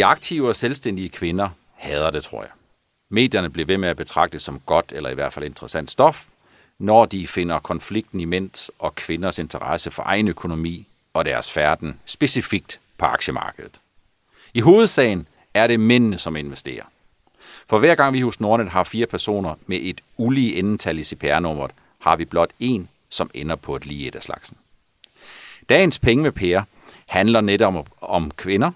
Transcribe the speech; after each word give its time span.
De 0.00 0.04
aktive 0.04 0.48
og 0.48 0.56
selvstændige 0.56 1.08
kvinder 1.08 1.48
hader 1.74 2.10
det, 2.10 2.24
tror 2.24 2.42
jeg. 2.42 2.50
Medierne 3.08 3.50
bliver 3.50 3.66
ved 3.66 3.78
med 3.78 3.88
at 3.88 3.96
betragte 3.96 4.32
det 4.32 4.42
som 4.42 4.60
godt 4.66 4.92
eller 4.92 5.10
i 5.10 5.14
hvert 5.14 5.32
fald 5.32 5.44
interessant 5.44 5.90
stof, 5.90 6.26
når 6.78 7.06
de 7.06 7.26
finder 7.26 7.58
konflikten 7.58 8.20
i 8.20 8.24
mænds 8.24 8.70
og 8.78 8.94
kvinders 8.94 9.38
interesse 9.38 9.90
for 9.90 10.02
egen 10.06 10.28
økonomi 10.28 10.86
og 11.14 11.24
deres 11.24 11.52
færden 11.52 12.00
specifikt 12.04 12.80
på 12.98 13.04
aktiemarkedet. 13.04 13.80
I 14.54 14.60
hovedsagen 14.60 15.28
er 15.54 15.66
det 15.66 15.80
mændene, 15.80 16.18
som 16.18 16.36
investerer. 16.36 16.84
For 17.68 17.78
hver 17.78 17.94
gang 17.94 18.12
vi 18.12 18.20
hos 18.20 18.40
Nordnet 18.40 18.68
har 18.68 18.84
fire 18.84 19.06
personer 19.06 19.54
med 19.66 19.78
et 19.82 20.00
ulige 20.16 20.56
endetal 20.56 20.98
i 20.98 21.04
CPR-nummeret, 21.04 21.70
har 21.98 22.16
vi 22.16 22.24
blot 22.24 22.50
en, 22.60 22.88
som 23.10 23.30
ender 23.34 23.56
på 23.56 23.76
et 23.76 23.86
lige 23.86 24.08
et 24.08 24.14
af 24.14 24.22
slagsen. 24.22 24.56
Dagens 25.68 25.98
penge 25.98 26.22
med 26.22 26.32
Per 26.32 26.62
handler 27.08 27.40
netop 27.40 27.74
om, 27.74 27.86
om 28.00 28.30
kvinder, 28.30 28.70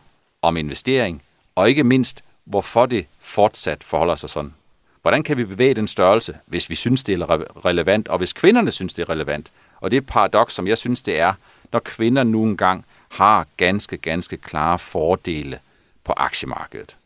om 0.44 0.56
investering, 0.56 1.22
og 1.54 1.68
ikke 1.68 1.84
mindst, 1.84 2.24
hvorfor 2.44 2.86
det 2.86 3.06
fortsat 3.18 3.84
forholder 3.84 4.14
sig 4.14 4.30
sådan. 4.30 4.54
Hvordan 5.02 5.22
kan 5.22 5.36
vi 5.36 5.44
bevæge 5.44 5.74
den 5.74 5.88
størrelse, 5.88 6.36
hvis 6.46 6.70
vi 6.70 6.74
synes, 6.74 7.04
det 7.04 7.20
er 7.20 7.64
relevant, 7.66 8.08
og 8.08 8.18
hvis 8.18 8.32
kvinderne 8.32 8.70
synes, 8.70 8.94
det 8.94 9.02
er 9.02 9.10
relevant? 9.10 9.52
Og 9.80 9.90
det 9.90 9.96
er 9.96 10.00
et 10.00 10.06
paradoks, 10.06 10.54
som 10.54 10.66
jeg 10.66 10.78
synes, 10.78 11.02
det 11.02 11.18
er, 11.18 11.32
når 11.72 11.78
kvinder 11.78 12.22
nu 12.22 12.42
engang 12.42 12.84
har 13.08 13.46
ganske, 13.56 13.96
ganske 13.96 14.36
klare 14.36 14.78
fordele 14.78 15.58
på 16.04 16.12
aktiemarkedet. 16.16 16.96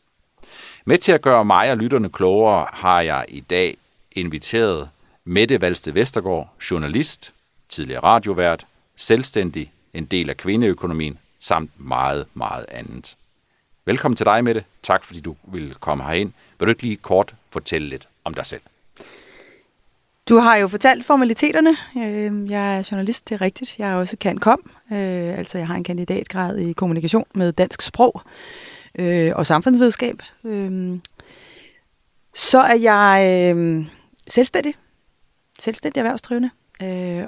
Med 0.84 0.98
til 0.98 1.12
at 1.12 1.22
gøre 1.22 1.44
mig 1.44 1.70
og 1.70 1.76
lytterne 1.76 2.10
klogere 2.10 2.66
har 2.72 3.00
jeg 3.00 3.24
i 3.28 3.40
dag 3.40 3.76
inviteret 4.12 4.88
Mette 5.24 5.60
Valste 5.60 5.94
Vestergaard, 5.94 6.48
journalist, 6.70 7.34
tidligere 7.68 8.02
radiovært, 8.02 8.66
selvstændig, 8.96 9.72
en 9.94 10.04
del 10.04 10.30
af 10.30 10.36
kvindeøkonomien, 10.36 11.18
samt 11.40 11.70
meget, 11.76 12.26
meget 12.34 12.66
andet. 12.68 13.16
Velkommen 13.88 14.16
til 14.16 14.26
dig, 14.26 14.44
Mette. 14.44 14.64
Tak 14.82 15.04
fordi 15.04 15.20
du 15.20 15.36
vil 15.52 15.74
komme 15.74 16.04
herind. 16.04 16.32
Vil 16.58 16.66
du 16.66 16.70
ikke 16.70 16.82
lige 16.82 16.96
kort 16.96 17.34
fortælle 17.52 17.88
lidt 17.88 18.08
om 18.24 18.34
dig 18.34 18.46
selv? 18.46 18.60
Du 20.28 20.36
har 20.36 20.56
jo 20.56 20.68
fortalt 20.68 21.04
formaliteterne. 21.04 21.76
Øh, 21.96 22.50
jeg 22.50 22.78
er 22.78 22.88
journalist, 22.92 23.28
det 23.28 23.34
er 23.34 23.40
rigtigt. 23.40 23.78
Jeg 23.78 23.90
er 23.90 23.94
også 23.94 24.16
kan 24.16 24.38
kom. 24.38 24.70
Øh, 24.92 25.38
altså, 25.38 25.58
jeg 25.58 25.66
har 25.66 25.74
en 25.74 25.84
kandidatgrad 25.84 26.58
i 26.58 26.72
kommunikation 26.72 27.24
med 27.34 27.52
dansk 27.52 27.82
sprog 27.82 28.22
øh, 28.98 29.32
og 29.34 29.46
samfundsvidenskab. 29.46 30.22
Så 32.34 32.58
er 32.58 32.74
jeg 32.74 33.56
selvstændig. 34.26 34.74
Selvstændig 35.58 36.00
erhvervsdrivende. 36.00 36.50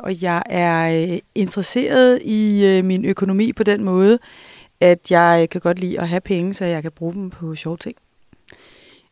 Og 0.02 0.22
jeg 0.22 0.42
er 0.46 1.18
interesseret 1.34 2.22
i 2.22 2.80
min 2.84 3.04
økonomi 3.04 3.52
på 3.52 3.62
den 3.62 3.84
måde, 3.84 4.18
at 4.80 5.10
jeg 5.10 5.48
kan 5.50 5.60
godt 5.60 5.78
lide 5.78 6.00
at 6.00 6.08
have 6.08 6.20
penge, 6.20 6.54
så 6.54 6.64
jeg 6.64 6.82
kan 6.82 6.92
bruge 6.92 7.14
dem 7.14 7.30
på 7.30 7.54
sjove 7.54 7.76
ting. 7.76 7.96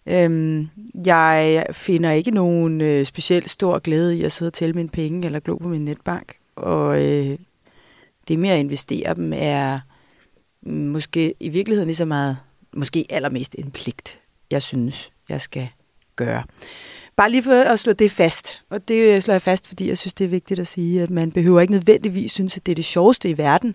Øhm, 0.07 0.69
jeg 1.07 1.67
finder 1.73 2.11
ikke 2.11 2.31
nogen 2.31 2.81
øh, 2.81 3.05
specielt 3.05 3.51
stor 3.51 3.79
glæde 3.79 4.17
i 4.17 4.25
at 4.25 4.33
sidde 4.33 4.49
og 4.49 4.53
tælle 4.53 4.73
mine 4.73 4.89
penge 4.89 5.27
eller 5.27 5.41
glo 5.41 5.57
på 5.57 5.69
min 5.69 5.85
netbank. 5.85 6.35
Og 6.57 7.05
øh, 7.07 7.39
det 8.29 8.39
med 8.39 8.51
at 8.51 8.59
investere 8.59 9.15
dem 9.15 9.33
er 9.37 9.81
måske 10.67 11.35
i 11.41 11.49
virkeligheden 11.49 11.87
lige 11.87 11.97
så 11.97 12.05
meget, 12.05 12.39
måske 12.73 13.07
allermest 13.11 13.55
en 13.59 13.71
pligt, 13.71 14.21
jeg 14.51 14.63
synes, 14.63 15.13
jeg 15.29 15.41
skal 15.41 15.69
gøre. 16.17 16.43
Bare 17.17 17.31
lige 17.31 17.43
for 17.43 17.53
at 17.53 17.81
slå 17.81 17.93
det 17.93 18.11
fast, 18.11 18.61
og 18.71 18.89
det 18.89 19.23
slår 19.23 19.35
jeg 19.35 19.43
fast, 19.43 19.69
fordi 19.69 19.89
jeg 19.89 19.99
synes, 19.99 20.15
det 20.15 20.25
er 20.25 20.29
vigtigt 20.29 20.61
at 20.61 20.67
sige, 20.67 21.03
at 21.03 21.11
man 21.11 21.33
behøver 21.33 21.61
ikke 21.61 21.73
nødvendigvis 21.73 22.33
synes, 22.33 22.57
at 22.57 22.67
det 22.67 22.73
er 22.73 22.75
det 22.75 22.85
sjoveste 22.85 23.31
i 23.31 23.39
verden 23.39 23.75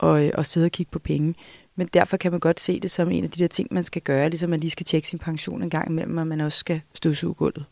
at, 0.00 0.30
at 0.34 0.46
sidde 0.46 0.64
og 0.64 0.72
kigge 0.72 0.90
på 0.90 0.98
penge. 0.98 1.34
Men 1.76 1.86
derfor 1.94 2.16
kan 2.16 2.30
man 2.30 2.40
godt 2.40 2.60
se 2.60 2.80
det 2.80 2.90
som 2.90 3.10
en 3.10 3.24
af 3.24 3.30
de 3.30 3.42
der 3.42 3.48
ting, 3.48 3.68
man 3.70 3.84
skal 3.84 4.02
gøre, 4.02 4.28
ligesom 4.28 4.50
man 4.50 4.60
lige 4.60 4.70
skal 4.70 4.86
tjekke 4.86 5.08
sin 5.08 5.18
pension 5.18 5.62
en 5.62 5.70
gang 5.70 5.90
imellem, 5.90 6.18
og 6.18 6.26
man 6.26 6.40
også 6.40 6.58
skal 6.58 6.80
støvsuge 6.94 7.34
gulvet 7.34 7.64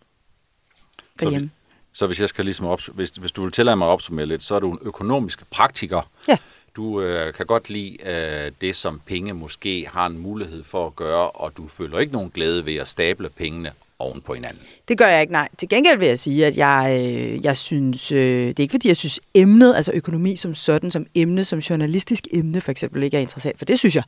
derhjemme. 1.20 1.50
Så, 1.92 1.98
så 1.98 2.06
hvis 2.06 2.20
jeg 2.20 2.28
skal 2.28 2.44
ligesom 2.44 2.66
op, 2.66 2.80
hvis, 2.94 3.10
hvis 3.10 3.32
du 3.32 3.42
vil 3.42 3.52
tillade 3.52 3.76
mig 3.76 3.86
at 3.86 3.92
opsummere 3.92 4.26
lidt, 4.26 4.42
så 4.42 4.54
er 4.54 4.60
du 4.60 4.72
en 4.72 4.78
økonomisk 4.82 5.50
praktiker. 5.50 6.10
Ja. 6.28 6.38
Du 6.76 7.00
øh, 7.00 7.34
kan 7.34 7.46
godt 7.46 7.70
lide 7.70 7.96
øh, 8.04 8.52
det, 8.60 8.76
som 8.76 9.00
penge 9.06 9.32
måske 9.32 9.86
har 9.92 10.06
en 10.06 10.18
mulighed 10.18 10.64
for 10.64 10.86
at 10.86 10.96
gøre, 10.96 11.30
og 11.30 11.56
du 11.56 11.68
føler 11.68 11.98
ikke 11.98 12.12
nogen 12.12 12.30
glæde 12.30 12.66
ved 12.66 12.76
at 12.76 12.88
stable 12.88 13.28
pengene 13.28 13.72
oven 14.02 14.20
på 14.20 14.34
hinanden. 14.34 14.62
Det 14.88 14.98
gør 14.98 15.06
jeg 15.06 15.20
ikke, 15.20 15.32
nej. 15.32 15.48
Til 15.58 15.68
gengæld 15.68 15.98
vil 15.98 16.08
jeg 16.08 16.18
sige, 16.18 16.46
at 16.46 16.56
jeg, 16.56 16.98
øh, 17.00 17.44
jeg 17.44 17.56
synes, 17.56 18.12
øh, 18.12 18.48
det 18.48 18.58
er 18.58 18.62
ikke 18.62 18.72
fordi, 18.72 18.88
jeg 18.88 18.96
synes 18.96 19.20
emnet, 19.34 19.74
altså 19.74 19.92
økonomi 19.94 20.36
som 20.36 20.54
sådan, 20.54 20.90
som 20.90 21.06
emne, 21.14 21.44
som 21.44 21.58
journalistisk 21.58 22.26
emne 22.32 22.60
for 22.60 22.70
eksempel, 22.70 23.02
ikke 23.02 23.16
er 23.16 23.20
interessant, 23.20 23.58
for 23.58 23.64
det 23.64 23.78
synes 23.78 23.96
jeg, 23.96 24.04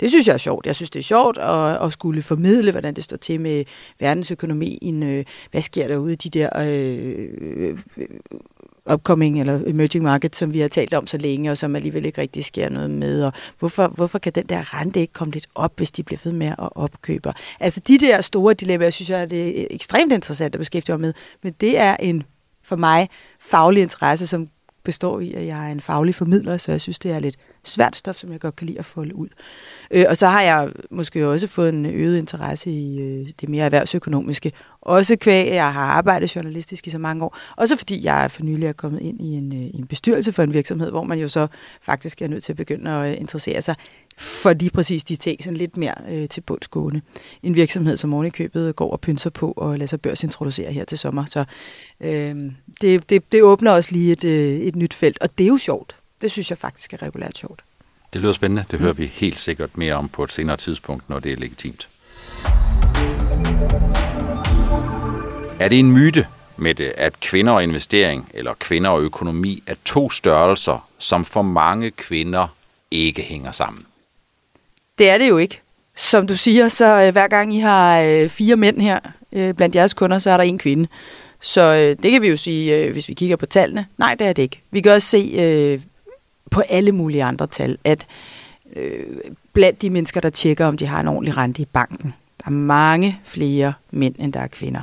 det 0.00 0.10
synes 0.10 0.26
jeg 0.26 0.34
er 0.34 0.38
sjovt. 0.38 0.66
Jeg 0.66 0.74
synes, 0.74 0.90
det 0.90 0.98
er 0.98 1.04
sjovt 1.04 1.38
at, 1.38 1.84
at 1.86 1.92
skulle 1.92 2.22
formidle, 2.22 2.70
hvordan 2.70 2.94
det 2.94 3.04
står 3.04 3.16
til 3.16 3.40
med 3.40 3.64
verdensøkonomien. 4.00 5.02
Øh, 5.02 5.24
hvad 5.50 5.62
sker 5.62 5.88
der 5.88 5.96
ude 5.96 6.12
i 6.12 6.16
de 6.16 6.30
der 6.30 6.62
øh, 6.62 7.28
øh 7.96 8.08
upcoming 8.92 9.40
eller 9.40 9.60
emerging 9.66 10.04
market, 10.04 10.36
som 10.36 10.52
vi 10.52 10.60
har 10.60 10.68
talt 10.68 10.94
om 10.94 11.06
så 11.06 11.18
længe, 11.18 11.50
og 11.50 11.56
som 11.56 11.76
alligevel 11.76 12.06
ikke 12.06 12.20
rigtig 12.20 12.44
sker 12.44 12.68
noget 12.68 12.90
med. 12.90 13.24
Og 13.24 13.32
hvorfor, 13.58 13.88
hvorfor 13.88 14.18
kan 14.18 14.32
den 14.32 14.46
der 14.46 14.80
rente 14.80 15.00
ikke 15.00 15.12
komme 15.12 15.32
lidt 15.32 15.46
op, 15.54 15.72
hvis 15.76 15.90
de 15.90 16.02
bliver 16.02 16.20
ved 16.24 16.32
med 16.32 16.46
at 16.46 16.68
opkøbe? 16.74 17.32
Altså 17.60 17.80
de 17.80 17.98
der 17.98 18.20
store 18.20 18.54
dilemmaer, 18.54 18.90
synes 18.90 19.10
jeg, 19.10 19.30
det 19.30 19.60
er 19.62 19.66
ekstremt 19.70 20.12
interessant 20.12 20.54
at 20.54 20.58
beskæftige 20.58 20.92
mig 20.92 21.00
med. 21.00 21.12
Men 21.42 21.54
det 21.60 21.78
er 21.78 21.96
en 21.96 22.22
for 22.64 22.76
mig 22.76 23.08
faglig 23.40 23.82
interesse, 23.82 24.26
som 24.26 24.48
består 24.84 25.20
i, 25.20 25.32
at 25.32 25.46
jeg 25.46 25.66
er 25.68 25.72
en 25.72 25.80
faglig 25.80 26.14
formidler, 26.14 26.56
så 26.56 26.70
jeg 26.70 26.80
synes, 26.80 26.98
det 26.98 27.10
er 27.10 27.18
lidt 27.18 27.36
svært 27.64 27.96
stof, 27.96 28.16
som 28.16 28.32
jeg 28.32 28.40
godt 28.40 28.56
kan 28.56 28.66
lide 28.66 28.78
at 28.78 28.84
folde 28.84 29.14
ud. 29.14 29.28
Øh, 29.90 30.04
og 30.08 30.16
så 30.16 30.26
har 30.26 30.42
jeg 30.42 30.68
måske 30.90 31.28
også 31.28 31.46
fået 31.46 31.68
en 31.68 31.86
øget 31.86 32.18
interesse 32.18 32.70
i 32.70 33.00
øh, 33.00 33.28
det 33.40 33.48
mere 33.48 33.64
erhvervsøkonomiske. 33.64 34.52
Også 34.80 35.16
kvæg, 35.16 35.52
jeg 35.52 35.72
har 35.72 35.82
arbejdet 35.82 36.36
journalistisk 36.36 36.86
i 36.86 36.90
så 36.90 36.98
mange 36.98 37.24
år. 37.24 37.38
Også 37.56 37.76
fordi 37.76 38.04
jeg 38.04 38.30
for 38.30 38.42
nylig 38.42 38.66
er 38.66 38.72
kommet 38.72 39.02
ind 39.02 39.20
i 39.20 39.32
en, 39.32 39.52
øh, 39.52 39.80
en 39.80 39.86
bestyrelse 39.86 40.32
for 40.32 40.42
en 40.42 40.54
virksomhed, 40.54 40.90
hvor 40.90 41.04
man 41.04 41.18
jo 41.18 41.28
så 41.28 41.46
faktisk 41.82 42.22
er 42.22 42.28
nødt 42.28 42.44
til 42.44 42.52
at 42.52 42.56
begynde 42.56 42.90
at 42.90 43.10
øh, 43.12 43.20
interessere 43.20 43.62
sig 43.62 43.74
for 44.18 44.52
lige 44.52 44.70
præcis 44.70 45.04
de 45.04 45.16
ting, 45.16 45.42
sådan 45.42 45.56
lidt 45.56 45.76
mere 45.76 45.94
øh, 46.10 46.28
til 46.28 46.40
bundsgående. 46.40 47.00
En 47.42 47.54
virksomhed, 47.54 47.96
som 47.96 48.14
ovenikøbet 48.14 48.76
går 48.76 48.92
og 48.92 49.00
pynser 49.00 49.30
på 49.30 49.52
og 49.56 49.78
lader 49.78 49.86
sig 49.86 50.00
børsintroducere 50.00 50.72
her 50.72 50.84
til 50.84 50.98
sommer. 50.98 51.24
Så 51.24 51.44
øh, 52.00 52.36
det, 52.80 53.10
det, 53.10 53.32
det 53.32 53.42
åbner 53.42 53.70
også 53.70 53.92
lige 53.92 54.12
et, 54.12 54.24
øh, 54.24 54.58
et 54.58 54.76
nyt 54.76 54.94
felt, 54.94 55.22
og 55.22 55.38
det 55.38 55.44
er 55.44 55.48
jo 55.48 55.58
sjovt. 55.58 55.96
Det 56.20 56.30
synes 56.30 56.50
jeg 56.50 56.58
faktisk 56.58 56.92
er 56.92 57.02
regulært 57.02 57.38
sjovt. 57.38 57.62
Det 58.12 58.20
lyder 58.20 58.32
spændende. 58.32 58.64
Det 58.70 58.78
hører 58.78 58.92
vi 58.92 59.06
helt 59.06 59.40
sikkert 59.40 59.78
mere 59.78 59.94
om 59.94 60.08
på 60.08 60.24
et 60.24 60.32
senere 60.32 60.56
tidspunkt, 60.56 61.10
når 61.10 61.18
det 61.18 61.32
er 61.32 61.36
legitimt. 61.36 61.88
Er 65.60 65.68
det 65.68 65.78
en 65.78 65.92
myte 65.92 66.26
med 66.56 66.74
det, 66.74 66.92
at 66.96 67.20
kvinder 67.20 67.52
og 67.52 67.62
investering 67.62 68.30
eller 68.34 68.54
kvinder 68.54 68.90
og 68.90 69.02
økonomi 69.02 69.62
er 69.66 69.74
to 69.84 70.10
størrelser, 70.10 70.88
som 70.98 71.24
for 71.24 71.42
mange 71.42 71.90
kvinder 71.90 72.48
ikke 72.90 73.22
hænger 73.22 73.52
sammen? 73.52 73.86
Det 74.98 75.10
er 75.10 75.18
det 75.18 75.28
jo 75.28 75.38
ikke. 75.38 75.60
Som 75.96 76.26
du 76.26 76.36
siger, 76.36 76.68
så 76.68 77.02
øh, 77.02 77.12
hver 77.12 77.28
gang 77.28 77.54
I 77.54 77.58
har 77.58 78.00
øh, 78.00 78.28
fire 78.28 78.56
mænd 78.56 78.80
her 78.80 79.00
øh, 79.32 79.54
blandt 79.54 79.76
jeres 79.76 79.94
kunder, 79.94 80.18
så 80.18 80.30
er 80.30 80.36
der 80.36 80.44
en 80.44 80.58
kvinde. 80.58 80.88
Så 81.40 81.74
øh, 81.74 81.96
det 82.02 82.10
kan 82.10 82.22
vi 82.22 82.28
jo 82.28 82.36
sige, 82.36 82.76
øh, 82.76 82.92
hvis 82.92 83.08
vi 83.08 83.14
kigger 83.14 83.36
på 83.36 83.46
tallene. 83.46 83.86
Nej, 83.98 84.14
det 84.14 84.26
er 84.26 84.32
det 84.32 84.42
ikke. 84.42 84.62
Vi 84.70 84.80
kan 84.80 84.92
også 84.92 85.08
se 85.08 85.34
øh, 85.38 85.80
på 86.50 86.60
alle 86.60 86.92
mulige 86.92 87.24
andre 87.24 87.46
tal, 87.46 87.78
at 87.84 88.06
øh, 88.76 89.04
blandt 89.52 89.82
de 89.82 89.90
mennesker, 89.90 90.20
der 90.20 90.30
tjekker, 90.30 90.66
om 90.66 90.76
de 90.76 90.86
har 90.86 91.00
en 91.00 91.08
ordentlig 91.08 91.36
rente 91.36 91.62
i 91.62 91.66
banken, 91.72 92.14
der 92.38 92.46
er 92.46 92.50
mange 92.50 93.20
flere 93.24 93.72
mænd, 93.90 94.14
end 94.18 94.32
der 94.32 94.40
er 94.40 94.46
kvinder. 94.46 94.80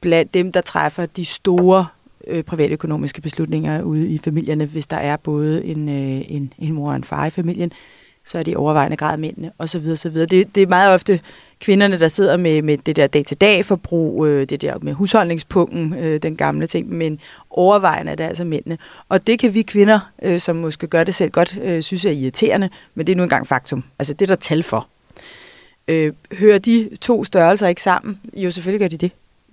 Blandt 0.00 0.34
dem, 0.34 0.52
der 0.52 0.60
træffer 0.60 1.06
de 1.06 1.24
store 1.24 1.86
øh, 2.26 2.44
privatøkonomiske 2.44 3.20
beslutninger 3.20 3.82
ude 3.82 4.08
i 4.08 4.18
familierne, 4.18 4.64
hvis 4.64 4.86
der 4.86 4.96
er 4.96 5.16
både 5.16 5.64
en, 5.64 5.88
øh, 5.88 6.22
en, 6.28 6.52
en 6.58 6.72
mor 6.72 6.90
og 6.90 6.96
en 6.96 7.04
far 7.04 7.26
i 7.26 7.30
familien, 7.30 7.72
så 8.24 8.38
er 8.38 8.42
det 8.42 8.52
i 8.52 8.54
overvejende 8.54 8.96
grad 8.96 9.16
mændene, 9.16 9.52
osv. 9.58 9.82
videre. 9.82 10.26
Det, 10.26 10.54
det 10.54 10.62
er 10.62 10.66
meget 10.66 10.94
ofte 10.94 11.20
kvinderne, 11.64 11.98
der 11.98 12.08
sidder 12.08 12.36
med, 12.36 12.62
med 12.62 12.78
det 12.78 12.96
der 12.96 13.06
dag-til-dag 13.06 13.64
forbrug, 13.64 14.26
øh, 14.26 14.46
det 14.48 14.62
der 14.62 14.78
med 14.82 14.92
husholdningspunkten, 14.92 15.94
øh, 15.94 16.22
den 16.22 16.36
gamle 16.36 16.66
ting, 16.66 16.88
men 16.88 17.20
overvejende 17.50 18.12
er 18.12 18.16
det 18.16 18.24
altså 18.24 18.44
mændene. 18.44 18.78
Og 19.08 19.26
det 19.26 19.38
kan 19.38 19.54
vi 19.54 19.62
kvinder, 19.62 20.00
øh, 20.22 20.40
som 20.40 20.56
måske 20.56 20.86
gør 20.86 21.04
det 21.04 21.14
selv 21.14 21.30
godt, 21.30 21.58
øh, 21.62 21.82
synes 21.82 22.04
er 22.04 22.10
irriterende, 22.10 22.68
men 22.94 23.06
det 23.06 23.12
er 23.12 23.16
nu 23.16 23.22
engang 23.22 23.46
faktum. 23.46 23.84
Altså 23.98 24.14
det 24.14 24.22
er 24.22 24.26
der 24.26 24.40
tal 24.40 24.62
for. 24.62 24.88
Øh, 25.88 26.12
hører 26.32 26.58
de 26.58 26.88
to 27.00 27.24
størrelser 27.24 27.68
ikke 27.68 27.82
sammen? 27.82 28.20
Jo, 28.36 28.50
selvfølgelig 28.50 28.80
gør 28.80 28.88
de 28.88 28.96
det. 28.96 29.10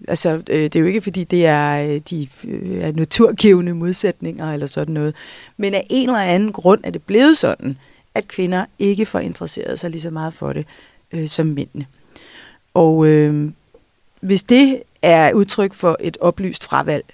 Altså, 0.07 0.29
øh, 0.49 0.63
det 0.63 0.75
er 0.75 0.79
jo 0.79 0.85
ikke, 0.85 1.01
fordi 1.01 1.23
det 1.23 1.45
er 1.45 1.71
øh, 1.71 2.01
de 2.09 2.27
øh, 2.47 2.77
er 2.77 2.91
naturgivende 2.91 3.73
modsætninger 3.73 4.53
eller 4.53 4.67
sådan 4.67 4.93
noget. 4.93 5.15
Men 5.57 5.73
af 5.73 5.87
en 5.89 6.09
eller 6.09 6.21
anden 6.21 6.51
grund 6.51 6.81
er 6.83 6.91
det 6.91 7.01
blevet 7.03 7.37
sådan, 7.37 7.77
at 8.15 8.27
kvinder 8.27 8.65
ikke 8.79 9.05
får 9.05 9.19
interesseret 9.19 9.79
sig 9.79 9.89
lige 9.89 10.01
så 10.01 10.09
meget 10.09 10.33
for 10.33 10.53
det 10.53 10.65
øh, 11.11 11.27
som 11.27 11.45
mændene. 11.45 11.85
Og 12.73 13.06
øh, 13.06 13.51
hvis 14.21 14.44
det 14.44 14.83
er 15.01 15.33
udtryk 15.33 15.73
for 15.73 15.97
et 16.00 16.18
oplyst 16.21 16.63
fravalg, 16.63 17.06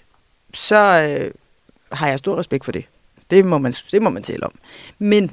så 0.54 0.78
øh, 0.78 1.32
har 1.92 2.08
jeg 2.08 2.20
stor 2.20 2.38
respekt 2.38 2.66
for 2.66 2.72
det. 2.72 2.86
Det 3.32 3.46
må 3.46 3.58
man, 3.58 3.72
det 3.92 4.02
må 4.02 4.10
man 4.10 4.24
tale 4.24 4.44
om. 4.46 4.54
Men 5.00 5.32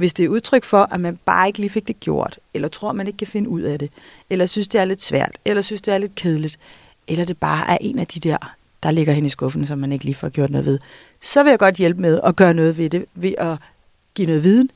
Hvis 0.00 0.14
det 0.14 0.24
er 0.24 0.28
udtryk 0.28 0.64
for, 0.64 0.88
at 0.92 1.00
man 1.00 1.18
bare 1.24 1.46
ikke 1.46 1.58
lige 1.58 1.70
fik 1.70 1.88
det 1.88 2.00
gjort, 2.00 2.38
eller 2.54 2.68
tror, 2.68 2.92
man 2.92 3.06
ikke 3.06 3.16
kan 3.16 3.26
finde 3.26 3.48
ud 3.48 3.60
af 3.60 3.78
det, 3.78 3.90
eller 4.30 4.46
synes, 4.46 4.68
det 4.68 4.80
er 4.80 4.84
lidt 4.84 5.02
svært, 5.02 5.38
eller 5.44 5.62
synes, 5.62 5.82
det 5.82 5.94
er 5.94 5.98
lidt 5.98 6.14
kedeligt, 6.14 6.58
eller 7.08 7.24
det 7.24 7.38
bare 7.38 7.70
er 7.70 7.78
en 7.80 7.98
af 7.98 8.06
de 8.06 8.20
der, 8.20 8.54
der 8.82 8.90
ligger 8.90 9.12
hen 9.12 9.24
i 9.24 9.28
skuffen, 9.28 9.66
som 9.66 9.78
man 9.78 9.92
ikke 9.92 10.04
lige 10.04 10.14
får 10.14 10.28
gjort 10.28 10.50
noget 10.50 10.66
ved, 10.66 10.78
så 11.20 11.42
vil 11.42 11.50
jeg 11.50 11.58
godt 11.58 11.74
hjælpe 11.74 12.00
med 12.00 12.20
at 12.24 12.36
gøre 12.36 12.54
noget 12.54 12.78
ved 12.78 12.90
det, 12.90 13.04
ved 13.14 13.34
at 13.38 13.56
give 14.14 14.26
noget 14.26 14.44
viden, 14.44 14.70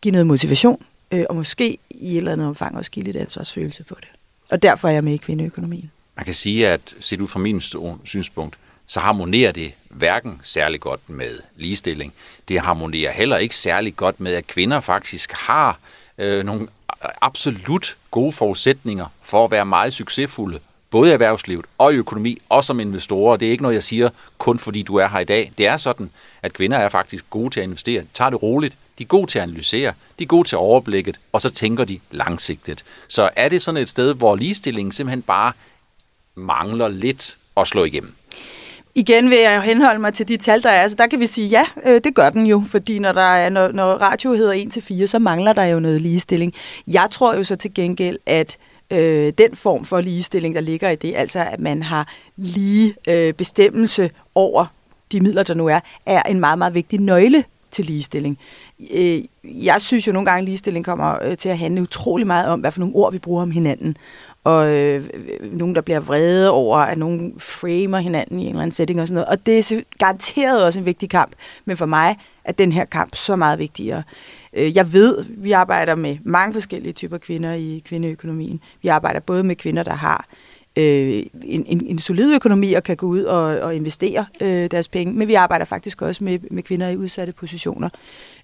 give 0.00 0.12
noget 0.12 0.26
motivation, 0.26 0.82
øh, 1.12 1.24
og 1.28 1.36
måske 1.36 1.78
i 1.90 2.12
et 2.12 2.16
eller 2.16 2.32
andet 2.32 2.46
omfang 2.46 2.76
også 2.76 2.90
give 2.90 3.04
lidt 3.04 3.16
ansvarsfølelse 3.16 3.84
for 3.84 3.94
det. 3.94 4.08
Og 4.50 4.62
derfor 4.62 4.88
er 4.88 4.92
jeg 4.92 5.04
med 5.04 5.14
i 5.14 5.16
kvindeøkonomien. 5.16 5.90
Man 6.16 6.24
kan 6.24 6.34
sige, 6.34 6.68
at 6.68 6.94
set 7.00 7.20
ud 7.20 7.28
fra 7.28 7.40
min 7.40 7.60
synspunkt, 8.04 8.58
så 8.86 9.00
harmonerer 9.00 9.52
det 9.52 9.72
hverken 9.88 10.40
særlig 10.42 10.80
godt 10.80 11.10
med 11.10 11.38
ligestilling. 11.56 12.12
Det 12.48 12.60
harmonerer 12.60 13.12
heller 13.12 13.36
ikke 13.36 13.56
særlig 13.56 13.96
godt 13.96 14.20
med, 14.20 14.34
at 14.34 14.46
kvinder 14.46 14.80
faktisk 14.80 15.32
har 15.32 15.78
øh, 16.18 16.44
nogle 16.44 16.68
absolut 17.20 17.96
gode 18.10 18.32
forudsætninger 18.32 19.06
for 19.22 19.44
at 19.44 19.50
være 19.50 19.66
meget 19.66 19.94
succesfulde, 19.94 20.58
både 20.90 21.10
i 21.10 21.12
erhvervslivet 21.12 21.64
og 21.78 21.92
i 21.92 21.96
økonomi, 21.96 22.38
og 22.48 22.64
som 22.64 22.80
investorer. 22.80 23.36
Det 23.36 23.48
er 23.48 23.52
ikke 23.52 23.62
noget, 23.62 23.74
jeg 23.74 23.82
siger 23.82 24.10
kun 24.38 24.58
fordi 24.58 24.82
du 24.82 24.96
er 24.96 25.08
her 25.08 25.18
i 25.18 25.24
dag. 25.24 25.52
Det 25.58 25.66
er 25.66 25.76
sådan, 25.76 26.10
at 26.42 26.52
kvinder 26.52 26.78
er 26.78 26.88
faktisk 26.88 27.30
gode 27.30 27.50
til 27.50 27.60
at 27.60 27.64
investere. 27.64 28.04
Tag 28.14 28.32
det 28.32 28.42
roligt. 28.42 28.76
De 29.02 29.04
er 29.04 29.08
gode 29.08 29.26
til 29.26 29.38
at 29.38 29.42
analysere. 29.42 29.92
De 30.18 30.24
er 30.24 30.28
gode 30.28 30.48
til 30.48 30.58
overblikket, 30.58 31.20
og 31.32 31.40
så 31.40 31.50
tænker 31.50 31.84
de 31.84 31.98
langsigtet. 32.10 32.84
Så 33.08 33.30
er 33.36 33.48
det 33.48 33.62
sådan 33.62 33.82
et 33.82 33.88
sted, 33.88 34.14
hvor 34.14 34.36
ligestillingen 34.36 34.92
simpelthen 34.92 35.22
bare 35.22 35.52
mangler 36.34 36.88
lidt 36.88 37.36
at 37.56 37.68
slå 37.68 37.84
igennem? 37.84 38.14
Igen 38.94 39.30
vil 39.30 39.38
jeg 39.38 39.62
henholde 39.62 40.00
mig 40.00 40.14
til 40.14 40.28
de 40.28 40.36
tal, 40.36 40.62
der 40.62 40.70
er. 40.70 40.88
Så 40.88 40.94
der 40.94 41.06
kan 41.06 41.20
vi 41.20 41.26
sige, 41.26 41.48
ja, 41.48 41.66
øh, 41.84 42.00
det 42.04 42.14
gør 42.14 42.30
den 42.30 42.46
jo, 42.46 42.62
fordi 42.66 42.98
når, 42.98 43.12
der 43.12 43.22
er, 43.22 43.50
når, 43.50 43.72
når 43.72 43.92
radio 43.92 44.32
hedder 44.32 45.02
1-4, 45.04 45.06
så 45.06 45.18
mangler 45.18 45.52
der 45.52 45.64
jo 45.64 45.80
noget 45.80 46.02
ligestilling. 46.02 46.54
Jeg 46.86 47.08
tror 47.10 47.34
jo 47.34 47.44
så 47.44 47.56
til 47.56 47.74
gengæld, 47.74 48.18
at 48.26 48.56
øh, 48.90 49.32
den 49.38 49.56
form 49.56 49.84
for 49.84 50.00
ligestilling, 50.00 50.54
der 50.54 50.60
ligger 50.60 50.90
i 50.90 50.96
det, 50.96 51.14
altså 51.16 51.40
at 51.40 51.60
man 51.60 51.82
har 51.82 52.08
lige 52.36 52.94
øh, 53.08 53.34
bestemmelse 53.34 54.10
over 54.34 54.66
de 55.12 55.20
midler, 55.20 55.42
der 55.42 55.54
nu 55.54 55.66
er, 55.66 55.80
er 56.06 56.22
en 56.22 56.40
meget, 56.40 56.58
meget 56.58 56.74
vigtig 56.74 57.00
nøgle 57.00 57.44
til 57.72 57.84
ligestilling. 57.84 58.38
Øh, 58.94 59.22
jeg 59.44 59.80
synes 59.80 60.06
jo 60.06 60.12
nogle 60.12 60.26
gange, 60.26 60.38
at 60.38 60.44
ligestilling 60.44 60.84
kommer 60.84 61.18
øh, 61.22 61.36
til 61.36 61.48
at 61.48 61.58
handle 61.58 61.82
utrolig 61.82 62.26
meget 62.26 62.48
om, 62.48 62.60
hvad 62.60 62.70
for 62.70 62.80
nogle 62.80 62.94
ord 62.94 63.12
vi 63.12 63.18
bruger 63.18 63.42
om 63.42 63.50
hinanden 63.50 63.96
og 64.44 64.68
øh, 64.70 65.04
øh 65.14 65.58
nogen, 65.58 65.74
der 65.74 65.80
bliver 65.80 66.00
vrede 66.00 66.50
over, 66.50 66.78
at 66.78 66.98
nogen 66.98 67.34
framer 67.38 67.98
hinanden 67.98 68.38
i 68.38 68.42
en 68.42 68.48
eller 68.48 68.62
anden 68.62 68.72
setting 68.72 69.00
og 69.00 69.08
sådan 69.08 69.14
noget. 69.14 69.28
Og 69.28 69.46
det 69.46 69.58
er 69.58 69.82
garanteret 69.98 70.64
også 70.64 70.80
en 70.80 70.86
vigtig 70.86 71.10
kamp, 71.10 71.32
men 71.64 71.76
for 71.76 71.86
mig 71.86 72.16
er 72.44 72.52
den 72.52 72.72
her 72.72 72.84
kamp 72.84 73.14
så 73.14 73.36
meget 73.36 73.58
vigtigere. 73.58 74.02
Øh, 74.52 74.76
jeg 74.76 74.92
ved, 74.92 75.24
vi 75.28 75.52
arbejder 75.52 75.94
med 75.94 76.16
mange 76.24 76.52
forskellige 76.52 76.92
typer 76.92 77.18
kvinder 77.18 77.52
i 77.52 77.82
kvindeøkonomien. 77.84 78.60
Vi 78.82 78.88
arbejder 78.88 79.20
både 79.20 79.42
med 79.42 79.56
kvinder, 79.56 79.82
der 79.82 79.94
har 79.94 80.26
øh, 80.30 80.51
Øh, 80.76 81.22
en, 81.42 81.64
en, 81.66 81.86
en 81.86 81.98
solid 81.98 82.34
økonomi 82.34 82.72
og 82.72 82.82
kan 82.82 82.96
gå 82.96 83.06
ud 83.06 83.22
og, 83.22 83.42
og 83.42 83.76
investere 83.76 84.26
øh, 84.40 84.70
deres 84.70 84.88
penge, 84.88 85.14
men 85.14 85.28
vi 85.28 85.34
arbejder 85.34 85.64
faktisk 85.64 86.02
også 86.02 86.24
med, 86.24 86.38
med 86.50 86.62
kvinder 86.62 86.88
i 86.88 86.96
udsatte 86.96 87.32
positioner, 87.32 87.88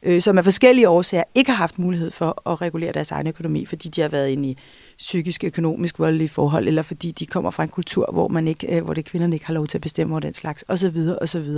øh, 0.03 0.23
som 0.23 0.39
af 0.39 0.45
forskellige 0.45 0.89
årsager 0.89 1.25
ikke 1.35 1.51
har 1.51 1.57
haft 1.57 1.79
mulighed 1.79 2.11
for 2.11 2.51
at 2.51 2.61
regulere 2.61 2.93
deres 2.93 3.11
egen 3.11 3.27
økonomi, 3.27 3.67
fordi 3.67 3.89
de 3.89 4.01
har 4.01 4.09
været 4.09 4.29
inde 4.29 4.49
i 4.49 4.57
psykisk, 4.99 5.45
økonomisk 5.45 5.99
voldelige 5.99 6.29
forhold, 6.29 6.69
eller 6.69 6.83
fordi 6.83 7.11
de 7.11 7.27
kommer 7.27 7.51
fra 7.51 7.63
en 7.63 7.69
kultur, 7.69 8.11
hvor, 8.13 8.29
man 8.29 8.49
ikke, 8.49 8.77
øh, 8.77 8.85
hvor 8.85 8.95
det 8.95 9.05
kvinderne 9.05 9.37
ikke 9.37 9.47
har 9.47 9.55
lov 9.55 9.67
til 9.67 9.79
at 9.79 9.83
bestemme 9.83 10.13
over 10.13 10.21
den 10.21 10.35
slags, 10.35 10.65
osv. 10.69 10.97
osv. 11.21 11.49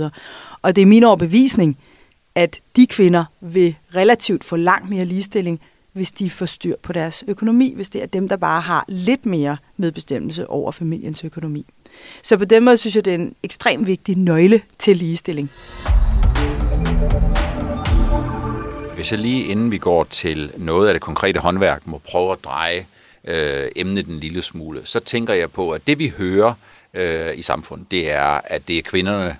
Og 0.61 0.75
det 0.75 0.81
er 0.81 0.85
min 0.85 1.03
overbevisning, 1.03 1.77
at 2.35 2.59
de 2.75 2.87
kvinder 2.87 3.25
vil 3.41 3.75
relativt 3.95 4.43
få 4.43 4.55
langt 4.55 4.89
mere 4.89 5.05
ligestilling, 5.05 5.61
hvis 5.93 6.11
de 6.11 6.29
får 6.29 6.45
styr 6.45 6.75
på 6.83 6.93
deres 6.93 7.23
økonomi, 7.27 7.73
hvis 7.75 7.89
det 7.89 8.01
er 8.01 8.05
dem, 8.05 8.29
der 8.29 8.35
bare 8.35 8.61
har 8.61 8.85
lidt 8.87 9.25
mere 9.25 9.57
medbestemmelse 9.77 10.49
over 10.49 10.71
familiens 10.71 11.23
økonomi. 11.23 11.65
Så 12.23 12.37
på 12.37 12.45
den 12.45 12.65
måde 12.65 12.77
synes 12.77 12.95
jeg, 12.95 13.05
det 13.05 13.11
er 13.11 13.15
en 13.15 13.35
ekstremt 13.43 13.87
vigtig 13.87 14.17
nøgle 14.17 14.61
til 14.79 14.97
ligestilling. 14.97 15.51
Hvis 18.95 19.11
jeg 19.11 19.19
lige 19.19 19.43
inden 19.43 19.71
vi 19.71 19.77
går 19.77 20.03
til 20.03 20.51
noget 20.57 20.87
af 20.87 20.93
det 20.93 21.01
konkrete 21.01 21.39
håndværk, 21.39 21.87
må 21.87 21.97
prøve 21.97 22.31
at 22.31 22.43
dreje 22.43 22.85
øh, 23.25 23.69
emnet 23.75 24.07
en 24.07 24.19
lille 24.19 24.41
smule, 24.41 24.81
så 24.83 24.99
tænker 24.99 25.33
jeg 25.33 25.51
på, 25.51 25.71
at 25.71 25.87
det 25.87 25.99
vi 25.99 26.13
hører 26.17 26.53
øh, 26.93 27.37
i 27.37 27.41
samfundet, 27.41 27.91
det 27.91 28.11
er, 28.11 28.41
at 28.43 28.67
det 28.67 28.77
er 28.77 28.81
kvinderne, 28.81 29.37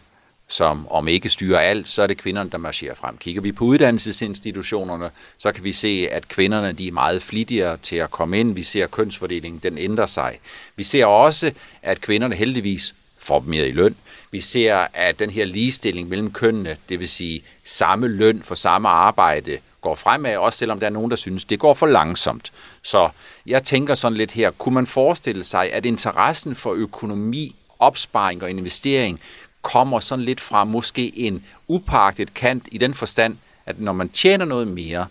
som 0.51 0.87
om 0.89 1.07
ikke 1.07 1.29
styrer 1.29 1.59
alt, 1.59 1.89
så 1.89 2.03
er 2.03 2.07
det 2.07 2.17
kvinderne, 2.17 2.49
der 2.49 2.57
marcherer 2.57 2.95
frem. 2.95 3.17
Kigger 3.17 3.41
vi 3.41 3.51
på 3.51 3.65
uddannelsesinstitutionerne, 3.65 5.09
så 5.37 5.51
kan 5.51 5.63
vi 5.63 5.71
se, 5.71 6.07
at 6.11 6.27
kvinderne 6.27 6.71
de 6.71 6.87
er 6.87 6.91
meget 6.91 7.23
flittigere 7.23 7.77
til 7.77 7.95
at 7.95 8.11
komme 8.11 8.39
ind. 8.39 8.55
Vi 8.55 8.63
ser, 8.63 8.83
at 8.83 8.91
kønsfordelingen 8.91 9.59
den 9.63 9.77
ændrer 9.77 10.05
sig. 10.05 10.39
Vi 10.75 10.83
ser 10.83 11.05
også, 11.05 11.51
at 11.81 12.01
kvinderne 12.01 12.35
heldigvis 12.35 12.95
får 13.17 13.39
mere 13.39 13.67
i 13.67 13.71
løn. 13.71 13.95
Vi 14.31 14.39
ser, 14.39 14.87
at 14.93 15.19
den 15.19 15.29
her 15.29 15.45
ligestilling 15.45 16.09
mellem 16.09 16.31
kønnene, 16.31 16.77
det 16.89 16.99
vil 16.99 17.09
sige 17.09 17.43
samme 17.63 18.07
løn 18.07 18.41
for 18.43 18.55
samme 18.55 18.89
arbejde, 18.89 19.57
går 19.81 19.95
fremad, 19.95 20.37
også 20.37 20.59
selvom 20.59 20.79
der 20.79 20.85
er 20.85 20.91
nogen, 20.91 21.11
der 21.11 21.17
synes, 21.17 21.45
det 21.45 21.59
går 21.59 21.73
for 21.73 21.87
langsomt. 21.87 22.51
Så 22.81 23.09
jeg 23.45 23.63
tænker 23.63 23.95
sådan 23.95 24.17
lidt 24.17 24.31
her, 24.31 24.51
kunne 24.51 24.75
man 24.75 24.87
forestille 24.87 25.43
sig, 25.43 25.73
at 25.73 25.85
interessen 25.85 26.55
for 26.55 26.73
økonomi, 26.73 27.55
opsparing 27.79 28.43
og 28.43 28.49
investering 28.49 29.19
kommer 29.61 29.99
sådan 29.99 30.25
lidt 30.25 30.41
fra 30.41 30.63
måske 30.63 31.19
en 31.19 31.43
upagtet 31.67 32.33
kant 32.33 32.67
i 32.71 32.77
den 32.77 32.93
forstand, 32.93 33.37
at 33.65 33.79
når 33.79 33.93
man 33.93 34.09
tjener 34.09 34.45
noget 34.45 34.67
mere, 34.67 35.05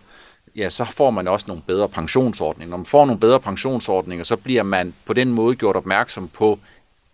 ja, 0.56 0.70
så 0.70 0.84
får 0.84 1.10
man 1.10 1.28
også 1.28 1.46
nogle 1.48 1.62
bedre 1.66 1.88
pensionsordninger. 1.88 2.70
Når 2.70 2.76
man 2.76 2.86
får 2.86 3.06
nogle 3.06 3.20
bedre 3.20 3.40
pensionsordninger, 3.40 4.24
så 4.24 4.36
bliver 4.36 4.62
man 4.62 4.94
på 5.04 5.12
den 5.12 5.30
måde 5.30 5.56
gjort 5.56 5.76
opmærksom 5.76 6.28
på 6.28 6.58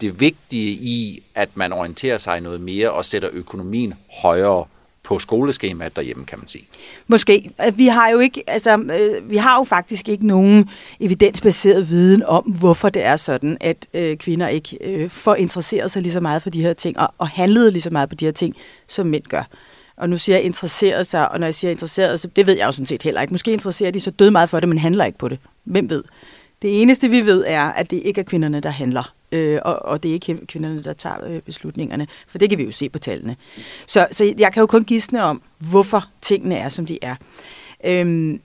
det 0.00 0.20
vigtige 0.20 0.70
i, 0.70 1.22
at 1.34 1.48
man 1.54 1.72
orienterer 1.72 2.18
sig 2.18 2.40
noget 2.40 2.60
mere 2.60 2.90
og 2.90 3.04
sætter 3.04 3.28
økonomien 3.32 3.94
højere 4.22 4.64
på 5.06 5.18
skoleskemaet 5.18 5.96
derhjemme, 5.96 6.24
kan 6.24 6.38
man 6.38 6.48
sige. 6.48 6.64
Måske. 7.06 7.50
Øh, 7.66 7.78
vi 7.78 7.86
har 7.86 8.08
jo 8.08 8.18
ikke, 8.18 8.42
altså, 8.46 8.76
øh, 8.76 9.30
vi 9.30 9.36
har 9.36 9.58
jo 9.58 9.64
faktisk 9.64 10.08
ikke 10.08 10.26
nogen 10.26 10.70
evidensbaseret 11.00 11.90
viden 11.90 12.22
om, 12.22 12.44
hvorfor 12.44 12.88
det 12.88 13.04
er 13.04 13.16
sådan, 13.16 13.56
at 13.60 13.86
øh, 13.94 14.16
kvinder 14.16 14.48
ikke 14.48 14.78
øh, 14.80 15.10
får 15.10 15.34
interesseret 15.34 15.90
sig 15.90 16.02
lige 16.02 16.12
så 16.12 16.20
meget 16.20 16.42
for 16.42 16.50
de 16.50 16.62
her 16.62 16.72
ting, 16.72 16.98
og, 16.98 17.14
og 17.18 17.28
handlede 17.28 17.70
lige 17.70 17.82
så 17.82 17.90
meget 17.90 18.08
på 18.08 18.14
de 18.14 18.24
her 18.24 18.32
ting, 18.32 18.56
som 18.86 19.06
mænd 19.06 19.24
gør. 19.24 19.48
Og 19.96 20.10
nu 20.10 20.16
siger 20.16 20.36
jeg 20.36 20.44
interesseret 20.44 21.06
sig, 21.06 21.32
og 21.32 21.40
når 21.40 21.46
jeg 21.46 21.54
siger 21.54 21.70
interesseret 21.70 22.20
sig, 22.20 22.36
det 22.36 22.46
ved 22.46 22.56
jeg 22.56 22.66
jo 22.66 22.72
sådan 22.72 22.86
set 22.86 23.02
heller 23.02 23.20
ikke. 23.20 23.34
Måske 23.34 23.52
interesserer 23.52 23.90
de 23.90 24.00
så 24.00 24.10
død 24.10 24.30
meget 24.30 24.50
for 24.50 24.60
det, 24.60 24.68
men 24.68 24.78
handler 24.78 25.04
ikke 25.04 25.18
på 25.18 25.28
det. 25.28 25.38
Hvem 25.64 25.90
ved? 25.90 26.02
Det 26.62 26.82
eneste, 26.82 27.08
vi 27.08 27.20
ved, 27.20 27.44
er, 27.46 27.62
at 27.62 27.90
det 27.90 28.02
ikke 28.04 28.20
er 28.20 28.24
kvinderne, 28.24 28.60
der 28.60 28.70
handler 28.70 29.12
øh, 29.32 29.58
og, 29.64 29.84
og 29.84 30.02
det 30.02 30.08
er 30.08 30.12
ikke 30.12 30.46
kvinderne, 30.46 30.82
der 30.82 30.92
tager 30.92 31.24
øh, 31.26 31.40
beslutningerne, 31.42 32.06
for 32.28 32.38
det 32.38 32.50
kan 32.50 32.58
vi 32.58 32.64
jo 32.64 32.70
se 32.70 32.88
på 32.88 32.98
tallene. 32.98 33.36
Så, 33.86 34.06
så 34.10 34.34
jeg 34.38 34.52
kan 34.52 34.60
jo 34.60 34.66
kun 34.66 34.84
gisne 34.84 35.22
om, 35.22 35.42
hvorfor 35.70 36.04
tingene 36.22 36.56
er, 36.56 36.68
som 36.68 36.86
de 36.86 36.98
er. 37.02 37.14
Øhm, 37.84 38.40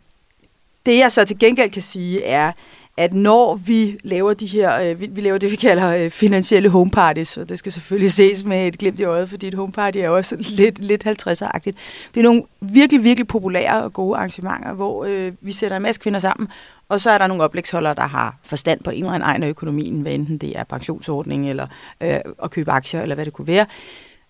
det 0.85 0.97
jeg 0.97 1.11
så 1.11 1.25
til 1.25 1.39
gengæld 1.39 1.69
kan 1.69 1.81
sige 1.81 2.23
er, 2.23 2.51
at 2.97 3.13
når 3.13 3.55
vi 3.55 3.97
laver 4.03 4.33
de 4.33 4.47
her, 4.47 4.81
øh, 4.81 5.01
vi, 5.01 5.09
vi 5.11 5.21
laver 5.21 5.37
det, 5.37 5.51
vi 5.51 5.55
kalder 5.55 5.89
øh, 5.89 6.11
finansielle 6.11 6.69
homeparties, 6.69 7.37
og 7.37 7.49
det 7.49 7.59
skal 7.59 7.71
selvfølgelig 7.71 8.11
ses 8.11 8.43
med 8.43 8.67
et 8.67 8.77
glimt 8.77 8.99
i 8.99 9.03
øjet, 9.03 9.29
fordi 9.29 9.47
et 9.47 9.53
homeparty 9.53 9.97
er 9.97 10.09
også 10.09 10.35
lidt, 10.57 10.79
lidt 10.79 11.05
50'er-agtigt. 11.05 11.75
Det 12.13 12.19
er 12.19 12.23
nogle 12.23 12.43
virkelig, 12.61 13.03
virkelig 13.03 13.27
populære 13.27 13.83
og 13.83 13.93
gode 13.93 14.17
arrangementer, 14.17 14.73
hvor 14.73 15.05
øh, 15.05 15.31
vi 15.41 15.51
sætter 15.51 15.77
en 15.77 15.83
masse 15.83 16.01
kvinder 16.01 16.19
sammen, 16.19 16.47
og 16.91 17.01
så 17.01 17.09
er 17.09 17.17
der 17.17 17.27
nogle 17.27 17.43
oplægsholdere, 17.43 17.93
der 17.93 18.07
har 18.07 18.35
forstand 18.43 18.83
på 18.83 18.89
en 18.89 18.97
eller 18.97 19.11
anden 19.11 19.29
egen 19.29 19.43
af 19.43 19.47
økonomien, 19.49 20.01
hvad 20.01 20.13
enten 20.13 20.37
det 20.37 20.57
er 20.57 20.63
pensionsordning 20.63 21.49
eller 21.49 21.67
øh, 22.01 22.19
at 22.43 22.51
købe 22.51 22.71
aktier, 22.71 23.01
eller 23.01 23.15
hvad 23.15 23.25
det 23.25 23.33
kunne 23.33 23.47
være. 23.47 23.65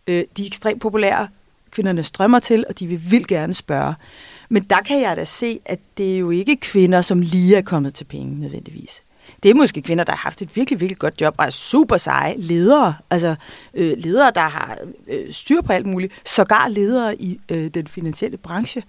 Øh, 0.08 0.24
de 0.38 0.44
er 0.44 0.48
ekstremt 0.48 0.82
populære. 0.82 1.28
Kvinderne 1.72 2.04
strømmer 2.04 2.40
til, 2.40 2.66
og 2.70 2.80
de 2.80 2.88
vil 2.88 3.02
vildt 3.12 3.28
gerne 3.28 3.54
spørge. 3.54 3.94
Men 4.50 4.64
der 4.64 4.82
kan 4.82 5.02
jeg 5.02 5.18
da 5.18 5.26
se, 5.26 5.60
at 5.66 5.80
det 5.98 6.16
er 6.16 6.20
jo 6.20 6.30
ikke 6.30 6.56
kvinder, 6.56 7.02
som 7.02 7.22
lige 7.22 7.58
er 7.58 7.62
kommet 7.62 7.94
til 7.94 8.04
penge 8.06 8.40
nødvendigvis. 8.40 9.04
Det 9.44 9.52
er 9.52 9.56
måske 9.56 9.82
kvinder, 9.82 10.04
der 10.04 10.12
har 10.12 10.20
haft 10.20 10.42
et 10.42 10.56
virkelig, 10.56 10.80
virkelig 10.80 11.00
godt 11.00 11.22
job 11.22 11.36
og 11.38 11.46
er 11.46 11.50
super 11.50 11.98
seje 11.98 12.36
ledere. 12.38 12.96
Altså 13.10 13.36
øh, 13.74 13.98
ledere, 13.98 14.32
der 14.36 14.50
har 14.50 14.78
øh, 15.08 15.34
styr 15.34 15.62
på 15.62 15.74
alt 15.74 15.86
muligt. 15.86 16.14
Sågar 16.26 16.68
ledere 16.68 17.22
i 17.22 17.40
øh, 17.52 17.68
den 17.68 17.88
finansielle 17.88 18.38
branche 18.38 18.84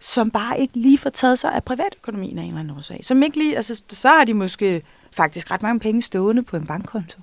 som 0.00 0.30
bare 0.30 0.60
ikke 0.60 0.76
lige 0.76 0.98
får 0.98 1.10
taget 1.10 1.38
sig 1.38 1.52
af 1.54 1.64
privatøkonomien 1.64 2.38
af 2.38 2.42
en 2.42 2.48
eller 2.48 2.60
anden 2.60 2.76
årsag. 2.76 3.00
Som 3.04 3.22
ikke 3.22 3.38
lige, 3.38 3.56
altså, 3.56 3.82
så 3.88 4.08
har 4.08 4.24
de 4.24 4.34
måske 4.34 4.82
faktisk 5.12 5.50
ret 5.50 5.62
mange 5.62 5.80
penge 5.80 6.02
stående 6.02 6.42
på 6.42 6.56
en 6.56 6.66
bankkonto. 6.66 7.20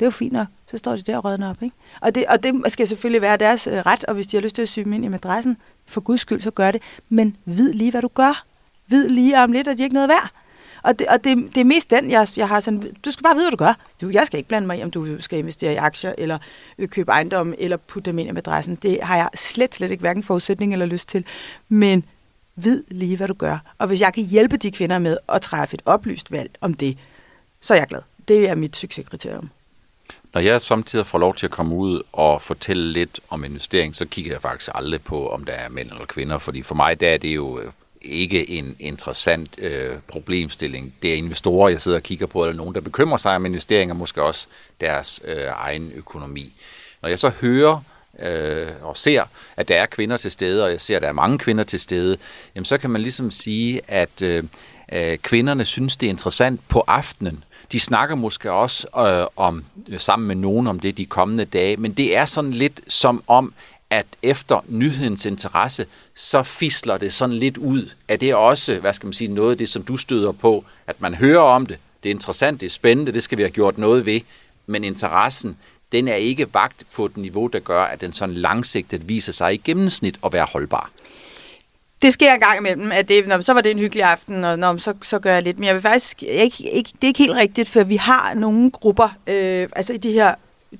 Det 0.00 0.06
er 0.06 0.06
jo 0.06 0.10
fint 0.10 0.32
nok. 0.32 0.46
Så 0.70 0.76
står 0.76 0.96
de 0.96 1.02
der 1.02 1.16
og 1.16 1.24
rødner 1.24 1.50
op. 1.50 1.62
Ikke? 1.62 1.76
Og, 2.00 2.14
det, 2.14 2.26
og 2.26 2.42
det 2.42 2.72
skal 2.72 2.86
selvfølgelig 2.86 3.22
være 3.22 3.36
deres 3.36 3.66
øh, 3.66 3.74
ret, 3.74 4.04
og 4.04 4.14
hvis 4.14 4.26
de 4.26 4.36
har 4.36 4.42
lyst 4.42 4.54
til 4.54 4.62
at 4.62 4.68
syge 4.68 4.94
ind 4.94 5.04
i 5.04 5.08
madrassen, 5.08 5.56
for 5.86 6.00
guds 6.00 6.20
skyld, 6.20 6.40
så 6.40 6.50
gør 6.50 6.70
det. 6.70 6.82
Men 7.08 7.36
vid 7.44 7.72
lige, 7.72 7.90
hvad 7.90 8.02
du 8.02 8.08
gør. 8.14 8.44
Vid 8.86 9.08
lige 9.08 9.38
om 9.38 9.52
lidt, 9.52 9.68
at 9.68 9.78
de 9.78 9.82
ikke 9.82 9.94
noget 9.94 10.08
værd. 10.08 10.30
Og 10.86 10.98
det, 10.98 11.06
og 11.06 11.24
det, 11.24 11.36
det 11.54 11.60
er 11.60 11.64
mest 11.64 11.90
den, 11.90 12.10
jeg, 12.10 12.28
jeg 12.36 12.48
har 12.48 12.60
sådan, 12.60 12.96
du 13.04 13.10
skal 13.10 13.22
bare 13.22 13.34
vide, 13.34 13.44
hvad 13.44 13.50
du 13.50 13.56
gør. 13.56 13.74
Du, 14.00 14.10
jeg 14.10 14.26
skal 14.26 14.38
ikke 14.38 14.48
blande 14.48 14.66
mig 14.66 14.78
i, 14.78 14.82
om 14.82 14.90
du 14.90 15.20
skal 15.20 15.38
investere 15.38 15.72
i 15.72 15.76
aktier, 15.76 16.12
eller 16.18 16.38
øh, 16.78 16.88
købe 16.88 17.10
ejendom, 17.10 17.54
eller 17.58 17.76
putte 17.76 18.10
dem 18.10 18.18
ind 18.18 18.28
i 18.28 18.32
madrassen. 18.32 18.76
Det 18.76 18.98
har 19.02 19.16
jeg 19.16 19.28
slet, 19.34 19.74
slet 19.74 19.90
ikke 19.90 20.00
hverken 20.00 20.22
forudsætning 20.22 20.72
eller 20.72 20.86
lyst 20.86 21.08
til. 21.08 21.24
Men 21.68 22.04
vid 22.56 22.82
lige, 22.88 23.16
hvad 23.16 23.28
du 23.28 23.34
gør. 23.34 23.58
Og 23.78 23.86
hvis 23.86 24.00
jeg 24.00 24.14
kan 24.14 24.24
hjælpe 24.24 24.56
de 24.56 24.70
kvinder 24.70 24.98
med 24.98 25.16
at 25.28 25.42
træffe 25.42 25.74
et 25.74 25.82
oplyst 25.84 26.32
valg 26.32 26.50
om 26.60 26.74
det, 26.74 26.98
så 27.60 27.74
er 27.74 27.78
jeg 27.78 27.86
glad. 27.86 28.02
Det 28.28 28.48
er 28.48 28.54
mit 28.54 28.76
succeskriterium. 28.76 29.50
Når 30.34 30.40
jeg 30.40 30.62
samtidig 30.62 31.06
får 31.06 31.18
lov 31.18 31.34
til 31.34 31.46
at 31.46 31.52
komme 31.52 31.74
ud 31.74 32.02
og 32.12 32.42
fortælle 32.42 32.92
lidt 32.92 33.20
om 33.28 33.44
investering, 33.44 33.96
så 33.96 34.06
kigger 34.06 34.32
jeg 34.32 34.42
faktisk 34.42 34.70
aldrig 34.74 35.02
på, 35.02 35.28
om 35.28 35.44
der 35.44 35.52
er 35.52 35.68
mænd 35.68 35.90
eller 35.90 36.06
kvinder, 36.06 36.38
fordi 36.38 36.62
for 36.62 36.74
mig 36.74 37.00
der 37.00 37.08
er 37.08 37.18
det 37.18 37.34
jo 37.34 37.58
øh, 37.58 37.72
ikke 38.06 38.50
en 38.50 38.76
interessant 38.78 39.58
øh, 39.58 39.96
problemstilling. 40.08 40.94
Det 41.02 41.12
er 41.12 41.16
investorer, 41.16 41.68
jeg 41.68 41.80
sidder 41.80 41.98
og 41.98 42.02
kigger 42.02 42.26
på, 42.26 42.44
eller 42.44 42.56
nogen, 42.56 42.74
der 42.74 42.80
bekymrer 42.80 43.16
sig 43.16 43.36
om 43.36 43.46
investeringer, 43.46 43.94
måske 43.94 44.22
også 44.22 44.46
deres 44.80 45.20
øh, 45.24 45.44
egen 45.54 45.92
økonomi. 45.94 46.52
Når 47.02 47.08
jeg 47.08 47.18
så 47.18 47.32
hører 47.40 47.82
øh, 48.18 48.68
og 48.82 48.96
ser, 48.96 49.24
at 49.56 49.68
der 49.68 49.74
er 49.74 49.86
kvinder 49.86 50.16
til 50.16 50.30
stede, 50.30 50.64
og 50.64 50.70
jeg 50.70 50.80
ser, 50.80 50.96
at 50.96 51.02
der 51.02 51.08
er 51.08 51.12
mange 51.12 51.38
kvinder 51.38 51.64
til 51.64 51.80
stede, 51.80 52.16
jamen 52.54 52.64
så 52.64 52.78
kan 52.78 52.90
man 52.90 53.02
ligesom 53.02 53.30
sige, 53.30 53.80
at 53.88 54.22
øh, 54.22 54.44
øh 54.92 55.18
kvinderne 55.18 55.64
synes, 55.64 55.96
det 55.96 56.06
er 56.06 56.10
interessant 56.10 56.60
på 56.68 56.84
aftenen. 56.86 57.44
De 57.72 57.80
snakker 57.80 58.14
måske 58.14 58.52
også 58.52 58.86
øh, 58.98 59.26
om 59.36 59.64
sammen 59.98 60.28
med 60.28 60.36
nogen 60.36 60.66
om 60.66 60.80
det 60.80 60.96
de 60.96 61.06
kommende 61.06 61.44
dage, 61.44 61.76
men 61.76 61.92
det 61.92 62.16
er 62.16 62.24
sådan 62.24 62.50
lidt 62.50 62.80
som 62.88 63.22
om, 63.26 63.52
at 63.96 64.06
efter 64.22 64.64
nyhedens 64.68 65.26
interesse, 65.26 65.86
så 66.14 66.42
fisler 66.42 66.98
det 66.98 67.12
sådan 67.12 67.36
lidt 67.36 67.58
ud. 67.58 67.90
Er 68.08 68.16
det 68.16 68.34
også, 68.34 68.78
hvad 68.78 68.92
skal 68.92 69.06
man 69.06 69.12
sige, 69.12 69.28
noget 69.28 69.50
af 69.50 69.58
det, 69.58 69.68
som 69.68 69.82
du 69.82 69.96
støder 69.96 70.32
på, 70.32 70.64
at 70.86 71.00
man 71.00 71.14
hører 71.14 71.40
om 71.40 71.66
det, 71.66 71.78
det 72.02 72.08
er 72.08 72.14
interessant, 72.14 72.60
det 72.60 72.66
er 72.66 72.70
spændende, 72.70 73.12
det 73.12 73.22
skal 73.22 73.38
vi 73.38 73.42
have 73.42 73.50
gjort 73.50 73.78
noget 73.78 74.06
ved, 74.06 74.20
men 74.66 74.84
interessen, 74.84 75.56
den 75.92 76.08
er 76.08 76.14
ikke 76.14 76.54
vagt 76.54 76.84
på 76.94 77.04
et 77.04 77.16
niveau, 77.16 77.46
der 77.46 77.58
gør, 77.58 77.82
at 77.82 78.00
den 78.00 78.12
sådan 78.12 78.34
langsigtet 78.34 79.08
viser 79.08 79.32
sig 79.32 79.54
i 79.54 79.56
gennemsnit 79.56 80.18
at 80.24 80.32
være 80.32 80.46
holdbar. 80.52 80.90
Det 82.02 82.12
sker 82.12 82.34
en 82.34 82.40
gang 82.40 82.58
imellem, 82.58 82.92
at 82.92 83.08
det, 83.08 83.28
når, 83.28 83.40
så 83.40 83.52
var 83.52 83.60
det 83.60 83.70
en 83.70 83.78
hyggelig 83.78 84.04
aften, 84.04 84.44
og 84.44 84.58
når, 84.58 84.76
så, 84.76 84.94
så 85.02 85.18
gør 85.18 85.32
jeg 85.32 85.42
lidt. 85.42 85.58
Men 85.58 85.66
jeg 85.66 85.74
vil 85.74 85.82
faktisk 85.82 86.22
ikke, 86.22 86.70
ikke, 86.72 86.90
det 86.92 87.04
er 87.04 87.06
ikke 87.06 87.18
helt 87.18 87.36
rigtigt, 87.36 87.68
for 87.68 87.84
vi 87.84 87.96
har 87.96 88.34
nogle 88.34 88.70
grupper, 88.70 89.08
øh, 89.26 89.68
altså 89.76 89.92
i 89.92 89.96
de 89.96 90.12
her, 90.12 90.34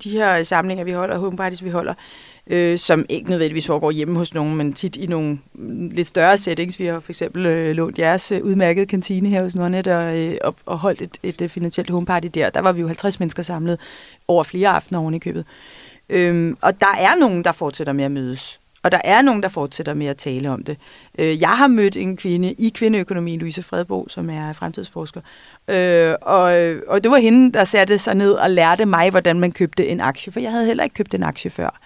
de 0.04 0.10
her 0.10 0.42
samlinger, 0.42 0.84
vi 0.84 0.92
holder, 0.92 1.18
home 1.18 1.36
parties, 1.36 1.64
vi 1.64 1.70
holder, 1.70 1.94
øh, 2.50 2.78
som 2.78 3.06
ikke 3.08 3.30
nødvendigvis 3.30 3.66
foregår 3.66 3.90
hjemme 3.90 4.18
hos 4.18 4.34
nogen, 4.34 4.56
men 4.56 4.72
tit 4.72 4.96
i 4.96 5.06
nogle 5.06 5.38
lidt 5.90 6.08
større 6.08 6.36
settings. 6.36 6.78
Vi 6.78 6.86
har 6.86 7.00
for 7.00 7.12
eksempel 7.12 7.46
øh, 7.46 7.74
lånt 7.76 7.98
jeres 7.98 8.32
øh, 8.32 8.42
udmærkede 8.42 8.86
kantine 8.86 9.28
her 9.28 9.42
hos 9.42 9.56
Nordnet 9.56 9.86
og, 9.88 10.18
øh, 10.18 10.36
og, 10.44 10.54
og 10.66 10.78
holdt 10.78 11.02
et, 11.02 11.18
et, 11.22 11.40
et 11.40 11.50
finansielt 11.50 11.90
homeparty 11.90 12.28
der. 12.34 12.50
Der 12.50 12.60
var 12.60 12.72
vi 12.72 12.80
jo 12.80 12.86
50 12.86 13.20
mennesker 13.20 13.42
samlet 13.42 13.80
over 14.28 14.42
flere 14.42 14.68
aftener 14.68 15.00
oven 15.00 15.14
i 15.14 15.18
købet. 15.18 15.44
Øhm, 16.08 16.56
og 16.60 16.80
der 16.80 16.94
er 16.98 17.14
nogen, 17.14 17.44
der 17.44 17.52
fortsætter 17.52 17.92
med 17.92 18.04
at 18.04 18.10
mødes. 18.10 18.60
Og 18.82 18.92
der 18.92 19.00
er 19.04 19.22
nogen, 19.22 19.42
der 19.42 19.48
fortsætter 19.48 19.94
med 19.94 20.06
at 20.06 20.16
tale 20.16 20.50
om 20.50 20.64
det. 20.64 20.76
Øh, 21.18 21.40
jeg 21.40 21.48
har 21.48 21.66
mødt 21.66 21.96
en 21.96 22.16
kvinde 22.16 22.52
i 22.52 22.72
kvindeøkonomi, 22.74 23.36
Louise 23.36 23.62
Fredbo, 23.62 24.06
som 24.08 24.30
er 24.30 24.52
fremtidsforsker. 24.52 25.20
Øh, 25.68 26.14
og, 26.22 26.42
og 26.86 27.04
det 27.04 27.10
var 27.10 27.18
hende, 27.18 27.52
der 27.52 27.64
satte 27.64 27.98
sig 27.98 28.14
ned 28.14 28.32
og 28.32 28.50
lærte 28.50 28.86
mig, 28.86 29.10
hvordan 29.10 29.40
man 29.40 29.52
købte 29.52 29.86
en 29.88 30.00
aktie. 30.00 30.32
For 30.32 30.40
jeg 30.40 30.50
havde 30.50 30.66
heller 30.66 30.84
ikke 30.84 30.94
købt 30.94 31.14
en 31.14 31.22
aktie 31.22 31.50
før. 31.50 31.80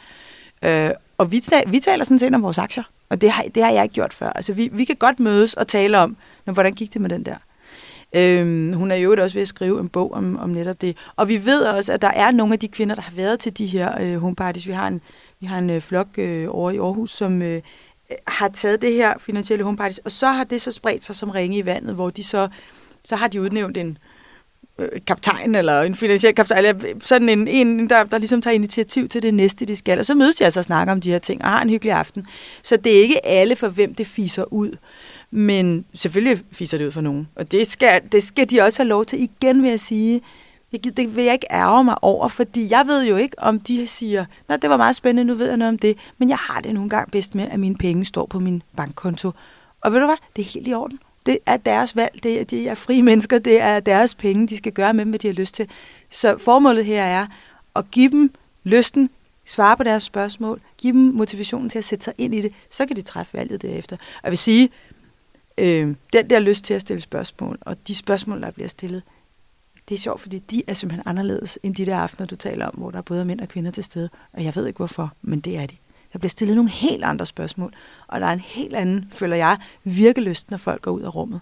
Øh, 0.65 0.91
og 1.19 1.33
vi, 1.33 1.41
taler, 1.41 1.71
vi 1.71 1.81
taler 1.81 2.05
sådan 2.05 2.19
set 2.19 2.35
om 2.35 2.43
vores 2.43 2.59
aktier, 2.59 2.85
og 3.09 3.21
det 3.21 3.31
har, 3.31 3.45
det 3.55 3.63
har 3.63 3.71
jeg 3.71 3.83
ikke 3.83 3.95
gjort 3.95 4.15
før. 4.15 4.31
Altså, 4.31 4.53
vi, 4.53 4.69
vi 4.73 4.85
kan 4.85 4.97
godt 4.97 5.21
mødes 5.21 5.55
og 5.55 5.69
tale 5.69 5.99
om, 5.99 6.17
men 6.45 6.55
hvordan 6.55 6.73
gik 6.73 6.95
det 6.95 7.01
med 7.01 7.11
den 7.11 7.25
der? 7.25 7.37
Øhm, 8.13 8.73
hun 8.73 8.91
er 8.91 8.97
jo 8.97 9.17
også 9.23 9.35
ved 9.35 9.43
at 9.43 9.49
skrive 9.49 9.81
en 9.81 9.89
bog 9.89 10.13
om, 10.13 10.39
om 10.39 10.51
netop 10.51 10.81
det. 10.81 10.97
Og 11.17 11.29
vi 11.29 11.45
ved 11.45 11.63
også, 11.63 11.93
at 11.93 12.03
der 12.03 12.09
er 12.09 12.31
nogle 12.31 12.53
af 12.53 12.59
de 12.59 12.69
kvinder, 12.69 12.95
der 12.95 13.03
har 13.03 13.13
været 13.15 13.39
til 13.39 13.59
de 13.59 13.67
her 13.67 14.01
øh, 14.01 14.17
homeparties. 14.21 14.67
Vi 14.67 14.73
har 14.73 14.87
en, 14.87 15.01
vi 15.41 15.47
har 15.47 15.59
en 15.59 15.71
øh, 15.71 15.81
flok 15.81 16.09
øh, 16.19 16.47
over 16.51 16.71
i 16.71 16.77
Aarhus, 16.77 17.11
som 17.11 17.43
øh, 17.43 17.63
har 18.27 18.49
taget 18.49 18.83
det 18.83 18.93
her 18.93 19.15
finansielle 19.19 19.65
homeparties, 19.65 19.99
og 19.99 20.11
så 20.11 20.27
har 20.27 20.45
det 20.45 20.63
så 20.63 20.73
spredt 20.73 21.05
sig 21.05 21.15
som 21.15 21.31
ringe 21.31 21.59
i 21.59 21.67
vandet, 21.67 21.95
hvor 21.95 22.11
de 22.11 22.25
så, 22.25 22.49
så 23.05 23.17
har 23.17 23.29
de 23.29 23.41
udnævnt 23.41 23.77
en, 23.77 23.89
øh, 23.89 24.10
Øh, 24.81 24.89
kaptajn 25.07 25.55
eller 25.55 25.83
en 25.83 25.95
finansiel 25.95 26.35
kaptajn, 26.35 26.65
eller 26.65 26.95
sådan 27.01 27.29
en, 27.29 27.49
en 27.49 27.91
der, 27.91 28.05
der 28.05 28.19
ligesom 28.19 28.43
tager 28.43 28.55
initiativ 28.55 29.09
til 29.09 29.23
det 29.23 29.35
næste, 29.35 29.65
de 29.67 29.77
skal. 29.77 29.99
Og 29.99 30.05
så 30.05 30.15
mødes 30.15 30.37
de 30.37 30.45
altså 30.45 30.61
og 30.61 30.65
snakker 30.65 30.93
om 30.93 31.01
de 31.01 31.11
her 31.11 31.19
ting 31.19 31.43
og 31.45 31.51
har 31.51 31.63
en 31.63 31.71
hyggelig 31.71 31.93
aften. 31.93 32.27
Så 32.63 32.77
det 32.77 32.97
er 32.97 33.03
ikke 33.03 33.27
alle, 33.27 33.57
for 33.57 33.69
hvem 33.69 33.95
det 33.95 34.07
fiser 34.07 34.53
ud. 34.53 34.77
Men 35.31 35.85
selvfølgelig 35.95 36.39
fiser 36.53 36.79
det 36.79 36.87
ud 36.87 36.91
for 36.91 37.01
nogen. 37.01 37.29
Og 37.37 37.53
det 37.53 37.67
skal, 37.67 38.01
det 38.13 38.23
skal 38.23 38.51
de 38.51 38.61
også 38.61 38.83
have 38.83 38.89
lov 38.89 39.05
til. 39.05 39.23
Igen 39.23 39.63
vil 39.63 39.71
jeg 39.71 39.81
sige, 39.81 40.21
jeg, 40.73 40.97
det 40.97 41.17
vil 41.17 41.25
jeg 41.25 41.33
ikke 41.33 41.47
ærge 41.51 41.85
mig 41.85 42.05
over, 42.05 42.29
fordi 42.29 42.71
jeg 42.71 42.87
ved 42.87 43.05
jo 43.05 43.17
ikke, 43.17 43.39
om 43.39 43.61
de 43.61 43.87
siger, 43.87 44.25
nej, 44.49 44.57
det 44.57 44.71
var 44.71 44.77
meget 44.77 44.97
spændende, 44.97 45.33
nu 45.33 45.35
ved 45.39 45.49
jeg 45.49 45.57
noget 45.57 45.73
om 45.73 45.79
det, 45.79 45.99
men 46.19 46.29
jeg 46.29 46.39
har 46.39 46.61
det 46.61 46.75
nogle 46.75 46.91
gange 46.91 47.11
bedst 47.11 47.35
med, 47.35 47.49
at 47.51 47.61
mine 47.61 47.77
penge 47.77 48.05
står 48.05 48.27
på 48.27 48.39
min 48.39 48.63
bankkonto. 48.77 49.31
Og 49.81 49.93
ved 49.93 50.01
du 50.01 50.07
hvad, 50.07 50.17
det 50.37 50.43
er 50.43 50.47
helt 50.47 50.69
i 50.69 50.75
orden. 50.75 50.99
Det 51.27 51.39
er 51.47 51.57
deres 51.57 51.97
valg, 51.97 52.21
det 52.23 52.41
er, 52.41 52.45
de 52.45 52.69
er 52.69 52.75
frie 52.75 53.03
mennesker, 53.03 53.39
det 53.39 53.61
er 53.61 53.81
deres 53.81 54.15
penge, 54.15 54.47
de 54.47 54.57
skal 54.57 54.73
gøre 54.73 54.95
med 54.95 55.05
hvad 55.05 55.19
de 55.19 55.29
har 55.29 55.35
lyst 55.35 55.55
til. 55.55 55.69
Så 56.11 56.39
formålet 56.39 56.85
her 56.85 57.03
er 57.03 57.27
at 57.77 57.91
give 57.91 58.11
dem 58.11 58.33
lysten, 58.65 59.11
svare 59.45 59.77
på 59.77 59.83
deres 59.83 60.03
spørgsmål, 60.03 60.61
give 60.79 60.93
dem 60.93 61.01
motivationen 61.01 61.71
til 61.71 61.79
at 61.79 61.85
sætte 61.85 62.05
sig 62.05 62.15
ind 62.19 62.35
i 62.35 62.41
det, 62.41 62.53
så 62.71 62.87
kan 62.87 62.97
de 62.97 63.03
træffe 63.03 63.35
valget 63.35 63.63
derefter. 63.63 63.97
Og 63.97 64.23
jeg 64.23 64.31
vil 64.31 64.39
sige, 64.39 64.71
øh, 65.59 65.95
den 66.13 66.31
der 66.31 66.39
lyst 66.39 66.65
til 66.65 66.75
at 66.75 66.81
stille 66.81 67.01
spørgsmål, 67.01 67.59
og 67.61 67.89
de 67.89 67.95
spørgsmål, 67.95 68.43
der 68.43 68.51
bliver 68.51 68.69
stillet, 68.69 69.03
det 69.89 69.95
er 69.95 69.99
sjovt, 69.99 70.21
fordi 70.21 70.39
de 70.39 70.63
er 70.67 70.75
simpelthen 70.75 71.03
anderledes 71.07 71.59
end 71.63 71.75
de 71.75 71.87
der 71.87 71.97
aftener, 71.97 72.27
du 72.27 72.37
taler 72.37 72.67
om, 72.67 72.75
hvor 72.75 72.91
der 72.91 72.99
er 72.99 73.03
både 73.03 73.25
mænd 73.25 73.41
og 73.41 73.49
kvinder 73.49 73.71
til 73.71 73.85
stede. 73.85 74.09
Og 74.33 74.45
jeg 74.45 74.57
ved 74.57 74.67
ikke 74.67 74.77
hvorfor, 74.77 75.13
men 75.23 75.41
det 75.41 75.57
er 75.57 75.67
de. 75.67 75.77
Der 76.13 76.19
bliver 76.19 76.31
stillet 76.31 76.57
nogle 76.57 76.71
helt 76.71 77.05
andre 77.05 77.27
spørgsmål, 77.27 77.73
og 78.09 78.21
der 78.21 78.27
er 78.27 78.33
en 78.33 78.41
helt 78.41 78.75
anden, 78.75 79.09
føler 79.13 79.37
jeg, 79.37 79.57
virkelyst, 79.85 80.51
når 80.51 80.59
folk 80.59 80.83
går 80.83 80.91
ud 80.91 81.03
af 81.03 81.15
rummet. 81.15 81.41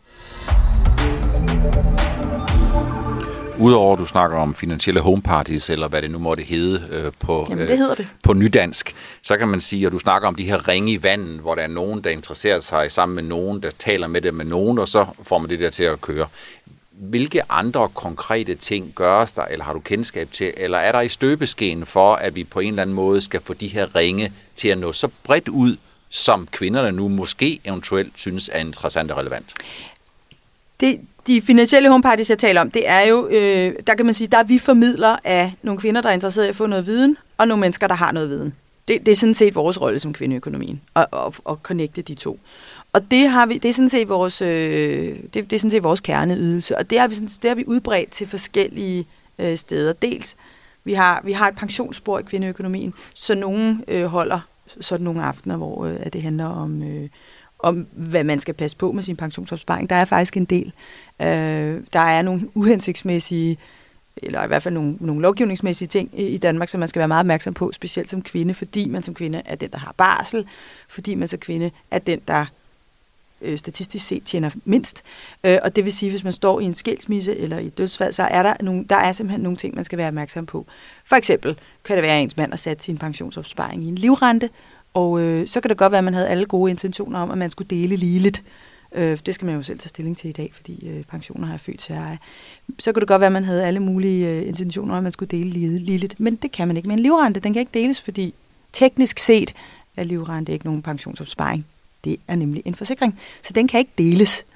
Udover 3.61 3.93
at 3.93 3.99
du 3.99 4.07
snakker 4.07 4.37
om 4.37 4.55
finansielle 4.55 5.01
homeparties, 5.01 5.71
eller 5.71 5.89
hvad 5.89 6.03
det 6.03 6.11
nu 6.11 6.19
måtte 6.19 6.43
hedde 6.43 6.89
øh, 6.91 7.13
på, 7.19 7.47
Jamen, 7.51 7.69
det 7.69 7.79
hedder 7.79 7.95
det. 7.95 8.03
Øh, 8.03 8.09
på 8.23 8.33
nydansk, 8.33 8.95
så 9.23 9.37
kan 9.37 9.49
man 9.49 9.61
sige, 9.61 9.87
at 9.87 9.93
du 9.93 9.99
snakker 9.99 10.29
om 10.29 10.35
de 10.35 10.45
her 10.45 10.69
ringe 10.69 10.93
i 10.93 11.03
vandet, 11.03 11.41
hvor 11.41 11.55
der 11.55 11.63
er 11.63 11.67
nogen, 11.67 12.05
der 12.05 12.11
interesserer 12.11 12.61
sig 12.61 12.93
sammen 12.93 13.15
med 13.15 13.23
nogen, 13.23 13.63
der 13.63 13.71
taler 13.71 14.07
med 14.07 14.21
det 14.21 14.35
med 14.35 14.45
nogen, 14.45 14.79
og 14.79 14.89
så 14.89 15.07
får 15.23 15.39
man 15.39 15.51
det 15.51 15.61
der 15.61 15.71
til 15.71 15.85
at 15.85 16.01
køre 16.01 16.27
hvilke 16.99 17.52
andre 17.52 17.88
konkrete 17.88 18.55
ting 18.55 18.93
gøres 18.95 19.33
der, 19.33 19.45
eller 19.45 19.64
har 19.64 19.73
du 19.73 19.81
kendskab 19.81 20.33
til, 20.33 20.52
eller 20.57 20.78
er 20.78 20.93
der 20.93 21.00
i 21.00 21.09
støbeskeen 21.09 21.87
for, 21.87 22.14
at 22.14 22.35
vi 22.35 22.45
på 22.45 22.61
en 22.61 22.69
eller 22.69 22.83
anden 22.83 22.97
måde 22.97 23.21
skal 23.21 23.40
få 23.40 23.55
de 23.55 23.67
her 23.67 23.97
ringe 23.97 24.33
til 24.57 24.69
at 24.69 24.78
nå 24.78 24.93
så 24.93 25.09
bredt 25.25 25.49
ud, 25.49 25.76
som 26.09 26.49
kvinderne 26.52 26.93
nu 26.93 27.09
måske 27.09 27.61
eventuelt 27.64 28.12
synes 28.14 28.50
er 28.52 28.59
interessant 28.59 29.11
og 29.11 29.19
relevant? 29.19 29.55
Det, 30.81 31.00
de 31.26 31.43
finansielle 31.43 31.90
homeparties, 31.90 32.31
jeg 32.31 32.38
taler 32.38 32.61
om, 32.61 32.71
det 32.71 32.88
er 32.88 33.00
jo, 33.00 33.28
øh, 33.28 33.75
der 33.87 33.95
kan 33.95 34.05
man 34.05 34.14
sige, 34.14 34.28
der 34.28 34.38
er 34.38 34.45
vi 34.45 34.59
formidler 34.59 35.17
af 35.25 35.52
nogle 35.62 35.81
kvinder, 35.81 36.00
der 36.00 36.09
er 36.09 36.14
interesseret 36.14 36.47
i 36.47 36.49
at 36.49 36.57
få 36.57 36.67
noget 36.67 36.87
viden, 36.87 37.17
og 37.38 37.49
nogle 37.49 37.61
mennesker, 37.61 37.87
der 37.87 37.95
har 37.95 38.12
noget 38.12 38.28
viden. 38.28 38.55
Det, 38.88 39.07
det 39.07 39.12
er 39.12 39.17
sådan 39.17 39.35
set 39.35 39.55
vores 39.55 39.81
rolle 39.81 39.99
som 39.99 40.12
kvindeøkonomien, 40.12 40.81
at, 40.97 41.07
at, 41.12 41.40
at 41.50 41.57
connecte 41.62 42.02
de 42.02 42.14
to. 42.14 42.40
Og 42.99 43.11
det, 43.11 43.31
har 43.31 43.47
vi, 43.47 43.59
det, 43.59 43.69
er 43.69 43.73
sådan 43.73 43.88
set 43.88 44.09
vores, 44.09 44.43
øh, 44.43 45.17
det, 45.35 45.35
det 45.35 45.52
er 45.52 45.59
sådan 45.59 45.71
set 45.71 45.83
vores 45.83 46.00
kerneydelse, 46.00 46.78
og 46.78 46.90
det 46.90 47.00
har 47.00 47.09
vi, 47.09 47.14
sådan, 47.14 47.28
det 47.28 47.50
har 47.50 47.55
vi 47.55 47.64
udbredt 47.67 48.11
til 48.11 48.26
forskellige 48.26 49.07
øh, 49.38 49.57
steder. 49.57 49.93
Dels, 49.93 50.37
vi 50.85 50.93
har, 50.93 51.21
vi 51.25 51.33
har 51.33 51.49
et 51.49 51.57
pensionsspor 51.57 52.19
i 52.19 52.23
kvindeøkonomien, 52.23 52.95
så 53.14 53.35
nogen 53.35 53.85
øh, 53.88 54.05
holder 54.05 54.40
sådan 54.81 55.05
nogle 55.05 55.23
aftener, 55.23 55.57
hvor 55.57 55.87
øh, 55.87 56.07
det 56.12 56.23
handler 56.23 56.45
om, 56.45 56.83
øh, 56.83 57.09
om, 57.59 57.87
hvad 57.93 58.25
man 58.25 58.40
skal 58.40 58.55
passe 58.55 58.76
på 58.76 58.93
med 58.93 59.02
sin 59.02 59.17
pensionsopsparing. 59.17 59.90
Der 59.90 59.97
er 59.97 60.05
faktisk 60.05 60.37
en 60.37 60.45
del. 60.45 60.73
Øh, 61.21 61.81
der 61.93 62.00
er 62.00 62.23
nogle 62.23 62.49
uhensigtsmæssige 62.55 63.59
eller 64.17 64.45
i 64.45 64.47
hvert 64.47 64.62
fald 64.62 64.75
nogle, 64.75 64.97
nogle 65.00 65.23
lovgivningsmæssige 65.23 65.88
ting 65.88 66.11
i 66.21 66.38
Danmark, 66.38 66.69
som 66.69 66.78
man 66.78 66.88
skal 66.88 67.00
være 67.00 67.09
meget 67.09 67.23
opmærksom 67.23 67.55
på, 67.55 67.73
specielt 67.73 68.11
som 68.11 68.23
kvinde, 68.23 68.55
fordi 68.55 68.88
man 68.88 69.02
som 69.02 69.14
kvinde 69.14 69.43
er 69.45 69.55
den, 69.55 69.71
der 69.71 69.78
har 69.78 69.95
barsel, 69.97 70.47
fordi 70.88 71.14
man 71.14 71.28
som 71.28 71.38
kvinde 71.38 71.71
er 71.90 71.99
den, 71.99 72.21
der 72.28 72.47
øh, 73.42 73.59
statistisk 73.59 74.07
set 74.07 74.23
tjener 74.25 74.50
mindst. 74.64 75.02
Øh, 75.45 75.59
og 75.62 75.76
det 75.76 75.85
vil 75.85 75.92
sige, 75.92 76.11
hvis 76.11 76.25
man 76.25 76.33
står 76.33 76.61
i 76.61 76.64
en 76.64 76.75
skilsmisse 76.75 77.37
eller 77.37 77.59
i 77.59 77.66
et 77.66 77.78
dødsfald, 77.78 78.12
så 78.12 78.23
er 78.23 78.42
der, 78.42 78.54
nogle, 78.61 78.85
der 78.90 78.97
er 78.97 79.12
simpelthen 79.12 79.40
nogle 79.42 79.57
ting, 79.57 79.75
man 79.75 79.85
skal 79.85 79.99
være 79.99 80.09
opmærksom 80.09 80.47
på. 80.47 80.66
For 81.04 81.16
eksempel 81.16 81.59
kan 81.85 81.97
det 81.97 82.02
være, 82.02 82.16
at 82.16 82.23
ens 82.23 82.37
mand 82.37 82.52
har 82.52 82.57
sat 82.57 82.83
sin 82.83 82.99
pensionsopsparing 82.99 83.85
i 83.85 83.88
en 83.88 83.95
livrente, 83.95 84.50
og 84.95 85.21
øh, 85.21 85.49
så 85.49 85.61
kan 85.61 85.68
det 85.68 85.78
godt 85.78 85.92
være, 85.92 85.99
at 85.99 86.04
man 86.04 86.14
havde 86.14 86.28
alle 86.28 86.47
gode 86.47 86.71
intentioner 86.71 87.18
om, 87.18 87.30
at 87.30 87.38
man 87.38 87.50
skulle 87.50 87.68
dele 87.68 87.97
ligeligt. 87.97 88.42
Øh, 88.92 89.18
det 89.26 89.35
skal 89.35 89.47
man 89.47 89.54
jo 89.54 89.62
selv 89.62 89.78
tage 89.78 89.88
stilling 89.88 90.16
til 90.16 90.30
i 90.30 90.33
dag, 90.33 90.50
fordi 90.54 90.88
øh, 90.88 91.04
pensioner 91.04 91.47
har 91.47 91.57
født 91.57 91.78
til 91.78 91.95
eje. 91.95 92.18
Så 92.78 92.92
kunne 92.92 93.00
det 93.00 93.09
godt 93.09 93.21
være, 93.21 93.26
at 93.26 93.33
man 93.33 93.45
havde 93.45 93.66
alle 93.66 93.80
mulige 93.80 94.28
øh, 94.28 94.49
intentioner 94.49 94.95
om, 94.95 94.99
at 94.99 95.02
man 95.02 95.12
skulle 95.12 95.38
dele 95.38 95.50
ligeligt. 95.50 96.21
Men 96.21 96.37
det 96.37 96.52
kan 96.52 96.68
man 96.68 96.76
ikke. 96.76 96.88
Men 96.88 96.99
en 96.99 97.02
livrente, 97.02 97.40
den 97.40 97.52
kan 97.52 97.61
ikke 97.61 97.73
deles, 97.75 98.00
fordi 98.00 98.35
teknisk 98.73 99.18
set 99.18 99.54
er 99.97 100.04
livrente 100.04 100.52
ikke 100.52 100.64
nogen 100.64 100.83
pensionsopsparing. 100.83 101.66
Det 102.05 102.17
er 102.28 102.37
nemlig 102.37 102.62
en 102.64 102.75
forsikring, 102.75 103.21
så 103.43 103.52
den 103.52 103.69
kan 103.69 103.81
ikke 103.81 103.93
deles. 103.99 104.47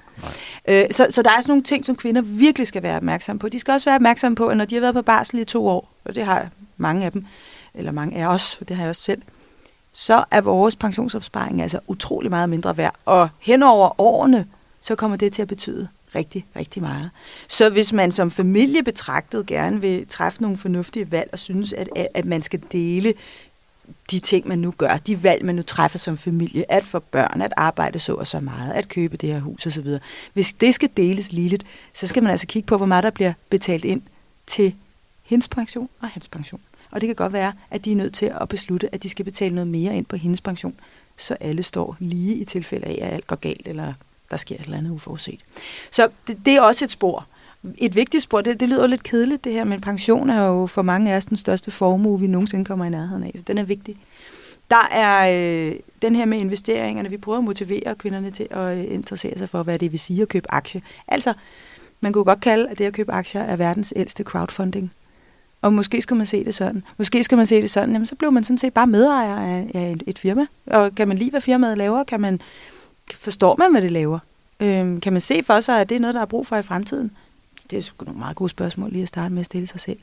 Øh, 0.67 0.85
så, 0.91 1.07
så 1.09 1.21
der 1.21 1.29
er 1.29 1.41
sådan 1.41 1.51
nogle 1.51 1.63
ting, 1.63 1.85
som 1.85 1.95
kvinder 1.95 2.21
virkelig 2.21 2.67
skal 2.67 2.83
være 2.83 2.95
opmærksomme 2.95 3.39
på. 3.39 3.49
De 3.49 3.59
skal 3.59 3.71
også 3.71 3.85
være 3.85 3.95
opmærksomme 3.95 4.35
på, 4.35 4.47
at 4.47 4.57
når 4.57 4.65
de 4.65 4.75
har 4.75 4.81
været 4.81 4.95
på 4.95 5.01
barsel 5.01 5.39
i 5.39 5.45
to 5.45 5.67
år, 5.67 5.93
og 6.05 6.15
det 6.15 6.25
har 6.25 6.49
mange 6.77 7.05
af 7.05 7.11
dem, 7.11 7.25
eller 7.73 7.91
mange 7.91 8.17
af 8.23 8.27
os, 8.27 8.59
det 8.67 8.75
har 8.75 8.83
jeg 8.83 8.89
også 8.89 9.01
selv, 9.01 9.21
så 9.93 10.23
er 10.31 10.41
vores 10.41 10.75
pensionsopsparing 10.75 11.61
altså 11.61 11.79
utrolig 11.87 12.29
meget 12.29 12.49
mindre 12.49 12.77
værd. 12.77 12.95
Og 13.05 13.29
hen 13.41 13.63
over 13.63 14.01
årene, 14.01 14.45
så 14.81 14.95
kommer 14.95 15.17
det 15.17 15.33
til 15.33 15.41
at 15.41 15.47
betyde 15.47 15.87
rigtig, 16.15 16.45
rigtig 16.55 16.81
meget. 16.81 17.09
Så 17.47 17.69
hvis 17.69 17.93
man 17.93 18.11
som 18.11 18.31
familie 18.31 18.83
betragtet 18.83 19.45
gerne 19.45 19.81
vil 19.81 20.07
træffe 20.07 20.41
nogle 20.41 20.57
fornuftige 20.57 21.11
valg 21.11 21.29
og 21.33 21.39
synes, 21.39 21.73
at, 21.73 21.89
at 22.13 22.25
man 22.25 22.41
skal 22.41 22.61
dele 22.71 23.13
de 24.11 24.19
ting, 24.19 24.47
man 24.47 24.59
nu 24.59 24.71
gør, 24.71 24.97
de 24.97 25.23
valg, 25.23 25.45
man 25.45 25.55
nu 25.55 25.61
træffer 25.61 25.97
som 25.97 26.17
familie, 26.17 26.71
at 26.71 26.83
få 26.83 26.99
børn, 26.99 27.41
at 27.41 27.53
arbejde 27.57 27.99
så 27.99 28.13
og 28.13 28.27
så 28.27 28.39
meget, 28.39 28.73
at 28.73 28.89
købe 28.89 29.17
det 29.17 29.29
her 29.29 29.39
hus 29.39 29.65
osv. 29.65 29.87
Hvis 30.33 30.53
det 30.53 30.75
skal 30.75 30.89
deles 30.97 31.31
ligeligt, 31.31 31.65
så 31.93 32.07
skal 32.07 32.23
man 32.23 32.31
altså 32.31 32.47
kigge 32.47 32.67
på, 32.67 32.77
hvor 32.77 32.85
meget 32.85 33.03
der 33.03 33.09
bliver 33.09 33.33
betalt 33.49 33.85
ind 33.85 34.01
til 34.47 34.75
hendes 35.23 35.47
pension 35.47 35.89
og 35.99 36.07
hans 36.07 36.27
pension. 36.27 36.61
Og 36.91 37.01
det 37.01 37.07
kan 37.07 37.15
godt 37.15 37.33
være, 37.33 37.53
at 37.71 37.85
de 37.85 37.91
er 37.91 37.95
nødt 37.95 38.13
til 38.13 38.31
at 38.41 38.49
beslutte, 38.49 38.95
at 38.95 39.03
de 39.03 39.09
skal 39.09 39.25
betale 39.25 39.55
noget 39.55 39.67
mere 39.67 39.97
ind 39.97 40.05
på 40.05 40.15
hendes 40.15 40.41
pension, 40.41 40.75
så 41.17 41.37
alle 41.39 41.63
står 41.63 41.95
lige 41.99 42.35
i 42.35 42.45
tilfælde 42.45 42.85
af, 42.85 42.99
at 43.01 43.13
alt 43.13 43.27
går 43.27 43.35
galt, 43.35 43.67
eller 43.67 43.93
der 44.31 44.37
sker 44.37 44.55
et 44.55 44.61
eller 44.61 44.77
andet 44.77 44.91
uforudset. 44.91 45.39
Så 45.91 46.09
det, 46.27 46.37
det 46.45 46.53
er 46.53 46.61
også 46.61 46.85
et 46.85 46.91
spor. 46.91 47.27
Et 47.77 47.95
vigtigt 47.95 48.23
spor, 48.23 48.41
det, 48.41 48.59
det 48.59 48.69
lyder 48.69 48.87
lidt 48.87 49.03
kedeligt 49.03 49.43
det 49.43 49.53
her, 49.53 49.63
men 49.63 49.81
pension 49.81 50.29
er 50.29 50.47
jo 50.47 50.67
for 50.67 50.81
mange 50.81 51.13
af 51.13 51.17
os 51.17 51.25
den 51.25 51.37
største 51.37 51.71
formue, 51.71 52.19
vi 52.19 52.27
nogensinde 52.27 52.65
kommer 52.65 52.85
i 52.85 52.89
nærheden 52.89 53.23
af, 53.23 53.31
så 53.35 53.43
den 53.47 53.57
er 53.57 53.63
vigtig. 53.63 53.95
Der 54.71 54.87
er 54.91 55.29
øh, 55.33 55.75
den 56.01 56.15
her 56.15 56.25
med 56.25 56.37
investeringerne, 56.39 57.09
vi 57.09 57.17
prøver 57.17 57.37
at 57.37 57.43
motivere 57.43 57.95
kvinderne 57.95 58.31
til 58.31 58.47
at 58.51 58.77
øh, 58.77 58.93
interessere 58.93 59.37
sig 59.37 59.49
for, 59.49 59.63
hvad 59.63 59.79
det 59.79 59.91
vil 59.91 59.99
sige 59.99 60.21
at 60.21 60.29
købe 60.29 60.53
aktie. 60.53 60.81
Altså, 61.07 61.33
man 62.01 62.13
kunne 62.13 62.23
godt 62.23 62.41
kalde, 62.41 62.69
at 62.69 62.77
det 62.77 62.85
at 62.85 62.93
købe 62.93 63.11
aktier 63.11 63.41
er 63.41 63.55
verdens 63.55 63.93
ældste 63.95 64.23
crowdfunding. 64.23 64.91
Og 65.61 65.73
måske 65.73 66.01
skal 66.01 66.17
man 66.17 66.25
se 66.25 66.43
det 66.45 66.55
sådan. 66.55 66.83
Måske 66.97 67.23
skal 67.23 67.35
man 67.35 67.45
se 67.45 67.61
det 67.61 67.69
sådan, 67.69 67.93
jamen 67.93 68.05
så 68.05 68.15
bliver 68.15 68.31
man 68.31 68.43
sådan 68.43 68.57
set 68.57 68.73
bare 68.73 68.87
medejer 68.87 69.35
af, 69.35 69.71
af 69.73 69.91
et, 69.91 70.03
et 70.07 70.19
firma. 70.19 70.45
Og 70.67 70.95
kan 70.95 71.07
man 71.07 71.17
lide, 71.17 71.29
hvad 71.29 71.41
firmaet 71.41 71.77
laver? 71.77 72.03
Kan 72.03 72.21
man, 72.21 72.41
forstår 73.15 73.55
man, 73.55 73.71
hvad 73.71 73.81
det 73.81 73.91
laver? 73.91 74.19
Øhm, 74.59 75.01
kan 75.01 75.13
man 75.13 75.21
se 75.21 75.43
for 75.43 75.59
sig, 75.59 75.81
at 75.81 75.89
det 75.89 75.95
er 75.95 75.99
noget, 75.99 76.13
der 76.13 76.21
er 76.21 76.25
brug 76.25 76.47
for 76.47 76.55
i 76.55 76.61
fremtiden? 76.61 77.11
Det 77.71 77.77
er 77.77 77.81
sgu 77.81 78.05
nogle 78.05 78.19
meget 78.19 78.35
gode 78.35 78.49
spørgsmål 78.49 78.91
lige 78.91 79.01
at 79.01 79.07
starte 79.07 79.33
med 79.33 79.39
at 79.39 79.45
stille 79.45 79.67
sig 79.67 79.79
selv. 79.79 79.99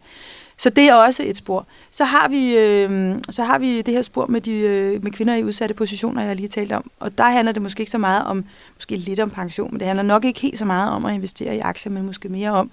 Så 0.56 0.70
det 0.70 0.88
er 0.88 0.94
også 0.94 1.22
et 1.26 1.36
spor. 1.36 1.66
Så 1.90 2.04
har 2.04 2.28
vi, 2.28 2.56
øh, 2.56 3.18
så 3.30 3.44
har 3.44 3.58
vi 3.58 3.82
det 3.82 3.94
her 3.94 4.02
spor 4.02 4.26
med, 4.26 4.40
de, 4.40 4.52
øh, 4.52 5.02
med 5.02 5.12
kvinder 5.12 5.34
i 5.34 5.44
udsatte 5.44 5.74
positioner, 5.74 6.20
jeg 6.20 6.28
har 6.28 6.34
lige 6.34 6.48
talt 6.48 6.72
om. 6.72 6.90
Og 7.00 7.18
der 7.18 7.24
handler 7.24 7.52
det 7.52 7.62
måske 7.62 7.80
ikke 7.80 7.92
så 7.92 7.98
meget 7.98 8.24
om, 8.24 8.44
måske 8.76 8.96
lidt 8.96 9.20
om 9.20 9.30
pension, 9.30 9.70
men 9.70 9.80
det 9.80 9.86
handler 9.86 10.02
nok 10.02 10.24
ikke 10.24 10.40
helt 10.40 10.58
så 10.58 10.64
meget 10.64 10.90
om 10.90 11.04
at 11.04 11.14
investere 11.14 11.56
i 11.56 11.58
aktier, 11.58 11.92
men 11.92 12.06
måske 12.06 12.28
mere 12.28 12.50
om 12.50 12.70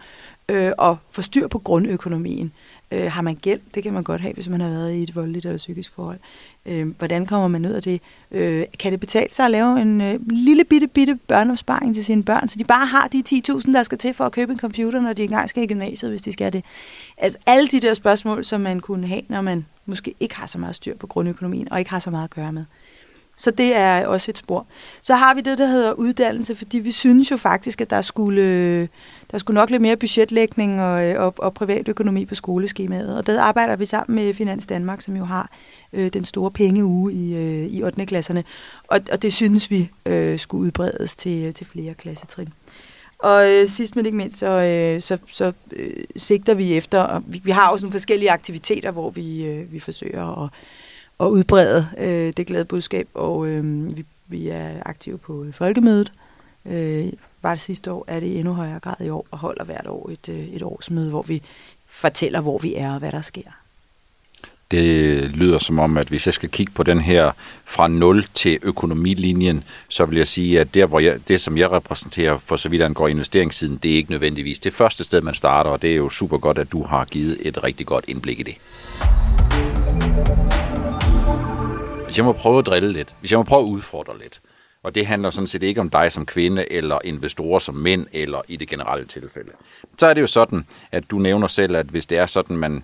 øh, 0.49 0.71
at 0.81 0.95
få 1.11 1.21
styr 1.21 1.47
på 1.47 1.59
grundøkonomien. 1.59 2.45
Øh, 2.45 2.66
Øh, 2.91 3.11
har 3.11 3.21
man 3.21 3.35
gæld? 3.35 3.59
Det 3.75 3.83
kan 3.83 3.93
man 3.93 4.03
godt 4.03 4.21
have, 4.21 4.33
hvis 4.33 4.49
man 4.49 4.61
har 4.61 4.69
været 4.69 4.93
i 4.93 5.03
et 5.03 5.15
voldeligt 5.15 5.45
eller 5.45 5.57
psykisk 5.57 5.91
forhold. 5.91 6.19
Øh, 6.65 6.87
hvordan 6.97 7.25
kommer 7.25 7.47
man 7.47 7.65
ud 7.65 7.71
af 7.71 7.81
det? 7.81 8.01
Øh, 8.31 8.65
kan 8.79 8.91
det 8.91 8.99
betale 8.99 9.33
sig 9.33 9.45
at 9.45 9.51
lave 9.51 9.81
en 9.81 10.01
øh, 10.01 10.19
lille 10.29 10.63
bitte, 10.63 10.87
bitte 10.87 11.19
børneopsparing 11.27 11.95
til 11.95 12.05
sine 12.05 12.23
børn, 12.23 12.49
så 12.49 12.59
de 12.59 12.63
bare 12.63 12.85
har 12.85 13.07
de 13.07 13.23
10.000, 13.29 13.71
der 13.71 13.83
skal 13.83 13.97
til 13.97 14.13
for 14.13 14.23
at 14.23 14.31
købe 14.31 14.51
en 14.51 14.59
computer, 14.59 15.01
når 15.01 15.13
de 15.13 15.23
engang 15.23 15.49
skal 15.49 15.63
i 15.63 15.67
gymnasiet, 15.67 16.11
hvis 16.11 16.21
de 16.21 16.31
skal 16.31 16.53
det? 16.53 16.65
Altså 17.17 17.37
alle 17.45 17.67
de 17.67 17.79
der 17.79 17.93
spørgsmål, 17.93 18.43
som 18.43 18.61
man 18.61 18.79
kunne 18.79 19.07
have, 19.07 19.21
når 19.29 19.41
man 19.41 19.65
måske 19.85 20.15
ikke 20.19 20.35
har 20.35 20.45
så 20.45 20.57
meget 20.57 20.75
styr 20.75 20.95
på 20.95 21.07
grundøkonomien, 21.07 21.71
og 21.71 21.79
ikke 21.79 21.91
har 21.91 21.99
så 21.99 22.11
meget 22.11 22.23
at 22.23 22.29
gøre 22.29 22.53
med. 22.53 22.65
Så 23.37 23.51
det 23.51 23.75
er 23.75 24.07
også 24.07 24.31
et 24.31 24.37
spor. 24.37 24.67
Så 25.01 25.15
har 25.15 25.33
vi 25.33 25.41
det, 25.41 25.57
der 25.57 25.65
hedder 25.65 25.93
uddannelse, 25.93 26.55
fordi 26.55 26.79
vi 26.79 26.91
synes 26.91 27.31
jo 27.31 27.37
faktisk, 27.37 27.81
at 27.81 27.89
der 27.89 28.01
skulle, 28.01 28.89
der 29.31 29.37
skulle 29.37 29.55
nok 29.55 29.69
lidt 29.69 29.81
mere 29.81 29.97
budgetlægning 29.97 30.81
og, 30.81 31.25
og, 31.25 31.33
og 31.37 31.53
privatøkonomi 31.53 32.25
på 32.25 32.35
skoleskemaet. 32.35 33.17
Og 33.17 33.25
der 33.25 33.41
arbejder 33.41 33.75
vi 33.75 33.85
sammen 33.85 34.15
med 34.15 34.33
Finans 34.33 34.67
Danmark, 34.67 35.01
som 35.01 35.17
jo 35.17 35.25
har 35.25 35.51
øh, 35.93 36.13
den 36.13 36.25
store 36.25 36.51
pengeuge 36.51 37.13
i, 37.13 37.35
øh, 37.35 37.65
i 37.65 37.83
8. 37.83 38.05
klasserne. 38.05 38.43
Og, 38.87 38.99
og 39.11 39.21
det 39.21 39.33
synes 39.33 39.71
vi 39.71 39.89
øh, 40.05 40.39
skulle 40.39 40.61
udbredes 40.61 41.15
til, 41.15 41.53
til 41.53 41.65
flere 41.65 41.93
klassetrin. 41.93 42.49
Og 43.19 43.51
øh, 43.51 43.67
sidst 43.67 43.95
men 43.95 44.05
ikke 44.05 44.17
mindst, 44.17 44.37
så, 44.37 44.47
øh, 44.47 45.01
så, 45.01 45.17
så 45.27 45.51
øh, 45.71 46.03
sigter 46.15 46.53
vi 46.53 46.77
efter, 46.77 46.99
og 46.99 47.23
vi, 47.27 47.41
vi 47.43 47.51
har 47.51 47.69
også 47.69 47.85
nogle 47.85 47.91
forskellige 47.91 48.31
aktiviteter, 48.31 48.91
hvor 48.91 49.09
vi, 49.09 49.45
øh, 49.45 49.73
vi 49.73 49.79
forsøger 49.79 50.43
at 50.43 50.49
at 51.19 51.25
udbrede 51.25 51.87
øh, 51.97 52.33
det 52.37 52.47
glade 52.47 52.65
budskab, 52.65 53.07
og 53.13 53.47
øh, 53.47 53.97
vi, 53.97 54.05
vi 54.27 54.49
er 54.49 54.71
aktive 54.85 55.17
på 55.17 55.43
øh, 55.43 55.53
folkemødet. 55.53 56.11
Øh, 56.65 57.05
var 57.41 57.51
det 57.51 57.61
sidste 57.61 57.91
år, 57.91 58.05
er 58.07 58.19
det 58.19 58.27
i 58.27 58.37
endnu 58.37 58.53
højere 58.53 58.79
grad 58.79 59.05
i 59.05 59.09
år, 59.09 59.27
og 59.31 59.37
holder 59.37 59.63
hvert 59.63 59.87
år 59.87 60.09
et, 60.09 60.29
øh, 60.29 60.39
et 60.39 60.63
årsmøde, 60.63 61.09
hvor 61.09 61.21
vi 61.21 61.41
fortæller, 61.85 62.41
hvor 62.41 62.57
vi 62.57 62.75
er 62.75 62.93
og 62.93 62.99
hvad 62.99 63.11
der 63.11 63.21
sker. 63.21 63.51
Det 64.71 65.21
lyder 65.31 65.57
som 65.57 65.79
om, 65.79 65.97
at 65.97 66.07
hvis 66.07 66.25
jeg 66.25 66.33
skal 66.33 66.49
kigge 66.49 66.73
på 66.73 66.83
den 66.83 66.99
her 66.99 67.31
fra 67.65 67.87
0 67.87 68.25
til 68.33 68.59
økonomilinjen, 68.61 69.63
så 69.87 70.05
vil 70.05 70.17
jeg 70.17 70.27
sige, 70.27 70.59
at 70.59 70.73
der, 70.73 70.85
hvor 70.85 70.99
jeg, 70.99 71.19
det, 71.27 71.41
som 71.41 71.57
jeg 71.57 71.71
repræsenterer 71.71 72.39
for 72.45 72.55
så 72.55 72.69
vidt 72.69 72.81
angår 72.81 73.07
investeringssiden, 73.07 73.79
det 73.83 73.91
er 73.91 73.95
ikke 73.95 74.11
nødvendigvis 74.11 74.59
det 74.59 74.73
første 74.73 75.03
sted, 75.03 75.21
man 75.21 75.33
starter, 75.33 75.69
og 75.69 75.81
det 75.81 75.91
er 75.91 75.95
jo 75.95 76.09
super 76.09 76.37
godt, 76.37 76.57
at 76.57 76.71
du 76.71 76.83
har 76.83 77.05
givet 77.05 77.37
et 77.41 77.63
rigtig 77.63 77.85
godt 77.85 78.05
indblik 78.07 78.39
i 78.39 78.43
det. 78.43 78.55
Hvis 82.17 82.19
jeg 82.19 82.25
må 82.25 82.33
prøve 82.33 82.59
at 82.59 82.65
drille 82.65 82.91
lidt, 82.91 83.15
hvis 83.19 83.31
jeg 83.31 83.39
må 83.39 83.43
prøve 83.43 83.61
at 83.61 83.65
udfordre 83.65 84.19
lidt, 84.19 84.41
og 84.83 84.95
det 84.95 85.05
handler 85.05 85.29
sådan 85.29 85.47
set 85.47 85.63
ikke 85.63 85.81
om 85.81 85.89
dig 85.89 86.11
som 86.11 86.25
kvinde, 86.25 86.71
eller 86.71 86.99
investorer 87.03 87.59
som 87.59 87.75
mænd, 87.75 88.05
eller 88.13 88.41
i 88.47 88.55
det 88.55 88.67
generelle 88.67 89.05
tilfælde, 89.05 89.51
så 89.97 90.07
er 90.07 90.13
det 90.13 90.21
jo 90.21 90.27
sådan, 90.27 90.65
at 90.91 91.11
du 91.11 91.19
nævner 91.19 91.47
selv, 91.47 91.75
at 91.75 91.85
hvis 91.85 92.05
det 92.05 92.17
er 92.17 92.25
sådan, 92.25 92.57
man 92.57 92.83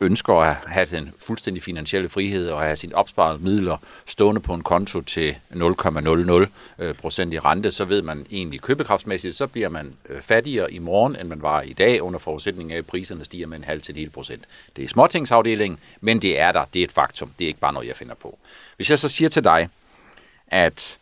ønsker 0.00 0.34
at 0.34 0.56
have 0.66 0.86
den 0.86 1.12
fuldstændig 1.18 1.62
finansielle 1.62 2.08
frihed 2.08 2.50
og 2.50 2.60
have 2.60 2.76
sine 2.76 2.94
opsparede 2.94 3.38
midler 3.38 3.76
stående 4.06 4.40
på 4.40 4.54
en 4.54 4.62
konto 4.62 5.00
til 5.00 5.36
0,00 5.50 6.46
øh, 6.78 6.94
procent 6.94 7.34
i 7.34 7.38
rente, 7.38 7.70
så 7.70 7.84
ved 7.84 8.02
man 8.02 8.26
egentlig 8.30 8.60
købekraftsmæssigt, 8.60 9.36
så 9.36 9.46
bliver 9.46 9.68
man 9.68 9.94
øh, 10.08 10.22
fattigere 10.22 10.72
i 10.72 10.78
morgen, 10.78 11.16
end 11.16 11.28
man 11.28 11.42
var 11.42 11.62
i 11.62 11.72
dag, 11.72 12.02
under 12.02 12.18
forudsætning 12.18 12.72
af, 12.72 12.78
at 12.78 12.86
priserne 12.86 13.24
stiger 13.24 13.46
med 13.46 13.58
en 13.58 13.64
halv 13.64 13.80
til 13.80 13.92
en 13.92 13.98
hel 13.98 14.10
procent. 14.10 14.44
Det 14.76 14.84
er 14.84 14.88
småtingsafdelingen, 14.88 15.78
men 16.00 16.22
det 16.22 16.40
er 16.40 16.52
der. 16.52 16.64
Det 16.74 16.80
er 16.80 16.84
et 16.84 16.92
faktum. 16.92 17.32
Det 17.38 17.44
er 17.44 17.48
ikke 17.48 17.60
bare 17.60 17.72
noget, 17.72 17.88
jeg 17.88 17.96
finder 17.96 18.14
på. 18.14 18.38
Hvis 18.76 18.90
jeg 18.90 18.98
så 18.98 19.08
siger 19.08 19.28
til 19.28 19.44
dig, 19.44 19.68
at 20.46 20.98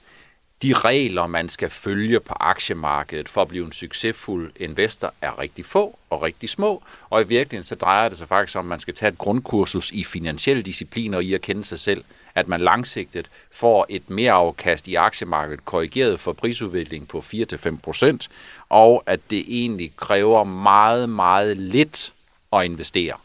de 0.62 0.73
regler, 0.73 1.27
man 1.27 1.49
skal 1.49 1.71
følge 1.71 2.21
på 2.21 2.35
aktiemarkedet 2.40 3.29
for 3.29 3.42
at 3.42 3.49
blive 3.49 3.66
en 3.66 3.73
succesfuld 3.73 4.53
investor, 4.57 5.14
er 5.21 5.38
rigtig 5.38 5.64
få 5.64 5.99
og 6.11 6.23
rigtig 6.23 6.51
små. 6.51 6.83
Og 7.11 7.23
i 7.23 7.27
virkeligheden 7.27 7.64
så 7.64 7.75
drejer 7.75 8.09
det 8.09 8.19
sig 8.19 8.29
faktisk 8.29 8.59
om, 8.59 8.64
at 8.64 8.69
man 8.69 8.81
skal 8.81 8.95
tage 8.95 9.12
et 9.12 9.19
grundkursus 9.19 9.90
i 9.90 10.05
finansielle 10.05 10.62
discipliner 10.62 11.19
og 11.19 11.25
i 11.25 11.35
at 11.35 11.40
kende 11.40 11.64
sig 11.64 11.79
selv. 11.79 12.05
At 12.35 12.49
man 12.49 12.61
langsigtet 12.61 13.31
får 13.53 13.87
et 13.88 14.11
mere 14.11 14.33
afkast 14.33 14.88
i 14.88 14.95
aktiemarkedet 14.95 15.64
korrigeret 15.64 16.21
for 16.21 16.33
prisudvikling 16.33 17.09
på 17.09 17.19
4-5%, 17.19 18.29
og 18.69 19.03
at 19.07 19.21
det 19.31 19.45
egentlig 19.49 19.92
kræver 19.97 20.45
meget, 20.45 21.09
meget 21.09 21.57
lidt 21.57 22.12
at 22.53 22.64
investere. 22.64 23.16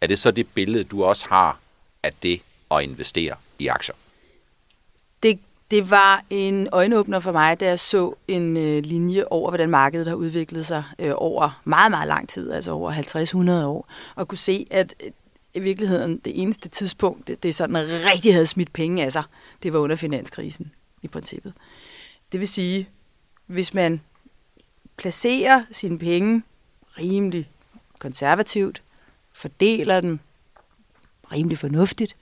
Er 0.00 0.06
det 0.06 0.18
så 0.18 0.30
det 0.30 0.48
billede, 0.48 0.84
du 0.84 1.04
også 1.04 1.26
har 1.28 1.58
af 2.02 2.12
det 2.22 2.40
at 2.70 2.82
investere 2.82 3.36
i 3.58 3.66
aktier? 3.66 3.94
Det 5.22 5.38
det 5.72 5.90
var 5.90 6.24
en 6.30 6.68
øjenåbner 6.72 7.20
for 7.20 7.32
mig, 7.32 7.60
da 7.60 7.66
jeg 7.66 7.78
så 7.78 8.14
en 8.28 8.56
øh, 8.56 8.82
linje 8.84 9.24
over, 9.30 9.50
hvordan 9.50 9.70
markedet 9.70 10.06
har 10.06 10.14
udviklet 10.14 10.66
sig 10.66 10.84
øh, 10.98 11.12
over 11.16 11.60
meget, 11.64 11.90
meget 11.90 12.08
lang 12.08 12.28
tid, 12.28 12.52
altså 12.52 12.72
over 12.72 12.92
50-100 13.62 13.64
år, 13.66 13.88
og 14.14 14.28
kunne 14.28 14.38
se, 14.38 14.66
at 14.70 14.94
øh, 15.04 15.10
i 15.54 15.60
virkeligheden 15.60 16.18
det 16.18 16.42
eneste 16.42 16.68
tidspunkt, 16.68 17.28
det, 17.28 17.42
det 17.42 17.54
sådan 17.54 17.76
rigtig 17.76 18.32
havde 18.32 18.46
smidt 18.46 18.72
penge 18.72 19.04
af 19.04 19.12
sig, 19.12 19.22
det 19.62 19.72
var 19.72 19.78
under 19.78 19.96
finanskrisen 19.96 20.72
i 21.02 21.08
princippet. 21.08 21.52
Det 22.32 22.40
vil 22.40 22.48
sige, 22.48 22.88
hvis 23.46 23.74
man 23.74 24.00
placerer 24.96 25.64
sine 25.70 25.98
penge 25.98 26.42
rimelig 26.98 27.50
konservativt, 27.98 28.82
fordeler 29.32 30.00
dem 30.00 30.20
rimelig 31.32 31.58
fornuftigt, 31.58 32.16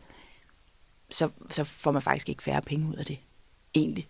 så, 1.10 1.30
så 1.50 1.64
får 1.64 1.90
man 1.90 2.02
faktisk 2.02 2.28
ikke 2.28 2.42
færre 2.42 2.62
penge 2.62 2.88
ud 2.88 2.94
af 2.94 3.04
det 3.04 3.18
egentlig. 3.74 4.08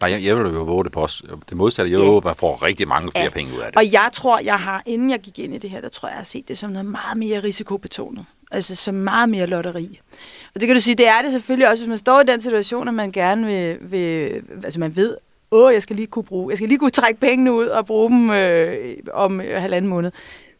Nej, 0.00 0.10
jeg, 0.10 0.24
jeg 0.24 0.36
vil 0.36 0.52
jo 0.52 0.62
våge 0.62 0.84
det 0.84 0.92
på 0.92 1.00
os. 1.00 1.24
Det 1.48 1.56
modsatte, 1.56 1.92
jeg 1.92 2.00
ja. 2.00 2.16
at 2.16 2.24
man 2.24 2.36
får 2.36 2.62
rigtig 2.62 2.88
mange 2.88 3.10
flere 3.10 3.24
ja. 3.24 3.30
penge 3.30 3.54
ud 3.54 3.58
af 3.58 3.72
det. 3.72 3.76
Og 3.76 3.92
jeg 3.92 4.10
tror, 4.12 4.38
jeg 4.38 4.60
har, 4.60 4.82
inden 4.86 5.10
jeg 5.10 5.20
gik 5.20 5.38
ind 5.38 5.54
i 5.54 5.58
det 5.58 5.70
her, 5.70 5.80
der 5.80 5.88
tror 5.88 6.08
jeg, 6.08 6.12
jeg 6.12 6.18
har 6.18 6.24
set 6.24 6.48
det 6.48 6.58
som 6.58 6.70
noget 6.70 6.86
meget 6.86 7.18
mere 7.18 7.40
risikobetonet. 7.40 8.26
Altså 8.50 8.76
som 8.76 8.94
meget 8.94 9.28
mere 9.28 9.46
lotteri. 9.46 10.00
Og 10.54 10.60
det 10.60 10.66
kan 10.66 10.76
du 10.76 10.82
sige, 10.82 10.94
det 10.94 11.08
er 11.08 11.22
det 11.22 11.32
selvfølgelig 11.32 11.68
også, 11.68 11.82
hvis 11.82 11.88
man 11.88 11.98
står 11.98 12.20
i 12.20 12.24
den 12.24 12.40
situation, 12.40 12.88
at 12.88 12.94
man 12.94 13.12
gerne 13.12 13.46
vil, 13.46 13.78
vil 13.80 14.42
altså 14.64 14.80
man 14.80 14.96
ved, 14.96 15.16
åh, 15.50 15.72
jeg 15.72 15.82
skal 15.82 15.96
lige 15.96 16.06
kunne 16.06 16.24
bruge, 16.24 16.50
jeg 16.50 16.56
skal 16.56 16.68
lige 16.68 16.78
kunne 16.78 16.90
trække 16.90 17.20
pengene 17.20 17.52
ud 17.52 17.66
og 17.66 17.86
bruge 17.86 18.10
dem 18.10 18.30
øh, 18.30 18.96
om 19.12 19.40
øh, 19.40 19.60
halvanden 19.60 19.88
måned 19.88 20.10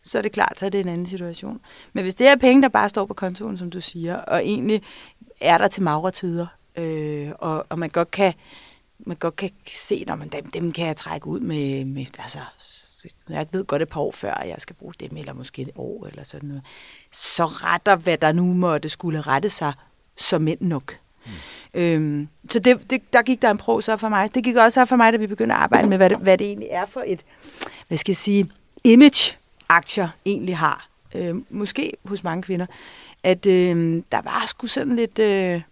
så 0.03 0.19
er 0.19 0.23
det 0.23 0.33
klart, 0.33 0.59
så 0.59 0.67
er 0.67 0.71
det 0.71 0.81
en 0.81 0.89
anden 0.89 1.07
situation. 1.07 1.61
Men 1.93 2.03
hvis 2.03 2.15
det 2.15 2.27
er 2.27 2.37
penge, 2.37 2.63
der 2.63 2.69
bare 2.69 2.89
står 2.89 3.07
på 3.07 3.15
kontoen, 3.15 3.59
som 3.59 3.71
du 3.71 3.81
siger, 3.81 4.17
og 4.17 4.45
egentlig 4.45 4.83
er 5.41 5.59
der 5.59 5.69
til 5.69 5.83
magre 5.83 6.11
tider, 6.11 6.47
øh, 6.77 7.31
og, 7.39 7.67
og 7.69 7.79
man 7.79 7.91
godt 7.91 8.11
kan 8.11 8.35
man 9.07 9.17
godt 9.17 9.37
kan 9.37 9.51
se, 9.67 10.05
når 10.07 10.17
man 10.17 10.29
dem, 10.29 10.51
dem 10.51 10.73
kan 10.73 10.87
jeg 10.87 10.97
trække 10.97 11.27
ud 11.27 11.41
med, 11.41 11.85
med 11.85 12.07
altså, 12.19 12.39
jeg 13.29 13.47
ved 13.53 13.65
godt 13.65 13.83
et 13.83 13.89
par 13.89 14.01
år 14.01 14.13
før, 14.13 14.35
at 14.35 14.49
jeg 14.49 14.57
skal 14.59 14.77
bruge 14.77 14.95
dem, 15.01 15.17
eller 15.17 15.33
måske 15.33 15.63
et 15.63 15.71
år, 15.77 16.07
eller 16.07 16.23
sådan 16.23 16.49
noget. 16.49 16.63
Så 17.11 17.47
retter, 17.47 17.97
hvad 17.97 18.19
der 18.19 18.33
nu 18.33 18.53
måtte 18.53 18.89
skulle 18.89 19.21
rette 19.21 19.49
sig 19.49 19.73
som 20.17 20.43
mænd 20.43 20.61
nok. 20.61 20.99
Mm. 21.27 21.33
Øhm, 21.75 22.29
så 22.51 22.59
det, 22.59 22.91
det, 22.91 23.13
der 23.13 23.23
gik 23.23 23.43
der 23.43 23.51
en 23.51 23.59
pros 23.59 23.89
op 23.89 24.01
for 24.01 24.09
mig. 24.09 24.35
Det 24.35 24.45
gik 24.45 24.57
også 24.57 24.81
op 24.81 24.89
for 24.89 24.97
mig, 24.97 25.13
da 25.13 25.19
vi 25.19 25.27
begyndte 25.27 25.55
at 25.55 25.61
arbejde 25.61 25.89
med, 25.89 25.97
hvad 25.97 26.11
det, 26.11 26.19
hvad 26.19 26.39
det 26.39 26.47
egentlig 26.47 26.69
er 26.71 26.85
for 26.85 27.05
et, 27.07 27.25
hvad 27.89 27.99
skal 27.99 28.11
jeg 28.11 28.17
sige, 28.17 28.51
image 28.85 29.37
aktier 29.69 30.09
egentlig 30.27 30.57
har. 30.57 30.89
Øh, 31.15 31.35
måske 31.51 31.93
hos 32.05 32.25
mange 32.25 32.43
kvinder. 32.43 32.67
At 33.25 33.47
øh, 33.47 34.03
der 34.13 34.23
var 34.23 34.43
sgu 34.47 34.67
sådan 34.67 34.97
lidt... 34.97 35.19
Øh, 35.19 35.63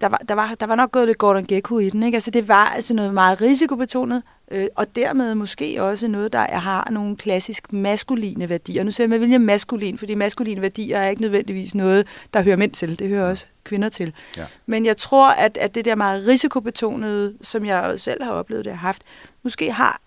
der 0.00 0.08
var, 0.08 0.18
der, 0.28 0.34
var, 0.34 0.54
der 0.60 0.66
var 0.66 0.74
nok 0.74 0.92
gået 0.92 1.06
lidt 1.06 1.18
Gordon 1.18 1.44
Gekko 1.44 1.78
i 1.78 1.90
den. 1.90 2.02
Ikke? 2.02 2.16
Altså, 2.16 2.30
det 2.30 2.48
var 2.48 2.66
altså 2.66 2.94
noget 2.94 3.14
meget 3.14 3.40
risikobetonet, 3.40 4.22
øh, 4.50 4.66
og 4.74 4.96
dermed 4.96 5.34
måske 5.34 5.82
også 5.82 6.08
noget, 6.08 6.32
der 6.32 6.58
har 6.58 6.88
nogle 6.90 7.16
klassisk 7.16 7.72
maskuline 7.72 8.48
værdier. 8.48 8.84
Nu 8.84 8.90
siger 8.90 9.04
jeg 9.04 9.10
med 9.10 9.18
vilje 9.18 9.38
maskulin, 9.38 9.98
fordi 9.98 10.14
maskuline 10.14 10.60
værdier 10.60 10.98
er 10.98 11.08
ikke 11.08 11.22
nødvendigvis 11.22 11.74
noget, 11.74 12.06
der 12.34 12.42
hører 12.42 12.56
mænd 12.56 12.72
til. 12.72 12.98
Det 12.98 13.08
hører 13.08 13.28
også 13.28 13.46
kvinder 13.64 13.88
til. 13.88 14.12
Ja. 14.36 14.44
Men 14.66 14.86
jeg 14.86 14.96
tror, 14.96 15.30
at, 15.30 15.56
at 15.56 15.74
det 15.74 15.84
der 15.84 15.94
meget 15.94 16.26
risikobetonede, 16.26 17.34
som 17.42 17.66
jeg 17.66 18.00
selv 18.00 18.22
har 18.22 18.32
oplevet, 18.32 18.64
det 18.64 18.72
har 18.72 18.80
haft, 18.80 19.02
måske 19.42 19.72
har 19.72 20.00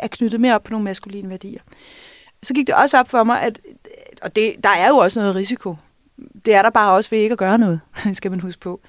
er 0.00 0.06
knyttet 0.06 0.40
mere 0.40 0.54
op 0.54 0.62
på 0.62 0.70
nogle 0.70 0.84
maskuline 0.84 1.30
værdier. 1.30 1.60
Så 2.42 2.54
gik 2.54 2.66
det 2.66 2.74
også 2.74 2.98
op 2.98 3.08
for 3.08 3.24
mig, 3.24 3.42
at 3.42 3.60
og 4.22 4.36
det, 4.36 4.54
der 4.64 4.68
er 4.68 4.88
jo 4.88 4.96
også 4.96 5.20
noget 5.20 5.34
risiko. 5.34 5.76
Det 6.44 6.54
er 6.54 6.62
der 6.62 6.70
bare 6.70 6.92
også 6.92 7.10
ved 7.10 7.18
ikke 7.18 7.32
at 7.32 7.38
gøre 7.38 7.58
noget, 7.58 7.80
skal 8.12 8.30
man 8.30 8.40
huske 8.40 8.60
på 8.60 8.80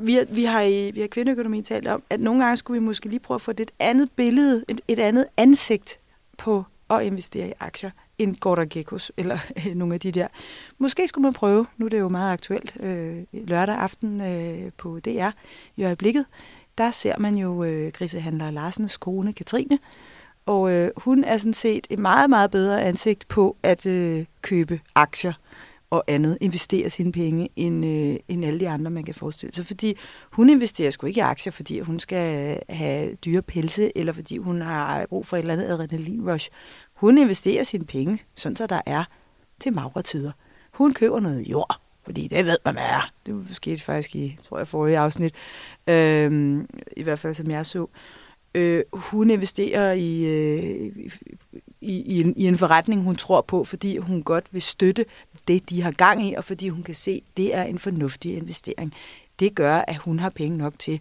vi, 0.00 0.14
har, 0.14 0.24
vi 0.30 0.44
har 0.44 0.62
i 0.62 0.90
vi 0.90 1.00
har 1.00 1.08
kvindeøkonomi 1.08 1.62
talt 1.62 1.88
om, 1.88 2.02
at 2.10 2.20
nogle 2.20 2.42
gange 2.44 2.56
skulle 2.56 2.80
vi 2.80 2.86
måske 2.86 3.08
lige 3.08 3.20
prøve 3.20 3.36
at 3.36 3.40
få 3.40 3.50
et 3.50 3.70
andet 3.78 4.10
billede, 4.10 4.64
et, 4.68 4.80
et 4.88 4.98
andet 4.98 5.26
ansigt 5.36 6.00
på 6.38 6.64
at 6.90 7.02
investere 7.02 7.48
i 7.48 7.52
aktier 7.60 7.90
end 8.18 8.36
Gordon 8.36 8.68
Gekos 8.68 9.12
eller 9.16 9.38
øh, 9.66 9.74
nogle 9.74 9.94
af 9.94 10.00
de 10.00 10.12
der. 10.12 10.26
Måske 10.78 11.08
skulle 11.08 11.22
man 11.22 11.32
prøve, 11.32 11.66
nu 11.76 11.84
er 11.84 11.88
det 11.90 11.98
jo 11.98 12.08
meget 12.08 12.32
aktuelt, 12.32 12.76
øh, 12.80 13.22
lørdag 13.32 13.74
aften 13.74 14.20
øh, 14.20 14.72
på 14.76 15.00
DR 15.00 15.30
i 15.76 15.84
øjeblikket, 15.84 16.26
der 16.78 16.90
ser 16.90 17.18
man 17.18 17.34
jo 17.34 17.64
øh, 17.64 17.92
grisehandler 17.92 18.50
Larsens 18.50 18.96
kone 18.96 19.32
Katrine, 19.32 19.78
og 20.46 20.70
øh, 20.70 20.90
hun 20.96 21.24
er 21.24 21.36
sådan 21.36 21.54
set 21.54 21.86
et 21.90 21.98
meget, 21.98 22.30
meget 22.30 22.50
bedre 22.50 22.82
ansigt 22.82 23.28
på 23.28 23.56
at 23.62 23.86
øh, 23.86 24.24
købe 24.42 24.80
aktier 24.94 25.32
og 25.90 26.04
andet, 26.08 26.38
investere 26.40 26.90
sine 26.90 27.12
penge, 27.12 27.48
end, 27.56 27.86
øh, 27.86 28.16
end 28.28 28.44
alle 28.44 28.60
de 28.60 28.68
andre, 28.68 28.90
man 28.90 29.04
kan 29.04 29.14
forestille 29.14 29.54
sig. 29.54 29.66
Fordi 29.66 29.96
hun 30.32 30.50
investerer 30.50 30.90
sgu 30.90 31.06
ikke 31.06 31.18
i 31.18 31.20
aktier, 31.20 31.50
fordi 31.50 31.80
hun 31.80 32.00
skal 32.00 32.58
have 32.68 33.14
dyre 33.14 33.42
pelse, 33.42 33.98
eller 33.98 34.12
fordi 34.12 34.38
hun 34.38 34.60
har 34.60 35.06
brug 35.06 35.26
for 35.26 35.36
et 35.36 35.40
eller 35.40 35.54
andet 35.54 35.66
adrenalin-rush. 35.66 36.48
Hun 36.94 37.18
investerer 37.18 37.62
sine 37.62 37.84
penge, 37.84 38.18
sådan 38.34 38.56
så 38.56 38.66
der 38.66 38.80
er 38.86 39.04
til 39.60 39.72
magre 39.72 40.02
tider. 40.02 40.32
Hun 40.72 40.94
køber 40.94 41.20
noget 41.20 41.42
jord, 41.42 41.80
fordi 42.04 42.28
det 42.28 42.46
ved 42.46 42.56
man 42.64 42.78
er. 42.78 43.12
Det 43.26 43.46
skete 43.52 43.82
faktisk 43.82 44.16
i, 44.16 44.38
tror 44.48 44.58
jeg, 44.58 44.68
forrige 44.68 44.98
afsnit. 44.98 45.34
Øhm, 45.86 46.66
I 46.96 47.02
hvert 47.02 47.18
fald, 47.18 47.34
som 47.34 47.50
jeg 47.50 47.66
så. 47.66 47.86
Øh, 48.54 48.82
hun 48.92 49.30
investerer 49.30 49.92
i, 49.92 50.24
øh, 50.24 50.92
i, 51.80 52.02
i, 52.02 52.20
en, 52.20 52.34
i 52.36 52.46
en 52.46 52.56
forretning, 52.56 53.02
hun 53.02 53.16
tror 53.16 53.40
på, 53.40 53.64
fordi 53.64 53.96
hun 53.96 54.22
godt 54.22 54.46
vil 54.50 54.62
støtte 54.62 55.04
det, 55.48 55.70
de 55.70 55.82
har 55.82 55.90
gang 55.90 56.28
i, 56.28 56.34
og 56.34 56.44
fordi 56.44 56.68
hun 56.68 56.82
kan 56.82 56.94
se, 56.94 57.10
at 57.10 57.36
det 57.36 57.54
er 57.54 57.62
en 57.62 57.78
fornuftig 57.78 58.36
investering. 58.36 58.94
Det 59.40 59.54
gør, 59.54 59.84
at 59.88 59.96
hun 59.96 60.18
har 60.18 60.30
penge 60.30 60.58
nok 60.58 60.78
til 60.78 61.00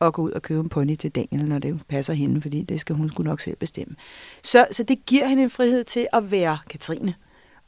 at 0.00 0.12
gå 0.12 0.22
ud 0.22 0.30
og 0.30 0.42
købe 0.42 0.60
en 0.60 0.68
pony 0.68 0.94
til 0.94 1.10
Daniel, 1.10 1.48
når 1.48 1.58
det 1.58 1.86
passer 1.88 2.14
hende, 2.14 2.40
fordi 2.40 2.62
det 2.62 2.80
skal 2.80 2.96
hun 2.96 3.10
sgu 3.10 3.22
nok 3.22 3.40
selv 3.40 3.56
bestemme. 3.56 3.96
Så, 4.42 4.66
så 4.70 4.82
det 4.82 5.06
giver 5.06 5.26
hende 5.26 5.42
en 5.42 5.50
frihed 5.50 5.84
til 5.84 6.06
at 6.12 6.30
være 6.30 6.58
Katrine. 6.70 7.14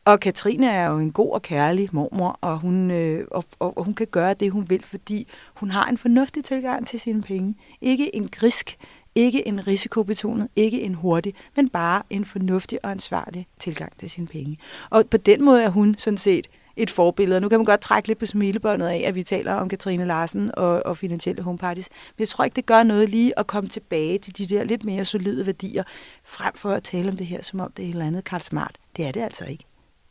Og 0.04 0.20
Katrine 0.20 0.70
er 0.70 0.88
jo 0.90 0.98
en 0.98 1.12
god 1.12 1.32
og 1.32 1.42
kærlig 1.42 1.88
mormor, 1.92 2.38
og 2.40 2.58
hun, 2.58 2.90
øh, 2.90 3.26
og, 3.30 3.44
og, 3.58 3.78
og 3.78 3.84
hun 3.84 3.94
kan 3.94 4.06
gøre 4.06 4.34
det, 4.34 4.52
hun 4.52 4.70
vil, 4.70 4.84
fordi 4.84 5.28
hun 5.54 5.70
har 5.70 5.86
en 5.86 5.98
fornuftig 5.98 6.44
tilgang 6.44 6.86
til 6.86 7.00
sine 7.00 7.22
penge. 7.22 7.54
Ikke 7.80 8.16
en 8.16 8.28
grisk, 8.28 8.78
ikke 9.14 9.48
en 9.48 9.66
risikobetonet, 9.66 10.48
ikke 10.56 10.80
en 10.80 10.94
hurtig, 10.94 11.34
men 11.56 11.68
bare 11.68 12.02
en 12.10 12.24
fornuftig 12.24 12.84
og 12.84 12.90
ansvarlig 12.90 13.46
tilgang 13.58 13.98
til 13.98 14.10
sine 14.10 14.26
penge. 14.26 14.58
Og 14.90 15.04
på 15.10 15.16
den 15.16 15.44
måde 15.44 15.62
er 15.62 15.68
hun 15.68 15.94
sådan 15.98 16.18
set 16.18 16.46
et 16.76 16.90
forbillede. 16.90 17.40
Nu 17.40 17.48
kan 17.48 17.58
man 17.58 17.64
godt 17.64 17.80
trække 17.80 18.08
lidt 18.08 18.18
på 18.18 18.26
smilebåndet 18.26 18.86
af, 18.86 19.02
at 19.06 19.14
vi 19.14 19.22
taler 19.22 19.52
om 19.54 19.68
Katrine 19.68 20.04
Larsen 20.04 20.50
og, 20.56 20.86
og 20.86 20.96
finansielle 20.96 21.42
homeparties. 21.42 21.88
Men 21.90 22.20
jeg 22.20 22.28
tror 22.28 22.44
ikke, 22.44 22.56
det 22.56 22.66
gør 22.66 22.82
noget 22.82 23.08
lige 23.08 23.38
at 23.38 23.46
komme 23.46 23.68
tilbage 23.68 24.18
til 24.18 24.38
de 24.38 24.46
der 24.46 24.64
lidt 24.64 24.84
mere 24.84 25.04
solide 25.04 25.46
værdier, 25.46 25.82
frem 26.24 26.54
for 26.56 26.70
at 26.70 26.82
tale 26.82 27.08
om 27.08 27.16
det 27.16 27.26
her, 27.26 27.42
som 27.42 27.60
om 27.60 27.72
det 27.72 27.82
er 27.82 27.88
et 27.88 27.92
eller 27.92 28.06
andet 28.06 28.24
Karl 28.24 28.40
Smart. 28.40 28.78
Det 28.96 29.06
er 29.06 29.12
det 29.12 29.20
altså 29.20 29.44
ikke. 29.44 29.64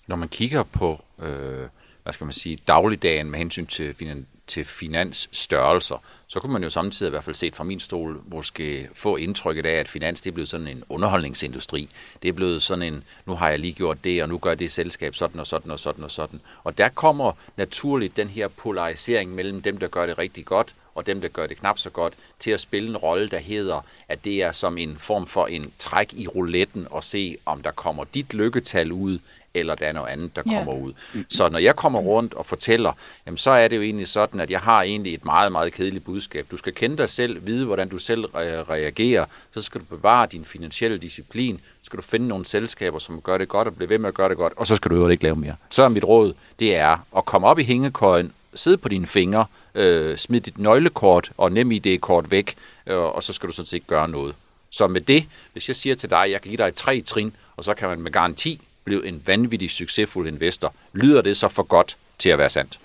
Når 0.07 0.15
man 0.15 0.29
kigger 0.29 0.63
på, 0.63 1.01
øh, 1.19 1.67
hvad 2.03 2.13
skal 2.13 2.25
man 2.25 2.33
sige, 2.33 2.57
dagligdagen 2.67 3.31
med 3.31 3.39
hensyn 3.39 3.65
til 3.65 3.93
finan 3.93 4.25
til 4.47 4.65
finansstørrelser, 4.65 6.03
så 6.31 6.39
kunne 6.39 6.53
man 6.53 6.63
jo 6.63 6.69
samtidig, 6.69 7.09
i 7.09 7.11
hvert 7.11 7.23
fald 7.23 7.35
set 7.35 7.55
fra 7.55 7.63
min 7.63 7.79
stol, 7.79 8.21
måske 8.27 8.89
få 8.93 9.15
indtrykket 9.15 9.65
af, 9.65 9.73
at 9.73 9.87
finans 9.87 10.21
det 10.21 10.29
er 10.29 10.33
blevet 10.33 10.49
sådan 10.49 10.67
en 10.67 10.83
underholdningsindustri. 10.89 11.89
Det 12.21 12.29
er 12.29 12.33
blevet 12.33 12.61
sådan 12.61 12.93
en, 12.93 13.03
nu 13.25 13.35
har 13.35 13.49
jeg 13.49 13.59
lige 13.59 13.73
gjort 13.73 14.03
det, 14.03 14.23
og 14.23 14.29
nu 14.29 14.37
gør 14.37 14.55
det 14.55 14.71
selskab 14.71 15.15
sådan 15.15 15.39
og 15.39 15.47
sådan 15.47 15.71
og 15.71 15.79
sådan 15.79 16.03
og 16.03 16.11
sådan. 16.11 16.41
Og 16.63 16.77
der 16.77 16.89
kommer 16.89 17.31
naturligt 17.57 18.17
den 18.17 18.27
her 18.29 18.47
polarisering 18.47 19.35
mellem 19.35 19.61
dem, 19.61 19.77
der 19.77 19.87
gør 19.87 20.05
det 20.05 20.17
rigtig 20.17 20.45
godt, 20.45 20.75
og 20.95 21.07
dem, 21.07 21.21
der 21.21 21.27
gør 21.27 21.47
det 21.47 21.57
knap 21.57 21.79
så 21.79 21.89
godt, 21.89 22.13
til 22.39 22.51
at 22.51 22.59
spille 22.59 22.89
en 22.89 22.97
rolle, 22.97 23.29
der 23.29 23.37
hedder, 23.37 23.85
at 24.07 24.25
det 24.25 24.43
er 24.43 24.51
som 24.51 24.77
en 24.77 24.97
form 24.99 25.27
for 25.27 25.47
en 25.47 25.71
træk 25.79 26.13
i 26.13 26.27
rouletten 26.27 26.87
og 26.89 27.03
se, 27.03 27.37
om 27.45 27.61
der 27.61 27.71
kommer 27.71 28.03
dit 28.03 28.33
lykketal 28.33 28.91
ud, 28.91 29.19
eller 29.53 29.75
der 29.75 29.87
er 29.87 29.91
noget 29.91 30.09
andet, 30.09 30.35
der 30.35 30.43
kommer 30.43 30.73
yeah. 30.75 30.83
ud. 30.83 30.93
Så 31.29 31.49
når 31.49 31.59
jeg 31.59 31.75
kommer 31.75 31.99
rundt 31.99 32.33
og 32.33 32.45
fortæller, 32.45 32.93
jamen, 33.25 33.37
så 33.37 33.51
er 33.51 33.67
det 33.67 33.75
jo 33.75 33.81
egentlig 33.81 34.07
sådan, 34.07 34.39
at 34.39 34.51
jeg 34.51 34.59
har 34.59 34.81
egentlig 34.81 35.13
et 35.13 35.25
meget, 35.25 35.51
meget 35.51 35.73
kedeligt 35.73 36.03
budskab. 36.03 36.20
Du 36.51 36.57
skal 36.57 36.73
kende 36.73 36.97
dig 36.97 37.09
selv, 37.09 37.47
vide, 37.47 37.65
hvordan 37.65 37.89
du 37.89 37.97
selv 37.97 38.25
reagerer, 38.25 39.25
så 39.53 39.61
skal 39.61 39.81
du 39.81 39.85
bevare 39.85 40.27
din 40.31 40.45
finansielle 40.45 40.97
disciplin, 40.97 41.57
så 41.57 41.85
skal 41.85 41.97
du 41.97 42.03
finde 42.03 42.27
nogle 42.27 42.45
selskaber, 42.45 42.99
som 42.99 43.21
gør 43.21 43.37
det 43.37 43.47
godt 43.47 43.67
og 43.67 43.75
blive 43.75 43.89
ved 43.89 43.97
med 43.97 44.07
at 44.07 44.13
gøre 44.13 44.29
det 44.29 44.37
godt, 44.37 44.53
og 44.55 44.67
så 44.67 44.75
skal 44.75 44.91
du 44.91 44.95
jo 44.95 45.07
ikke 45.07 45.23
lave 45.23 45.35
mere. 45.35 45.55
Så 45.69 45.83
er 45.83 45.89
mit 45.89 46.03
råd, 46.03 46.33
det 46.59 46.75
er 46.75 47.05
at 47.17 47.25
komme 47.25 47.47
op 47.47 47.59
i 47.59 47.63
hængekøjen, 47.63 48.33
sidde 48.53 48.77
på 48.77 48.89
dine 48.89 49.07
fingre, 49.07 49.45
øh, 49.75 50.17
smid 50.17 50.41
dit 50.41 50.57
nøglekort 50.57 51.31
og 51.37 51.51
nem 51.51 51.71
ID-kort 51.71 52.31
væk, 52.31 52.55
øh, 52.87 52.97
og 52.97 53.23
så 53.23 53.33
skal 53.33 53.49
du 53.49 53.53
sådan 53.53 53.65
set 53.65 53.73
ikke 53.73 53.87
gøre 53.87 54.07
noget. 54.07 54.35
Så 54.69 54.87
med 54.87 55.01
det, 55.01 55.25
hvis 55.53 55.67
jeg 55.67 55.75
siger 55.75 55.95
til 55.95 56.09
dig, 56.09 56.23
at 56.23 56.31
jeg 56.31 56.41
kan 56.41 56.49
give 56.49 56.57
dig 56.57 56.75
tre 56.75 57.01
trin, 57.01 57.35
og 57.57 57.63
så 57.63 57.73
kan 57.73 57.89
man 57.89 58.01
med 58.01 58.11
garanti 58.11 58.61
blive 58.83 59.07
en 59.07 59.21
vanvittig 59.25 59.71
succesfuld 59.71 60.27
investor, 60.27 60.73
lyder 60.93 61.21
det 61.21 61.37
så 61.37 61.49
for 61.49 61.63
godt 61.63 61.97
til 62.19 62.29
at 62.29 62.37
være 62.37 62.49
sandt? 62.49 62.79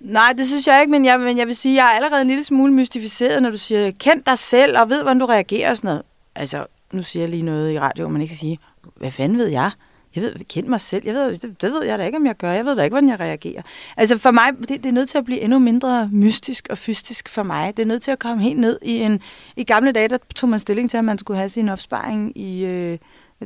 Nej, 0.00 0.32
det 0.38 0.46
synes 0.46 0.66
jeg 0.66 0.80
ikke, 0.80 0.90
men 0.90 1.04
jeg, 1.04 1.20
men 1.20 1.38
jeg 1.38 1.46
vil 1.46 1.56
sige, 1.56 1.72
at 1.72 1.84
jeg 1.84 1.92
er 1.92 1.96
allerede 1.96 2.22
en 2.22 2.28
lille 2.28 2.44
smule 2.44 2.72
mystificeret, 2.72 3.42
når 3.42 3.50
du 3.50 3.58
siger, 3.58 3.90
kend 3.90 4.22
dig 4.22 4.38
selv 4.38 4.78
og 4.78 4.90
ved, 4.90 5.02
hvordan 5.02 5.18
du 5.18 5.26
reagerer 5.26 5.70
og 5.70 5.76
sådan 5.76 5.88
noget. 5.88 6.02
Altså, 6.34 6.66
nu 6.92 7.02
siger 7.02 7.22
jeg 7.22 7.30
lige 7.30 7.42
noget 7.42 7.72
i 7.72 7.78
radio, 7.78 8.08
man 8.08 8.20
ikke 8.20 8.34
skal 8.34 8.40
sige, 8.40 8.58
hvad 8.96 9.10
fanden 9.10 9.38
ved 9.38 9.46
jeg? 9.46 9.70
Jeg 10.14 10.22
ved, 10.22 10.34
kend 10.48 10.66
mig 10.66 10.80
selv. 10.80 11.02
Jeg 11.06 11.14
ved, 11.14 11.36
det, 11.36 11.62
det 11.62 11.72
ved 11.72 11.84
jeg 11.84 11.98
da 11.98 12.04
ikke, 12.06 12.18
om 12.18 12.26
jeg 12.26 12.36
gør. 12.36 12.52
Jeg 12.52 12.64
ved 12.66 12.76
da 12.76 12.82
ikke, 12.82 12.94
hvordan 12.94 13.08
jeg 13.08 13.20
reagerer. 13.20 13.62
Altså 13.96 14.18
for 14.18 14.30
mig, 14.30 14.52
det, 14.58 14.68
det 14.68 14.86
er 14.86 14.92
nødt 14.92 15.08
til 15.08 15.18
at 15.18 15.24
blive 15.24 15.40
endnu 15.40 15.58
mindre 15.58 16.08
mystisk 16.12 16.66
og 16.70 16.78
fystisk 16.78 17.28
for 17.28 17.42
mig. 17.42 17.76
Det 17.76 17.82
er 17.82 17.86
nødt 17.86 18.02
til 18.02 18.10
at 18.10 18.18
komme 18.18 18.42
helt 18.42 18.58
ned 18.58 18.78
i 18.82 18.96
en... 18.96 19.20
I 19.56 19.64
gamle 19.64 19.92
dage, 19.92 20.08
der 20.08 20.18
tog 20.34 20.48
man 20.48 20.58
stilling 20.58 20.90
til, 20.90 20.96
at 20.96 21.04
man 21.04 21.18
skulle 21.18 21.36
have 21.36 21.48
sin 21.48 21.68
opsparing 21.68 22.38
i... 22.38 22.64
Øh, 22.64 22.98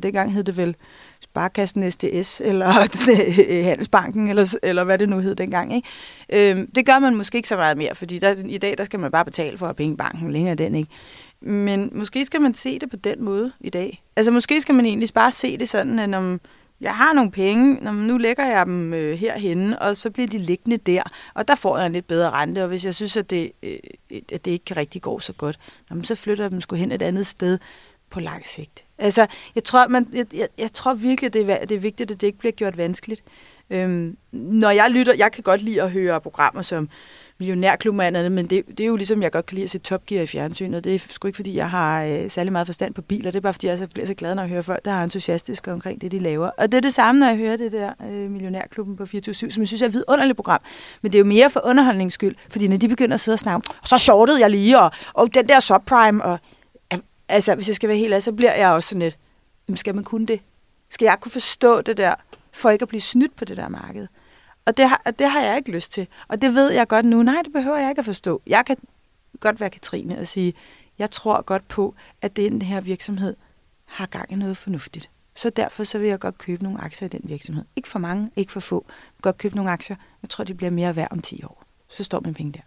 dengang 0.03 0.33
hed 0.33 0.45
det 0.45 0.57
vel 0.57 0.77
Sparkassen 1.21 1.91
SDS, 1.91 2.41
eller 2.45 2.67
Handelsbanken, 3.69 4.29
eller, 4.29 4.57
eller 4.63 4.85
hvad 4.85 4.99
det 4.99 5.09
nu 5.09 5.19
hed 5.19 5.35
dengang. 5.35 5.75
Ikke? 5.75 5.89
Øhm, 6.33 6.71
det 6.71 6.87
gør 6.87 6.99
man 6.99 7.17
måske 7.17 7.37
ikke 7.37 7.49
så 7.49 7.57
meget 7.57 7.77
mere, 7.77 7.95
fordi 7.95 8.19
der, 8.19 8.35
i 8.47 8.59
dag 8.59 8.79
der 8.79 8.85
skal 8.85 9.01
man 9.01 9.11
bare 9.11 9.25
betale 9.25 9.59
for 9.59 9.67
at 9.67 9.77
penge 9.77 9.97
banken, 9.97 10.33
længere 10.33 10.55
den 10.55 10.75
ikke. 10.75 10.91
Men 11.41 11.91
måske 11.93 12.25
skal 12.25 12.41
man 12.41 12.55
se 12.55 12.79
det 12.79 12.91
på 12.91 12.97
den 12.97 13.25
måde 13.25 13.53
i 13.61 13.71
dag. 13.71 14.03
Altså 14.17 14.33
måske 14.33 14.61
skal 14.61 14.75
man 14.75 14.87
egentlig 14.87 15.09
bare 15.15 15.31
se 15.31 15.59
det 15.59 15.69
sådan, 15.69 15.99
at 15.99 16.09
når 16.09 16.39
jeg 16.81 16.95
har 16.95 17.13
nogle 17.13 17.31
penge, 17.31 17.79
når 17.83 17.93
nu 17.93 18.19
lægger 18.19 18.47
jeg 18.47 18.67
dem 18.67 18.95
øh, 18.95 19.19
herhenne, 19.19 19.83
og 19.83 19.97
så 19.97 20.11
bliver 20.11 20.27
de 20.27 20.39
liggende 20.39 20.77
der, 20.77 21.03
og 21.35 21.49
der 21.49 21.55
får 21.55 21.79
jeg 21.79 21.87
en 21.87 21.93
lidt 21.93 22.07
bedre 22.07 22.31
rente, 22.31 22.63
og 22.63 22.69
hvis 22.69 22.85
jeg 22.85 22.95
synes, 22.95 23.17
at 23.17 23.31
det, 23.31 23.53
øh, 23.63 23.79
at 24.33 24.45
det 24.45 24.51
ikke 24.51 24.65
kan 24.65 24.77
rigtig 24.77 25.03
gå 25.03 25.21
så 25.21 25.33
godt, 25.33 25.59
så 26.03 26.15
flytter 26.15 26.45
jeg 26.45 26.51
dem 26.51 26.61
sgu 26.61 26.77
hen 26.77 26.93
et 26.93 27.03
andet 27.03 27.27
sted 27.27 27.59
på 28.11 28.21
lang 28.21 28.47
sigt. 28.47 28.85
Altså, 28.99 29.27
jeg 29.55 29.65
tror, 29.65 29.89
man, 29.89 30.07
jeg, 30.13 30.27
jeg, 30.35 30.49
jeg 30.59 30.73
tror 30.73 30.95
virkelig, 30.95 31.33
det 31.33 31.51
er, 31.51 31.65
det 31.65 31.75
er 31.75 31.81
vigtigt, 31.81 32.11
at 32.11 32.21
det 32.21 32.27
ikke 32.27 32.39
bliver 32.39 32.53
gjort 32.53 32.77
vanskeligt. 32.77 33.23
Øhm, 33.71 34.17
når 34.33 34.71
jeg 34.71 34.91
lytter, 34.91 35.15
jeg 35.19 35.33
kan 35.33 35.43
godt 35.43 35.63
lide 35.63 35.83
at 35.83 35.91
høre 35.91 36.21
programmer 36.21 36.63
som 36.63 36.89
millionærklubmanderne, 37.39 38.31
men 38.31 38.47
det, 38.47 38.63
det 38.69 38.81
er 38.81 38.87
jo 38.87 38.97
ligesom, 38.97 39.23
jeg 39.23 39.33
godt 39.33 39.47
kan 39.47 39.55
lide 39.55 39.65
at 39.65 39.71
se 39.71 39.79
Top 39.79 40.07
Gear 40.07 40.23
i 40.23 40.27
fjernsynet. 40.27 40.85
Det 40.85 40.95
er 40.95 40.99
sgu 40.99 41.29
ikke, 41.29 41.37
fordi 41.37 41.57
jeg 41.57 41.71
har 41.71 42.05
øh, 42.05 42.31
særlig 42.31 42.53
meget 42.53 42.67
forstand 42.67 42.95
på 42.95 43.03
biler. 43.03 43.31
Det 43.31 43.37
er 43.37 43.41
bare, 43.41 43.53
fordi 43.53 43.67
jeg 43.67 43.79
så, 43.79 43.87
bliver 43.87 44.07
så 44.07 44.15
glad, 44.15 44.35
når 44.35 44.43
jeg 44.43 44.51
hører 44.51 44.63
folk, 44.63 44.85
der 44.85 44.91
er 44.91 45.05
entusiastiske 45.05 45.73
omkring 45.73 46.01
det, 46.01 46.13
de 46.13 46.19
laver. 46.19 46.51
Og 46.59 46.73
det 46.73 46.79
er 46.79 46.81
det 46.81 46.95
samme, 46.95 47.19
når 47.19 47.27
jeg 47.27 47.37
hører 47.37 47.57
det 47.57 47.73
der 47.73 47.93
øh, 48.11 48.31
Millionærklubben 48.31 48.97
på 48.97 49.07
24 49.07 49.51
som 49.51 49.61
jeg 49.61 49.69
synes 49.69 49.83
er 49.83 49.87
et 49.87 49.93
vidunderligt 49.93 50.37
program. 50.37 50.61
Men 51.03 51.13
det 51.13 51.19
er 51.19 51.21
jo 51.21 51.29
mere 51.29 51.51
for 51.51 51.61
underholdnings 51.65 52.15
skyld, 52.15 52.37
fordi 52.51 52.69
når 52.69 52.77
de 52.77 52.89
begynder 52.89 53.15
at 53.15 53.21
sidde 53.21 53.35
og 53.35 53.39
snakke, 53.39 53.69
og 53.83 53.89
så 53.89 53.99
shortede 53.99 54.41
jeg 54.41 54.51
lige, 54.51 54.81
og, 54.81 54.91
og 55.13 55.35
den 55.35 55.49
der 55.49 55.61
subprime, 55.61 56.25
og 56.25 56.39
altså, 57.29 57.55
hvis 57.55 57.69
jeg 57.69 57.77
skal 57.77 57.89
være 57.89 57.99
helt 57.99 58.13
ærlig, 58.13 58.23
så 58.23 58.33
bliver 58.33 58.55
jeg 58.55 58.69
også 58.69 58.89
sådan 58.89 59.03
lidt, 59.03 59.19
skal 59.79 59.95
man 59.95 60.05
kunne 60.05 60.27
det? 60.27 60.41
Skal 60.89 61.07
jeg 61.07 61.19
kunne 61.21 61.33
forstå 61.33 61.81
det 61.81 61.97
der, 61.97 62.15
for 62.53 62.71
ikke 62.71 62.83
at 62.83 62.89
blive 62.89 63.01
snydt 63.01 63.37
på 63.37 63.45
det 63.45 63.57
der 63.57 63.69
marked? 63.69 64.07
Og 64.65 64.77
det 64.77 64.89
har, 64.89 65.03
det 65.19 65.31
har 65.31 65.41
jeg 65.41 65.57
ikke 65.57 65.71
lyst 65.71 65.93
til. 65.93 66.07
Og 66.29 66.43
det 66.43 66.55
ved 66.55 66.73
jeg 66.73 66.89
godt 66.89 67.07
nu. 67.07 67.23
Nej, 67.23 67.43
det 67.45 67.53
behøver 67.53 67.79
jeg 67.79 67.91
ikke 67.91 67.99
at 67.99 68.05
forstå. 68.05 68.43
Jeg 68.47 68.65
kan 68.67 68.77
godt 69.41 69.61
være 69.61 69.71
Katrine 69.71 70.19
og 70.19 70.27
sige, 70.27 70.55
jeg 70.99 71.11
tror 71.11 71.43
godt 71.43 71.69
på, 71.69 71.95
at 72.23 72.37
den 72.37 72.63
her 72.63 72.81
virksomhed 72.81 73.37
har 73.85 74.07
gang 74.07 74.33
i 74.33 74.35
noget 74.35 74.57
fornuftigt. 74.57 75.11
Så 75.35 75.51
derfor 75.51 75.85
så 75.85 75.99
vil 75.99 76.09
jeg 76.09 76.19
godt 76.19 76.39
købe 76.39 76.63
nogle 76.63 76.81
aktier 76.81 77.07
i 77.07 77.09
den 77.09 77.21
virksomhed. 77.25 77.65
Ikke 77.77 77.89
for 77.89 77.99
mange, 77.99 78.31
ikke 78.37 78.53
for 78.53 78.61
få. 78.61 78.85
Jeg 78.89 78.95
vil 79.17 79.23
godt 79.23 79.39
købe 79.39 79.57
nogle 79.57 79.71
aktier. 79.71 79.97
Jeg 80.23 80.31
tror, 80.31 80.45
de 80.45 80.55
bliver 80.55 80.71
mere 80.71 80.97
værd 80.97 81.09
om 81.11 81.21
10 81.21 81.45
år. 81.45 81.65
Så 81.89 82.05
står 82.05 82.21
min 82.21 82.35
penge 82.35 82.53
der. 82.53 82.61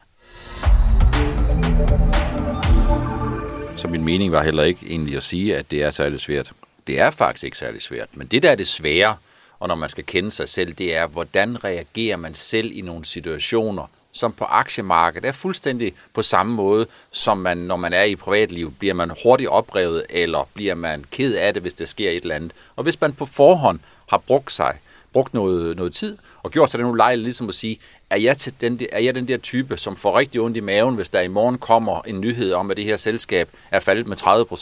Så 3.82 3.88
min 3.88 4.04
mening 4.04 4.32
var 4.32 4.44
heller 4.44 4.64
ikke 4.64 4.86
egentlig 4.90 5.18
at 5.18 5.24
sige, 5.24 5.58
at 5.58 5.72
det 5.72 5.84
er 5.84 5.92
særlig 5.92 6.20
svært. 6.20 6.52
Det 6.88 7.00
er 7.00 7.12
faktisk 7.12 7.44
ikke 7.44 7.58
særlig 7.58 7.82
svært. 7.82 8.08
Men 8.14 8.28
det, 8.28 8.44
der 8.44 8.52
er 8.52 8.56
det 8.56 8.68
svære, 8.68 9.16
og 9.60 9.68
når 9.68 9.76
man 9.76 9.90
skal 9.90 10.06
kende 10.06 10.32
sig 10.32 10.50
selv, 10.50 10.74
det 10.74 10.96
er, 10.96 11.08
hvordan 11.08 11.64
reagerer 11.64 12.18
man 12.18 12.36
selv 12.36 12.72
i 12.74 12.82
nogle 12.82 13.06
situationer, 13.06 13.90
som 14.12 14.34
på 14.34 14.46
aktiemarkedet 14.46 15.28
er 15.28 15.32
fuldstændig 15.32 15.94
på 16.14 16.24
samme 16.24 16.54
måde, 16.54 16.86
som 17.12 17.38
man, 17.38 17.58
når 17.58 17.76
man 17.76 17.94
er 17.94 18.04
i 18.04 18.16
privatliv. 18.16 18.74
Bliver 18.80 18.94
man 18.94 19.12
hurtigt 19.24 19.50
oprevet, 19.50 20.06
eller 20.10 20.50
bliver 20.54 20.76
man 20.76 21.06
ked 21.12 21.36
af 21.36 21.54
det, 21.54 21.62
hvis 21.62 21.74
der 21.74 21.86
sker 21.86 22.10
et 22.10 22.22
eller 22.22 22.36
andet. 22.36 22.52
Og 22.76 22.84
hvis 22.84 23.02
man 23.02 23.14
på 23.14 23.26
forhånd 23.26 23.80
har 24.10 24.18
brugt 24.18 24.52
sig, 24.52 24.78
brugt 25.14 25.34
noget, 25.34 25.78
noget 25.78 25.94
tid, 25.94 26.18
og 26.44 26.52
gjort 26.52 26.70
sig 26.70 26.80
den 26.80 26.88
ulejlighed 26.88 27.24
ligesom 27.24 27.48
at 27.48 27.54
sige, 27.54 27.80
er 28.10 28.18
jeg, 28.18 28.38
til 28.38 28.54
den, 28.62 28.80
er 28.92 29.00
jeg 29.00 29.16
den 29.16 29.28
der 29.28 29.38
type, 29.38 29.78
som 29.78 29.96
får 29.96 30.20
rigtig 30.20 30.42
ondt 30.42 30.58
i 30.58 30.60
maven, 30.60 30.96
hvis 30.96 31.10
der 31.10 31.22
i 31.22 31.28
morgen 31.28 31.58
kommer 31.58 32.02
en 32.08 32.22
nyhed 32.22 32.54
om, 32.54 32.72
at 32.72 32.78
det 32.78 32.86
her 32.86 32.98
selskab 32.98 33.50
er 33.72 33.80
faldet 33.80 34.08
med 34.08 34.18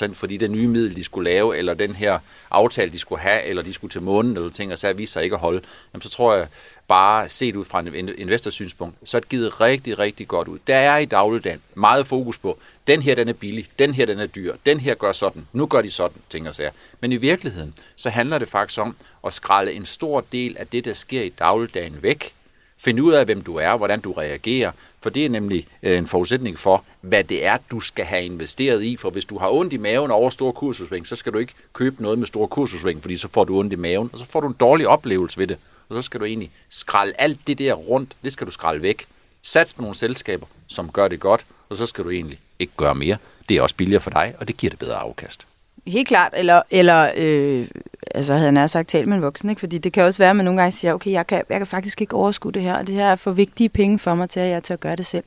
30%, 0.10 0.14
fordi 0.14 0.38
det 0.38 0.52
nye 0.52 0.68
middel, 0.68 0.96
de 0.96 1.04
skulle 1.04 1.30
lave, 1.30 1.58
eller 1.58 1.74
den 1.74 1.96
her 1.96 2.20
aftale, 2.52 2.92
de 2.92 3.00
skulle 3.00 3.22
have, 3.22 3.44
eller 3.44 3.64
de 3.64 3.74
skulle 3.74 3.92
til 3.92 4.02
månen, 4.02 4.38
eller 4.38 4.50
ting, 4.50 4.72
og 4.72 4.78
så 4.78 4.94
viser 4.94 5.14
sig 5.14 5.24
ikke 5.24 5.34
at 5.34 5.40
holde, 5.40 5.62
jamen, 5.94 6.02
så 6.02 6.10
tror 6.10 6.36
jeg 6.36 6.48
bare 6.90 7.30
set 7.30 7.56
ud 7.56 7.66
fra 7.66 7.80
en 7.80 8.10
investorsynspunkt, 8.18 8.96
så 9.04 9.18
er 9.18 9.20
det 9.20 9.30
givet 9.30 9.62
rigtig, 9.62 10.00
rigtig 10.00 10.28
godt 10.28 10.48
ud. 10.48 10.60
Der 10.68 10.76
er 10.76 10.98
i 10.98 11.06
dagligdagen 11.06 11.62
meget 11.76 12.08
fokus 12.08 12.38
på, 12.38 12.58
den 12.88 13.02
her 13.02 13.16
den 13.16 13.30
er 13.30 13.34
billig, 13.34 13.68
den 13.80 13.94
her 13.94 14.06
den 14.06 14.20
er 14.20 14.26
dyr, 14.26 14.56
den 14.66 14.80
her 14.80 14.96
gør 14.96 15.12
sådan, 15.12 15.48
nu 15.54 15.66
gør 15.66 15.82
de 15.82 15.92
sådan, 15.92 16.22
tænker 16.30 16.52
sig. 16.52 16.56
sager. 16.56 16.72
Men 17.02 17.12
i 17.12 17.18
virkeligheden, 17.18 17.74
så 17.96 18.10
handler 18.10 18.38
det 18.38 18.48
faktisk 18.48 18.80
om 18.80 18.96
at 19.26 19.34
skralde 19.34 19.74
en 19.74 19.86
stor 19.86 20.26
del 20.32 20.58
af 20.58 20.68
det, 20.68 20.86
der 20.86 20.94
sker 20.94 21.22
i 21.22 21.30
dagligdagen 21.30 22.04
væk, 22.04 22.34
Find 22.82 23.00
ud 23.00 23.14
af, 23.14 23.26
hvem 23.26 23.42
du 23.42 23.56
er, 23.56 23.78
hvordan 23.78 24.00
du 24.00 24.12
reagerer, 24.12 24.72
for 25.02 25.10
det 25.10 25.26
er 25.26 25.30
nemlig 25.30 25.68
øh, 25.84 25.98
en 25.98 26.08
forudsætning 26.08 26.60
for, 26.60 26.84
hvad 27.02 27.24
det 27.24 27.46
er, 27.46 27.58
du 27.72 27.80
skal 27.80 28.06
have 28.06 28.24
investeret 28.24 28.84
i. 28.84 28.98
For 28.98 29.10
hvis 29.10 29.26
du 29.26 29.38
har 29.38 29.50
ondt 29.50 29.74
i 29.74 29.78
maven 29.78 30.12
over 30.12 30.30
store 30.30 30.54
kursusving, 30.54 31.08
så 31.08 31.16
skal 31.16 31.34
du 31.34 31.38
ikke 31.38 31.54
købe 31.74 32.04
noget 32.04 32.20
med 32.20 32.28
store 32.28 32.48
kursusving, 32.48 33.02
fordi 33.02 33.18
så 33.18 33.28
får 33.28 33.44
du 33.44 33.60
ondt 33.60 33.74
i 33.74 33.76
maven, 33.76 34.10
og 34.14 34.20
så 34.20 34.26
får 34.30 34.40
du 34.40 34.48
en 34.48 34.56
dårlig 34.60 34.88
oplevelse 34.88 35.38
ved 35.38 35.48
det. 35.48 35.58
Og 35.90 35.96
så 35.96 36.02
skal 36.02 36.20
du 36.20 36.26
egentlig 36.26 36.52
skralde 36.70 37.14
alt 37.18 37.40
det 37.48 37.58
der 37.58 37.74
rundt, 37.74 38.16
det 38.24 38.34
skal 38.34 38.48
du 38.48 38.52
skralde 38.52 38.82
væk. 38.82 39.06
Sats 39.42 39.74
på 39.74 39.82
nogle 39.82 39.96
selskaber, 39.96 40.48
som 40.68 40.90
gør 40.90 41.08
det 41.08 41.20
godt, 41.20 41.46
og 41.70 41.76
så 41.76 41.86
skal 41.86 42.04
du 42.04 42.10
egentlig 42.10 42.40
ikke 42.60 42.74
gøre 42.78 42.96
mere. 42.96 43.18
Det 43.50 43.58
er 43.58 43.62
også 43.62 43.76
billigere 43.76 44.02
for 44.02 44.10
dig, 44.10 44.36
og 44.40 44.48
det 44.48 44.58
giver 44.58 44.70
det 44.70 44.80
bedre 44.80 44.96
afkast. 44.96 45.48
Helt 45.88 46.08
klart, 46.08 46.34
eller, 46.38 46.62
eller 46.70 47.12
øh, 47.16 47.68
altså 48.16 48.34
havde 48.34 48.60
jeg 48.60 48.70
sagt 48.70 48.90
tal 48.90 49.08
med 49.10 49.18
en 49.18 49.24
voksen, 49.24 49.50
ikke? 49.50 49.60
fordi 49.60 49.78
det 49.78 49.94
kan 49.94 50.04
også 50.04 50.18
være, 50.18 50.30
at 50.30 50.36
man 50.36 50.46
nogle 50.46 50.62
gange 50.62 50.72
siger, 50.72 50.94
okay, 50.94 51.12
jeg 51.12 51.28
kan, 51.28 51.44
jeg 51.50 51.60
kan 51.60 51.68
faktisk 51.68 52.02
ikke 52.02 52.16
overskue 52.16 52.52
det 52.52 52.62
her, 52.62 52.76
og 52.76 52.88
det 52.88 52.96
her 52.96 53.06
er 53.06 53.16
for 53.16 53.32
vigtige 53.32 53.70
penge 53.70 54.00
for 54.00 54.16
mig 54.16 54.30
til, 54.30 54.40
at 54.40 54.50
jeg 54.50 54.64
tør 54.64 54.76
gøre 54.76 54.96
det 54.96 55.06
selv. 55.06 55.24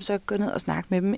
Så 0.00 0.18
gå 0.18 0.36
ned 0.36 0.50
og 0.50 0.60
snakke 0.60 0.86
med 0.90 1.02
dem. 1.02 1.16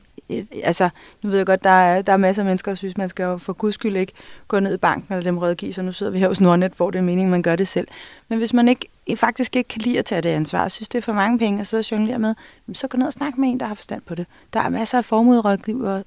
Altså, 0.65 0.89
nu 1.23 1.31
ved 1.31 1.37
jeg 1.37 1.47
godt, 1.47 1.65
der 1.65 1.71
er, 1.71 2.03
der 2.03 2.13
er 2.13 2.17
masser 2.17 2.43
af 2.43 2.47
mennesker, 2.47 2.71
der 2.71 2.77
synes, 2.77 2.97
man 2.97 3.09
skal 3.09 3.39
for 3.39 3.53
guds 3.53 3.75
skyld 3.75 3.97
ikke 3.97 4.13
gå 4.49 4.61
ned 4.61 4.75
i 4.75 4.77
banken 4.77 5.15
eller 5.15 5.23
dem 5.23 5.39
rådgive, 5.39 5.73
så 5.73 5.83
nu 5.83 5.93
sidder 5.93 6.13
vi 6.13 6.19
her 6.19 6.29
hos 6.29 6.41
Nordnet, 6.41 6.73
hvor 6.77 6.91
det 6.91 6.99
er 6.99 7.03
meningen, 7.03 7.31
man 7.31 7.43
gør 7.43 7.57
det 7.57 7.69
selv. 7.69 7.89
Men 8.29 8.39
hvis 8.39 8.53
man 8.53 8.69
ikke 8.69 8.89
faktisk 9.17 9.57
ikke 9.57 9.69
kan 9.69 9.81
lide 9.83 9.99
at 9.99 10.05
tage 10.05 10.21
det 10.21 10.29
ansvar, 10.29 10.65
og 10.65 10.71
synes, 10.71 10.89
det 10.89 10.99
er 10.99 11.03
for 11.03 11.13
mange 11.13 11.39
penge 11.39 11.61
at 11.61 11.67
sidde 11.67 11.81
og 11.81 11.91
jonglere 11.91 12.19
med, 12.19 12.35
så 12.73 12.89
gå 12.89 12.99
ned 12.99 13.07
og 13.07 13.13
snak 13.13 13.39
med 13.39 13.49
en, 13.49 13.61
der 13.61 13.67
har 13.67 13.75
forstand 13.75 14.03
på 14.03 14.15
det. 14.15 14.27
Der 14.53 14.61
er 14.61 14.69
masser 14.69 14.99
af 14.99 15.05
formuerådgivere, 15.05 16.05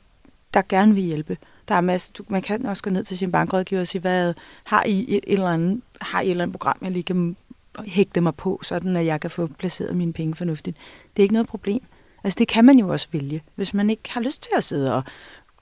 der 0.53 0.61
gerne 0.69 0.93
vil 0.93 1.03
hjælpe. 1.03 1.37
Der 1.67 1.75
er 1.75 1.81
masser, 1.81 2.11
du, 2.17 2.23
man 2.27 2.41
kan 2.41 2.65
også 2.65 2.83
gå 2.83 2.89
ned 2.89 3.03
til 3.03 3.17
sin 3.17 3.31
bankrådgiver 3.31 3.81
og 3.81 3.87
sige, 3.87 4.01
hvad 4.01 4.33
har 4.63 4.83
I 4.83 5.05
et, 5.07 5.23
et 5.27 5.33
eller 5.33 5.47
andet, 5.47 5.81
har 6.01 6.21
I 6.21 6.25
et 6.25 6.31
eller 6.31 6.43
andet 6.43 6.53
program, 6.53 6.77
jeg 6.81 6.91
lige 6.91 7.03
kan 7.03 7.35
hægte 7.85 8.21
mig 8.21 8.35
på, 8.35 8.59
sådan 8.63 8.95
at 8.95 9.05
jeg 9.05 9.19
kan 9.19 9.31
få 9.31 9.47
placeret 9.47 9.95
mine 9.95 10.13
penge 10.13 10.35
fornuftigt. 10.35 10.77
Det 11.15 11.21
er 11.21 11.23
ikke 11.23 11.33
noget 11.33 11.47
problem. 11.47 11.83
Altså 12.23 12.37
det 12.39 12.47
kan 12.47 12.65
man 12.65 12.79
jo 12.79 12.89
også 12.89 13.07
vælge, 13.11 13.43
hvis 13.55 13.73
man 13.73 13.89
ikke 13.89 14.03
har 14.09 14.21
lyst 14.21 14.41
til 14.41 14.51
at 14.57 14.63
sidde 14.63 14.95
og 14.95 15.03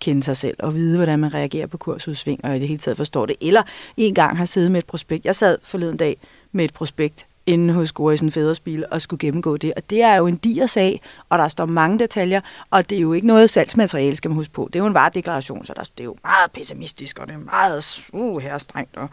kende 0.02 0.24
sig 0.24 0.38
selv 0.38 0.56
og 0.60 0.76
vide, 0.76 0.98
hvordan 0.98 1.19
man 1.19 1.34
reagerer 1.34 1.67
på 1.67 1.78
kursudsving 1.78 2.45
og 2.45 2.56
i 2.56 2.60
det 2.60 2.67
hele 2.67 2.80
taget 2.80 2.98
forstår 2.98 3.26
det. 3.26 3.36
Eller 3.41 3.63
en 3.98 4.13
gang 4.13 4.38
har 4.38 4.45
siddet 4.45 4.72
med 4.72 4.80
et 4.80 4.86
prospekt. 4.86 5.26
Jeg 5.26 5.36
sad 5.36 5.58
forleden 5.63 5.98
dag 5.98 6.17
med 6.52 6.65
et 6.65 6.74
prospekt 6.74 7.28
inde 7.45 7.74
hos 7.74 7.91
Gorisen 7.91 8.32
Fædersbil 8.32 8.86
og 8.91 9.02
skulle 9.02 9.19
gennemgå 9.19 9.58
det. 9.58 9.74
Og 9.78 9.89
det 9.89 10.02
er 10.02 10.15
jo 10.15 10.28
en 10.28 10.36
diger 10.36 10.67
sag, 10.67 11.02
og 11.30 11.39
der 11.39 11.48
står 11.48 11.65
mange 11.65 12.00
detaljer, 12.00 12.41
og 12.69 12.89
det 12.89 12.98
er 12.98 13.02
jo 13.02 13.13
ikke 13.13 13.28
noget 13.28 13.50
salgsmateriale, 13.50 14.15
skal 14.15 14.30
man 14.30 14.36
huske 14.36 14.54
på. 14.54 14.69
Det 14.74 14.80
er 14.80 14.84
jo 14.84 14.88
en 14.88 14.93
varedeklaration, 14.93 15.65
så 15.65 15.74
der, 15.76 15.84
det 15.84 16.00
er 16.00 16.04
jo 16.04 16.15
meget 16.24 16.52
pessimistisk, 16.52 17.19
og 17.19 17.28
det 17.28 17.34
er 17.34 17.39
meget 17.39 18.08
uh, 18.13 18.41
her 18.41 18.58
strengt. 18.58 18.98
Og, 18.98 19.10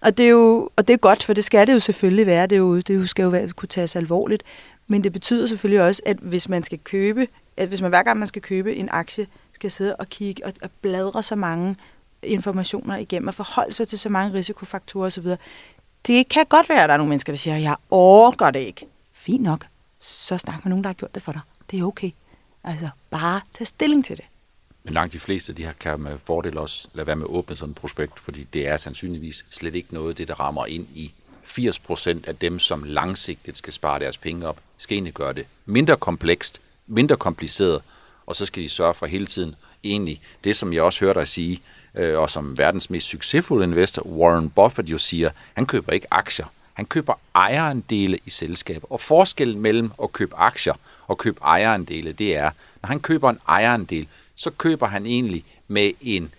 og, 0.00 0.18
det 0.18 0.26
er 0.26 0.30
jo, 0.30 0.70
og 0.76 0.88
det 0.88 0.94
er 0.94 0.98
godt, 0.98 1.22
for 1.22 1.32
det 1.32 1.44
skal 1.44 1.66
det 1.66 1.72
jo 1.72 1.78
selvfølgelig 1.78 2.26
være. 2.26 2.46
Det, 2.46 2.56
er 2.56 2.60
jo, 2.60 2.80
det 2.80 3.10
skal 3.10 3.22
jo 3.22 3.28
være, 3.28 3.48
kunne 3.48 3.68
tages 3.68 3.96
alvorligt. 3.96 4.42
Men 4.90 5.04
det 5.04 5.12
betyder 5.12 5.46
selvfølgelig 5.46 5.82
også, 5.82 6.02
at 6.06 6.16
hvis 6.16 6.48
man 6.48 6.62
skal 6.62 6.78
købe, 6.78 7.28
at 7.56 7.68
hvis 7.68 7.80
man 7.80 7.88
hver 7.88 8.02
gang 8.02 8.18
man 8.18 8.28
skal 8.28 8.42
købe 8.42 8.76
en 8.76 8.88
aktie, 8.92 9.26
skal 9.52 9.70
sidde 9.70 9.96
og 9.96 10.08
kigge 10.08 10.46
og, 10.46 10.52
og 10.62 10.70
bladre 10.82 11.22
så 11.22 11.36
mange 11.36 11.76
informationer 12.22 12.96
igennem 12.96 13.28
og 13.28 13.34
forholde 13.34 13.72
sig 13.72 13.88
til 13.88 13.98
så 13.98 14.08
mange 14.08 14.34
risikofaktorer 14.34 15.06
osv., 15.06 15.26
det 16.06 16.28
kan 16.28 16.46
godt 16.48 16.68
være, 16.68 16.82
at 16.82 16.88
der 16.88 16.92
er 16.92 16.98
nogle 16.98 17.08
mennesker, 17.08 17.32
der 17.32 17.36
siger, 17.36 17.56
jeg 17.56 17.76
overgår 17.90 18.50
det 18.50 18.60
ikke. 18.60 18.86
Fint 19.12 19.42
nok. 19.42 19.66
Så 20.00 20.38
snak 20.38 20.64
med 20.64 20.70
nogen, 20.70 20.84
der 20.84 20.88
har 20.88 20.94
gjort 20.94 21.14
det 21.14 21.22
for 21.22 21.32
dig. 21.32 21.40
Det 21.70 21.80
er 21.80 21.84
okay. 21.84 22.10
Altså, 22.64 22.88
bare 23.10 23.40
tag 23.54 23.66
stilling 23.66 24.04
til 24.04 24.16
det. 24.16 24.24
Men 24.84 24.94
langt 24.94 25.12
de 25.12 25.20
fleste, 25.20 25.52
de 25.52 25.72
kan 25.80 26.00
med 26.00 26.18
fordel 26.24 26.58
også 26.58 26.88
lade 26.94 27.06
være 27.06 27.16
med 27.16 27.24
at 27.24 27.30
åbne 27.30 27.56
sådan 27.56 27.70
et 27.70 27.76
prospekt, 27.76 28.20
fordi 28.20 28.44
det 28.44 28.68
er 28.68 28.76
sandsynligvis 28.76 29.46
slet 29.50 29.74
ikke 29.74 29.94
noget, 29.94 30.18
det 30.18 30.28
der 30.28 30.40
rammer 30.40 30.66
ind 30.66 30.86
i 30.94 31.12
80% 31.44 32.08
af 32.26 32.36
dem, 32.40 32.58
som 32.58 32.82
langsigtet 32.82 33.56
skal 33.56 33.72
spare 33.72 33.98
deres 33.98 34.16
penge 34.18 34.46
op, 34.46 34.60
skal 34.80 34.94
egentlig 34.94 35.14
gøre 35.14 35.32
det 35.32 35.46
mindre 35.66 35.96
komplekst, 35.96 36.60
mindre 36.86 37.16
kompliceret, 37.16 37.82
og 38.26 38.36
så 38.36 38.46
skal 38.46 38.62
de 38.62 38.68
sørge 38.68 38.94
for 38.94 39.06
hele 39.06 39.26
tiden 39.26 39.54
egentlig 39.84 40.20
det, 40.44 40.56
som 40.56 40.72
jeg 40.72 40.82
også 40.82 41.04
hørte 41.04 41.20
dig 41.20 41.28
sige, 41.28 41.62
øh, 41.94 42.18
og 42.18 42.30
som 42.30 42.58
verdens 42.58 42.90
mest 42.90 43.06
succesfulde 43.06 43.64
investor, 43.64 44.02
Warren 44.02 44.50
Buffett, 44.50 44.88
jo 44.88 44.98
siger, 44.98 45.30
han 45.54 45.66
køber 45.66 45.92
ikke 45.92 46.06
aktier. 46.10 46.46
Han 46.74 46.86
køber 46.86 47.14
ejerandele 47.34 48.18
i 48.26 48.30
selskaber. 48.30 48.92
Og 48.92 49.00
forskellen 49.00 49.60
mellem 49.60 49.92
at 50.02 50.12
købe 50.12 50.36
aktier 50.36 50.74
og 51.06 51.18
købe 51.18 51.40
ejerandele, 51.42 52.12
det 52.12 52.36
er, 52.36 52.50
når 52.82 52.86
han 52.86 53.00
køber 53.00 53.30
en 53.30 53.38
ejerandel, 53.48 54.06
så 54.34 54.50
køber 54.50 54.86
han 54.86 55.06
egentlig 55.06 55.44
med 55.68 55.92
en 56.00 56.32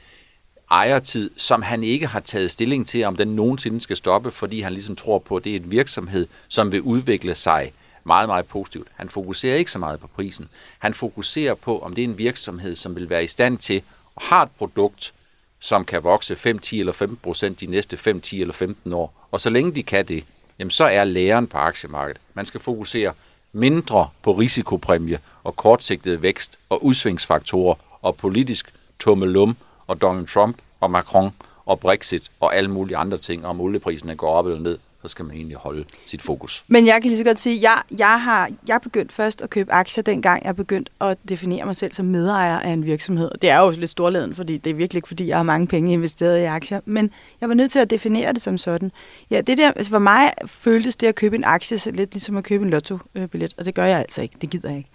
ejertid, 0.72 1.30
som 1.38 1.62
han 1.62 1.84
ikke 1.84 2.08
har 2.08 2.20
taget 2.20 2.52
stilling 2.52 2.88
til, 2.88 3.04
om 3.04 3.16
den 3.16 3.28
nogensinde 3.28 3.82
skal 3.82 3.98
stoppe, 3.98 4.32
fordi 4.32 4.62
han 4.62 4.74
ligesom 4.74 4.96
tror 4.96 5.20
på, 5.20 5.36
at 5.36 5.44
det 5.44 5.56
er 5.56 5.60
en 5.60 5.72
virksomhed, 5.72 6.28
som 6.48 6.72
vil 6.72 6.82
udvikle 6.82 7.36
sig 7.36 7.74
meget, 8.04 8.30
meget 8.30 8.46
positivt. 8.46 8.88
Han 8.96 9.10
fokuserer 9.10 9.56
ikke 9.56 9.72
så 9.72 9.80
meget 9.80 10.00
på 10.00 10.08
prisen. 10.08 10.50
Han 10.80 10.94
fokuserer 10.94 11.56
på, 11.56 11.80
om 11.80 11.94
det 11.94 12.04
er 12.04 12.08
en 12.08 12.18
virksomhed, 12.18 12.76
som 12.76 12.96
vil 12.96 13.10
være 13.10 13.24
i 13.24 13.28
stand 13.28 13.58
til 13.58 13.84
at 14.18 14.24
have 14.24 14.44
et 14.44 14.50
produkt, 14.58 15.14
som 15.60 15.86
kan 15.86 16.04
vokse 16.04 16.36
5, 16.36 16.60
10 16.60 16.80
eller 16.80 16.94
15 16.94 17.18
procent 17.24 17.60
de 17.60 17.66
næste 17.66 17.98
5, 17.98 18.22
10 18.22 18.42
eller 18.42 18.54
15 18.54 18.94
år. 18.94 19.28
Og 19.32 19.42
så 19.42 19.50
længe 19.50 19.76
de 19.76 19.84
kan 19.84 20.06
det, 20.06 20.24
jamen 20.60 20.72
så 20.72 20.84
er 20.84 21.04
læren 21.04 21.48
på 21.48 21.58
aktiemarkedet. 21.58 22.22
Man 22.34 22.46
skal 22.46 22.60
fokusere 22.60 23.14
mindre 23.54 24.10
på 24.24 24.32
risikopræmie 24.32 25.20
og 25.44 25.56
kortsigtet 25.56 26.22
vækst 26.22 26.58
og 26.70 26.86
udsvingsfaktorer 26.86 27.76
og 28.02 28.16
politisk 28.16 28.74
tummelum 29.00 29.58
og 29.88 30.02
Donald 30.02 30.28
Trump 30.28 30.58
og 30.80 30.92
Macron 30.92 31.32
og 31.66 31.80
Brexit 31.80 32.32
og 32.40 32.56
alle 32.56 32.72
mulige 32.72 32.98
andre 32.98 33.18
ting, 33.18 33.46
om 33.46 33.62
olieprisen 33.62 34.18
går 34.18 34.32
op 34.32 34.46
eller 34.46 34.60
ned 34.60 34.78
så 35.02 35.08
skal 35.08 35.26
man 35.26 35.36
egentlig 35.36 35.58
holde 35.58 35.86
sit 36.06 36.22
fokus. 36.22 36.64
Men 36.68 36.86
jeg 36.86 37.02
kan 37.02 37.10
lige 37.10 37.18
så 37.18 37.24
godt 37.24 37.40
sige, 37.40 37.56
at 37.56 37.62
jeg, 37.62 37.82
jeg 37.98 38.22
har 38.22 38.50
jeg 38.68 38.80
begyndt 38.82 39.12
først 39.12 39.42
at 39.42 39.50
købe 39.50 39.72
aktier, 39.72 40.04
dengang 40.04 40.46
jeg 40.46 40.56
begyndte 40.56 40.92
at 41.02 41.18
definere 41.30 41.66
mig 41.66 41.76
selv 41.76 41.94
som 41.94 42.06
medejer 42.06 42.60
af 42.60 42.70
en 42.70 42.86
virksomhed. 42.86 43.32
Det 43.42 43.50
er 43.50 43.60
jo 43.60 43.70
lidt 43.70 43.92
storladen, 43.92 44.36
fordi 44.36 44.58
det 44.58 44.70
er 44.70 44.74
virkelig 44.74 44.98
ikke, 44.98 45.08
fordi 45.08 45.28
jeg 45.28 45.38
har 45.38 45.44
mange 45.44 45.68
penge 45.68 45.94
investeret 45.94 46.40
i 46.40 46.44
aktier. 46.44 46.80
Men 46.86 47.12
jeg 47.42 47.50
var 47.50 47.56
nødt 47.56 47.72
til 47.72 47.80
at 47.80 47.90
definere 47.90 48.34
det 48.34 48.42
som 48.42 48.58
sådan. 48.58 48.92
Ja, 49.30 49.42
det 49.42 49.58
der, 49.58 49.72
altså 49.72 49.92
for 49.92 50.00
mig 50.00 50.32
føltes 50.46 50.96
det 50.96 51.08
at 51.08 51.16
købe 51.16 51.36
en 51.36 51.44
aktie 51.44 51.78
så 51.78 51.92
lidt 51.92 52.14
ligesom 52.14 52.38
at 52.38 52.44
købe 52.44 52.64
en 52.64 52.70
lotto-billet, 52.70 53.54
og 53.58 53.66
det 53.66 53.76
gør 53.76 53.86
jeg 53.86 54.00
altså 54.00 54.22
ikke. 54.22 54.36
Det 54.42 54.50
gider 54.50 54.70
jeg 54.70 54.78
ikke. 54.78 54.90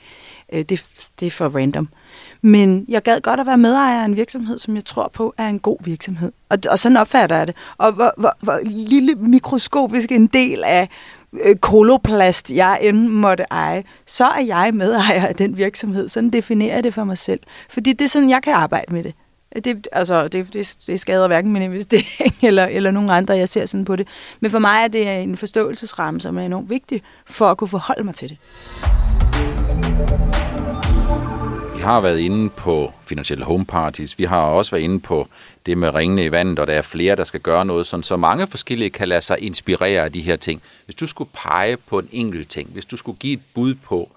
Øh, 0.53 0.63
det, 0.63 0.87
det 1.21 1.27
er 1.27 1.31
for 1.31 1.49
random. 1.49 1.89
Men 2.43 2.85
jeg 2.89 3.03
gad 3.03 3.21
godt 3.21 3.41
at 3.41 3.47
være 3.47 3.57
medejer 3.57 4.01
af 4.01 4.05
en 4.05 4.17
virksomhed, 4.17 4.59
som 4.59 4.75
jeg 4.75 4.85
tror 4.85 5.11
på 5.13 5.35
er 5.39 5.49
en 5.49 5.59
god 5.59 5.77
virksomhed. 5.85 6.33
Og, 6.49 6.59
og 6.71 6.79
sådan 6.79 6.97
opfatter 6.97 7.37
jeg 7.37 7.47
det. 7.47 7.57
Og 7.79 7.93
hvor, 7.93 8.15
hvor, 8.17 8.37
hvor 8.43 8.61
lille 8.65 9.15
mikroskopisk 9.15 10.13
en 10.13 10.27
del 10.27 10.65
af 10.65 10.89
øh, 11.45 11.57
koloplast, 11.57 12.51
jeg 12.51 12.79
end 12.83 13.09
måtte 13.09 13.45
eje, 13.51 13.85
så 14.07 14.25
er 14.25 14.41
jeg 14.41 14.75
medejer 14.75 15.27
af 15.27 15.35
den 15.35 15.57
virksomhed. 15.57 16.09
Sådan 16.09 16.31
definerer 16.31 16.75
jeg 16.75 16.85
det 16.85 16.95
for 16.95 17.05
mig 17.05 17.19
selv. 17.19 17.41
Fordi 17.71 17.93
det 17.93 18.05
er 18.05 18.09
sådan, 18.09 18.31
jeg 18.31 18.43
kan 18.43 18.53
arbejde 18.53 18.95
med 18.95 19.05
det. 19.05 19.15
Det, 19.65 19.89
altså, 19.93 20.29
det, 20.29 20.53
det, 20.53 20.77
det 20.87 21.01
skader 21.01 21.27
hverken 21.27 21.53
min 21.53 21.63
investering 21.63 22.35
eller, 22.49 22.65
eller 22.65 22.91
nogen 22.91 23.11
andre, 23.11 23.37
jeg 23.37 23.49
ser 23.49 23.67
sådan 23.67 23.85
på 23.85 23.97
det. 23.97 24.09
Men 24.41 24.51
for 24.51 24.59
mig 24.59 24.85
er 24.85 24.89
det 24.89 25.23
en 25.23 25.37
forståelsesramme, 25.37 26.21
som 26.21 26.39
er 26.39 26.43
enormt 26.43 26.71
vigtig 26.71 27.03
for 27.27 27.49
at 27.49 27.59
kunne 27.59 27.69
forholde 27.69 28.05
mig 28.05 28.15
til 28.15 28.29
det. 28.29 28.39
Vi 31.75 31.81
har 31.81 32.01
været 32.01 32.19
inde 32.19 32.51
på 32.51 32.93
finansielle 33.05 33.45
home 33.45 33.67
parties. 33.67 34.19
Vi 34.19 34.25
har 34.25 34.41
også 34.41 34.71
været 34.71 34.83
inde 34.83 35.01
på 35.01 35.29
det 35.67 35.79
med 35.79 35.95
ringene 35.95 36.25
i 36.25 36.31
vandet, 36.31 36.59
og 36.59 36.67
der 36.67 36.73
er 36.73 36.83
flere, 36.83 37.17
der 37.17 37.25
skal 37.25 37.41
gøre 37.41 37.65
noget, 37.65 37.87
sådan, 37.87 38.03
så 38.03 38.17
mange 38.17 38.47
forskellige 38.47 38.91
kan 38.91 39.09
lade 39.09 39.21
sig 39.21 39.43
inspirere 39.43 40.05
af 40.05 40.13
de 40.13 40.21
her 40.21 40.37
ting. 40.37 40.63
Hvis 40.85 40.95
du 40.95 41.07
skulle 41.07 41.31
pege 41.35 41.77
på 41.77 41.99
en 41.99 42.09
enkelt 42.13 42.49
ting, 42.49 42.71
hvis 42.73 42.85
du 42.85 42.97
skulle 42.97 43.19
give 43.19 43.33
et 43.33 43.43
bud 43.55 43.75
på, 43.75 44.11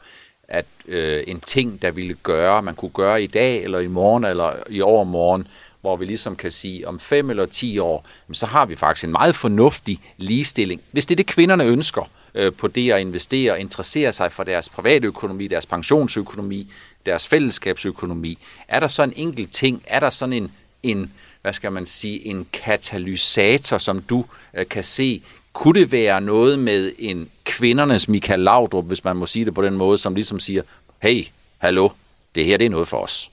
at 0.47 0.65
øh, 0.87 1.23
en 1.27 1.39
ting, 1.39 1.81
der 1.81 1.91
ville 1.91 2.13
gøre, 2.13 2.61
man 2.61 2.75
kunne 2.75 2.91
gøre 2.91 3.23
i 3.23 3.27
dag, 3.27 3.63
eller 3.63 3.79
i 3.79 3.87
morgen, 3.87 4.25
eller 4.25 4.53
i 4.69 4.81
overmorgen, 4.81 5.47
hvor 5.81 5.95
vi 5.95 6.05
ligesom 6.05 6.35
kan 6.35 6.51
sige, 6.51 6.87
om 6.87 6.99
fem 6.99 7.29
eller 7.29 7.45
ti 7.45 7.79
år, 7.79 8.05
så 8.31 8.45
har 8.45 8.65
vi 8.65 8.75
faktisk 8.75 9.03
en 9.03 9.11
meget 9.11 9.35
fornuftig 9.35 9.99
ligestilling. 10.17 10.81
Hvis 10.91 11.05
det 11.05 11.13
er 11.15 11.17
det, 11.17 11.25
kvinderne 11.25 11.65
ønsker 11.65 12.09
øh, 12.35 12.53
på 12.53 12.67
det 12.67 12.91
at 12.91 13.01
investere 13.01 13.51
og 13.51 13.59
interessere 13.59 14.13
sig 14.13 14.31
for 14.31 14.43
deres 14.43 14.69
private 14.69 15.07
økonomi, 15.07 15.47
deres 15.47 15.65
pensionsøkonomi, 15.65 16.71
deres 17.05 17.27
fællesskabsøkonomi, 17.27 18.37
er 18.67 18.79
der 18.79 18.87
så 18.87 19.03
en 19.03 19.13
enkelt 19.15 19.51
ting, 19.51 19.83
er 19.87 19.99
der 19.99 20.09
sådan 20.09 20.33
en, 20.33 20.51
en 20.83 21.13
hvad 21.41 21.53
skal 21.53 21.71
man 21.71 21.85
sige, 21.85 22.27
en 22.27 22.47
katalysator, 22.53 23.77
som 23.77 24.01
du 24.01 24.25
øh, 24.53 24.67
kan 24.67 24.83
se, 24.83 25.21
kunne 25.53 25.79
det 25.79 25.91
være 25.91 26.21
noget 26.21 26.59
med 26.59 26.91
en 26.99 27.29
kvindernes 27.43 28.07
Michael 28.07 28.39
Laudrup, 28.39 28.85
hvis 28.85 29.03
man 29.03 29.15
må 29.15 29.25
sige 29.25 29.45
det 29.45 29.53
på 29.53 29.61
den 29.61 29.73
måde, 29.73 29.97
som 29.97 30.15
ligesom 30.15 30.39
siger, 30.39 30.61
hey, 31.01 31.25
hallo, 31.57 31.89
det 32.35 32.45
her 32.45 32.57
det 32.57 32.65
er 32.65 32.69
noget 32.69 32.87
for 32.87 32.97
os? 32.97 33.31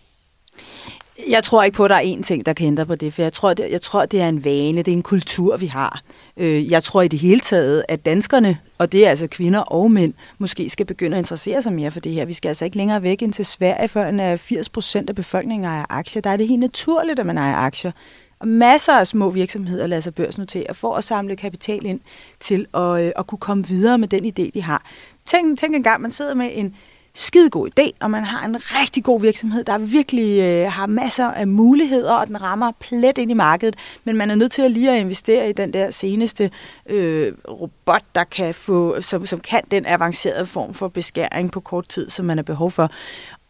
Jeg 1.31 1.45
tror 1.45 1.63
ikke 1.63 1.77
på, 1.77 1.85
at 1.85 1.91
der 1.91 1.97
er 1.97 2.15
én 2.17 2.23
ting, 2.23 2.47
der 2.47 2.53
kan 2.53 2.67
ændre 2.67 2.87
på 2.87 2.95
det, 2.95 3.13
for 3.13 3.23
jeg 3.23 3.33
tror, 3.33 3.55
det, 3.55 3.71
jeg 3.71 3.83
tror, 3.83 4.07
det 4.07 4.21
er 4.21 4.29
en 4.29 4.45
vane, 4.45 4.79
det 4.79 4.89
er 4.89 4.93
en 4.93 5.03
kultur, 5.03 5.57
vi 5.57 5.67
har. 5.67 6.03
Øh, 6.37 6.71
jeg 6.71 6.83
tror 6.83 7.03
i 7.03 7.09
det 7.09 7.19
hele 7.19 7.41
taget, 7.41 7.85
at 7.89 8.07
danskerne, 8.07 8.59
og 8.79 8.93
det 8.93 9.07
er 9.07 9.11
altså 9.11 9.27
kvinder 9.27 9.61
og 9.61 9.91
mænd, 9.91 10.15
måske 10.39 10.71
skal 10.71 10.87
begynde 10.87 11.17
at 11.17 11.21
interessere 11.21 11.63
sig 11.63 11.73
mere 11.73 11.91
for 11.91 12.01
det 12.01 12.13
her. 12.13 12.25
Vi 12.25 12.33
skal 12.33 12.49
altså 12.49 12.65
ikke 12.65 12.77
længere 12.77 13.03
væk 13.03 13.23
ind 13.23 13.33
til 13.33 13.45
Sverige, 13.47 13.89
før 13.89 14.09
en 14.09 14.39
80 14.39 14.69
øh, 14.69 14.73
procent 14.73 15.11
af 15.11 15.17
befolkningen 15.17 15.65
ejer 15.65 15.85
aktier. 15.89 16.23
Der 16.23 16.31
er 16.31 16.37
det 16.37 16.49
helt 16.49 16.61
naturligt, 16.61 17.19
at 17.19 17.27
man 17.27 17.39
ejer 17.39 17.57
aktier. 17.57 17.93
Og 18.39 18.49
masser 18.49 18.93
af 18.93 19.07
små 19.07 19.31
virksomheder 19.31 19.87
lader 19.87 20.01
sig 20.01 20.15
børsnotere 20.15 20.75
for 20.75 20.97
at 20.97 21.05
samle 21.05 21.37
kapital 21.37 21.87
ind 21.87 22.01
til 22.41 22.67
at, 22.75 23.01
øh, 23.01 23.13
at 23.17 23.27
kunne 23.27 23.39
komme 23.39 23.67
videre 23.67 23.99
med 23.99 24.09
den 24.09 24.25
idé, 24.25 24.51
de 24.55 24.63
har. 24.63 24.85
Tænk, 25.27 25.59
tænk 25.59 25.75
engang, 25.75 26.03
man 26.03 26.11
sidder 26.11 26.35
med 26.35 26.51
en 26.53 26.75
skide 27.17 27.51
god 27.51 27.69
idé, 27.69 27.91
og 28.01 28.11
man 28.11 28.25
har 28.25 28.45
en 28.45 28.57
rigtig 28.61 29.05
god 29.05 29.21
virksomhed, 29.21 29.65
der 29.65 29.79
virkelig 29.79 30.41
øh, 30.41 30.73
har 30.73 30.87
masser 30.87 31.27
af 31.27 31.47
muligheder, 31.47 32.13
og 32.13 32.27
den 32.27 32.43
rammer 32.43 32.73
plet 32.81 33.19
ind 33.19 33.31
i 33.31 33.35
markedet, 33.35 33.77
men 34.05 34.17
man 34.17 34.31
er 34.31 34.35
nødt 34.35 34.53
til 34.53 34.63
at 34.63 34.71
lige 34.71 34.91
at 34.91 35.01
investere 35.01 35.51
i 35.51 35.53
den 35.53 35.73
der 35.73 35.91
seneste 35.91 36.51
øh, 36.87 37.33
robot, 37.49 38.03
der 38.15 38.25
kan 38.25 38.55
få, 38.55 39.01
som, 39.01 39.27
som 39.27 39.41
kan 39.41 39.63
den 39.71 39.87
avancerede 39.87 40.47
form 40.47 40.75
for 40.75 40.89
beskæring 40.89 41.53
på 41.53 41.61
kort 41.61 41.89
tid, 41.89 42.11
som 42.11 42.25
man 42.25 42.39
har 42.39 42.43
behov 42.43 42.71
for. 42.71 42.91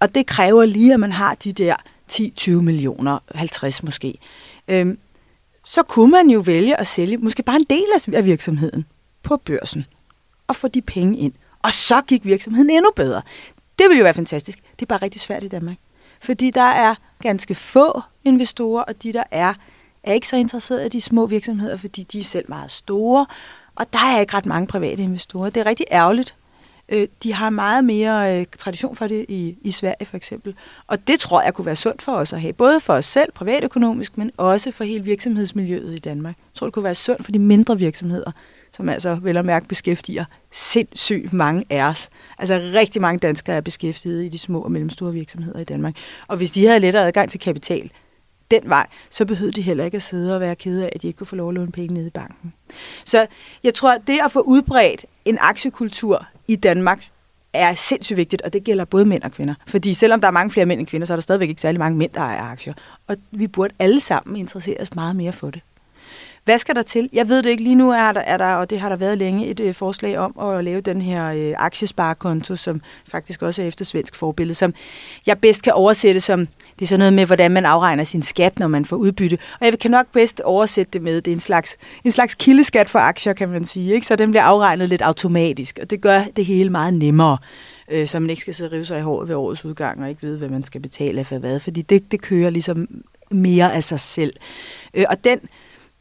Og 0.00 0.14
det 0.14 0.26
kræver 0.26 0.64
lige, 0.64 0.94
at 0.94 1.00
man 1.00 1.12
har 1.12 1.35
de 1.35 1.52
der 1.52 1.76
10-20 2.12 2.50
millioner, 2.50 3.18
50 3.35 3.83
måske. 3.83 4.18
Øhm, 4.68 4.98
så 5.64 5.83
kunne 5.83 6.11
man 6.11 6.31
jo 6.31 6.40
vælge 6.40 6.81
at 6.81 6.87
sælge 6.87 7.16
måske 7.16 7.42
bare 7.42 7.57
en 7.57 7.66
del 7.70 8.14
af 8.14 8.24
virksomheden 8.24 8.87
på 9.22 9.37
børsen 9.37 9.85
og 10.46 10.57
få 10.57 10.68
de 10.68 10.83
penge 10.83 11.18
ind. 11.18 11.33
Og 11.62 11.72
så 11.72 12.02
gik 12.02 12.24
virksomheden 12.24 12.70
endnu 12.70 12.90
bedre. 12.96 13.22
Det 13.78 13.88
ville 13.88 13.98
jo 13.98 14.04
være 14.04 14.14
fantastisk. 14.14 14.58
Det 14.58 14.82
er 14.82 14.86
bare 14.86 15.02
rigtig 15.02 15.20
svært 15.20 15.44
i 15.44 15.48
Danmark. 15.48 15.76
Fordi 16.20 16.50
der 16.50 16.62
er 16.62 16.94
ganske 17.22 17.54
få 17.54 18.00
investorer, 18.24 18.82
og 18.82 19.02
de 19.02 19.12
der 19.12 19.24
er, 19.30 19.54
er 20.04 20.12
ikke 20.12 20.28
så 20.28 20.36
interesserede 20.36 20.86
i 20.86 20.88
de 20.88 21.00
små 21.00 21.26
virksomheder, 21.26 21.76
fordi 21.76 22.02
de 22.02 22.20
er 22.20 22.24
selv 22.24 22.44
meget 22.48 22.70
store, 22.70 23.26
og 23.74 23.92
der 23.92 23.98
er 23.98 24.20
ikke 24.20 24.34
ret 24.34 24.46
mange 24.46 24.66
private 24.66 25.02
investorer. 25.02 25.50
Det 25.50 25.60
er 25.60 25.66
rigtig 25.66 25.86
ærgerligt. 25.92 26.34
Øh, 26.88 27.08
de 27.22 27.32
har 27.32 27.50
meget 27.50 27.84
mere 27.84 28.40
øh, 28.40 28.46
tradition 28.58 28.96
for 28.96 29.06
det 29.06 29.26
i, 29.28 29.56
i 29.62 29.70
Sverige 29.70 30.06
for 30.06 30.16
eksempel. 30.16 30.54
Og 30.86 31.08
det 31.08 31.20
tror 31.20 31.42
jeg 31.42 31.54
kunne 31.54 31.66
være 31.66 31.76
sundt 31.76 32.02
for 32.02 32.12
os 32.12 32.32
at 32.32 32.40
have, 32.40 32.52
både 32.52 32.80
for 32.80 32.94
os 32.94 33.04
selv 33.04 33.32
privatøkonomisk, 33.32 34.18
men 34.18 34.30
også 34.36 34.72
for 34.72 34.84
hele 34.84 35.04
virksomhedsmiljøet 35.04 35.94
i 35.94 35.98
Danmark. 35.98 36.36
Jeg 36.38 36.54
tror, 36.54 36.66
det 36.66 36.74
kunne 36.74 36.84
være 36.84 36.94
sundt 36.94 37.24
for 37.24 37.32
de 37.32 37.38
mindre 37.38 37.78
virksomheder, 37.78 38.32
som 38.76 38.88
altså 38.88 39.14
vel 39.14 39.36
og 39.36 39.44
mærke 39.44 39.68
beskæftiger 39.68 40.24
sindssygt 40.50 41.32
mange 41.32 41.64
af 41.70 41.82
os. 41.88 42.08
Altså 42.38 42.70
rigtig 42.74 43.02
mange 43.02 43.18
danskere 43.18 43.56
er 43.56 43.60
beskæftiget 43.60 44.24
i 44.24 44.28
de 44.28 44.38
små 44.38 44.60
og 44.60 44.72
mellemstore 44.72 45.12
virksomheder 45.12 45.58
i 45.58 45.64
Danmark. 45.64 45.96
Og 46.26 46.36
hvis 46.36 46.50
de 46.50 46.66
havde 46.66 46.80
lettere 46.80 47.06
adgang 47.06 47.30
til 47.30 47.40
kapital 47.40 47.90
den 48.50 48.60
vej, 48.64 48.86
så 49.10 49.24
behøvede 49.24 49.52
de 49.52 49.62
heller 49.62 49.84
ikke 49.84 49.96
at 49.96 50.02
sidde 50.02 50.34
og 50.34 50.40
være 50.40 50.56
kede 50.56 50.84
af, 50.84 50.90
at 50.94 51.02
de 51.02 51.06
ikke 51.06 51.16
kunne 51.16 51.26
få 51.26 51.36
lov 51.36 51.48
at 51.48 51.54
låne 51.54 51.72
penge 51.72 51.94
nede 51.94 52.06
i 52.06 52.10
banken. 52.10 52.52
Så 53.04 53.26
jeg 53.64 53.74
tror, 53.74 53.92
at 53.92 54.00
det 54.06 54.18
at 54.24 54.32
få 54.32 54.40
udbredt 54.40 55.06
en 55.24 55.38
aktiekultur 55.40 56.26
i 56.48 56.56
Danmark 56.56 57.04
er 57.52 57.74
sindssygt 57.74 58.16
vigtigt, 58.16 58.42
og 58.42 58.52
det 58.52 58.64
gælder 58.64 58.84
både 58.84 59.04
mænd 59.04 59.22
og 59.22 59.32
kvinder. 59.32 59.54
Fordi 59.66 59.94
selvom 59.94 60.20
der 60.20 60.28
er 60.28 60.32
mange 60.32 60.50
flere 60.50 60.66
mænd 60.66 60.80
end 60.80 60.86
kvinder, 60.86 61.06
så 61.06 61.12
er 61.12 61.16
der 61.16 61.22
stadigvæk 61.22 61.48
ikke 61.48 61.60
særlig 61.60 61.78
mange 61.78 61.98
mænd, 61.98 62.10
der 62.12 62.20
ejer 62.20 62.42
aktier. 62.42 62.74
Og 63.06 63.16
vi 63.30 63.46
burde 63.46 63.74
alle 63.78 64.00
sammen 64.00 64.36
interessere 64.36 64.80
os 64.80 64.94
meget 64.94 65.16
mere 65.16 65.32
for 65.32 65.50
det. 65.50 65.62
Hvad 66.46 66.59
skal 66.59 66.74
der 66.74 66.82
til? 66.82 67.09
Jeg 67.12 67.28
ved 67.28 67.42
det 67.42 67.50
ikke. 67.50 67.62
Lige 67.62 67.74
nu 67.74 67.90
er 67.90 68.12
der, 68.12 68.20
er 68.20 68.37
der 68.37 68.54
og 68.54 68.70
det 68.70 68.80
har 68.80 68.88
der 68.88 68.96
været 68.96 69.18
længe, 69.18 69.46
et 69.46 69.61
øh, 69.61 69.74
forslag 69.74 70.18
om 70.18 70.38
at 70.38 70.64
lave 70.64 70.80
den 70.80 71.00
her 71.00 71.26
øh, 71.26 71.54
aktiesparekonto, 71.59 72.56
som 72.56 72.80
faktisk 73.09 73.42
også 73.42 73.62
er 73.62 73.66
efter 73.66 73.85
svensk 73.85 74.16
forbillede, 74.16 74.54
som 74.54 74.74
jeg 75.26 75.38
bedst 75.38 75.62
kan 75.62 75.72
oversætte 75.72 76.20
som, 76.20 76.46
det 76.46 76.82
er 76.82 76.87
sådan 76.87 76.98
noget 76.98 77.12
med, 77.12 77.26
hvordan 77.26 77.50
man 77.50 77.66
afregner 77.66 78.04
sin 78.04 78.22
skat, 78.22 78.59
når 78.59 78.66
man 78.66 78.85
får 78.85 78.96
udbytte. 78.96 79.38
Og 79.61 79.66
jeg 79.66 79.78
kan 79.78 79.90
nok 79.90 80.06
bedst 80.12 80.40
oversætte 80.40 80.90
det 80.92 81.02
med, 81.02 81.20
det 81.20 81.30
er 81.30 81.35
en 81.35 81.40
slags, 81.40 81.76
en 82.04 82.11
slags 82.11 82.35
kildeskat 82.35 82.90
for 82.90 82.98
aktier, 82.98 83.32
kan 83.32 83.48
man 83.48 83.64
sige. 83.64 83.94
Ikke? 83.94 84.06
Så 84.06 84.16
den 84.16 84.30
bliver 84.30 84.42
afregnet 84.42 84.88
lidt 84.88 85.02
automatisk, 85.02 85.78
og 85.82 85.90
det 85.90 86.00
gør 86.00 86.24
det 86.37 86.44
hele 86.44 86.70
meget 86.70 86.94
nemmere 86.94 87.38
øh, 87.90 88.06
så 88.06 88.18
man 88.18 88.30
ikke 88.30 88.42
skal 88.42 88.54
sidde 88.54 88.68
og 88.68 88.72
rive 88.72 88.85
sig 88.85 88.98
i 88.98 89.02
håret 89.02 89.28
ved 89.28 89.35
årets 89.35 89.64
udgang 89.64 90.02
og 90.02 90.09
ikke 90.09 90.22
vide, 90.22 90.38
hvad 90.38 90.48
man 90.48 90.62
skal 90.62 90.80
betale 90.80 91.24
for 91.24 91.38
hvad, 91.38 91.61
fordi 91.61 91.82
det, 91.82 92.12
det 92.12 92.22
kører 92.22 92.50
ligesom 92.50 92.88
mere 93.30 93.72
af 93.74 93.85
sig 93.85 94.00
selv. 94.00 94.32
Øh, 94.94 95.04
og 95.09 95.24
den 95.24 95.38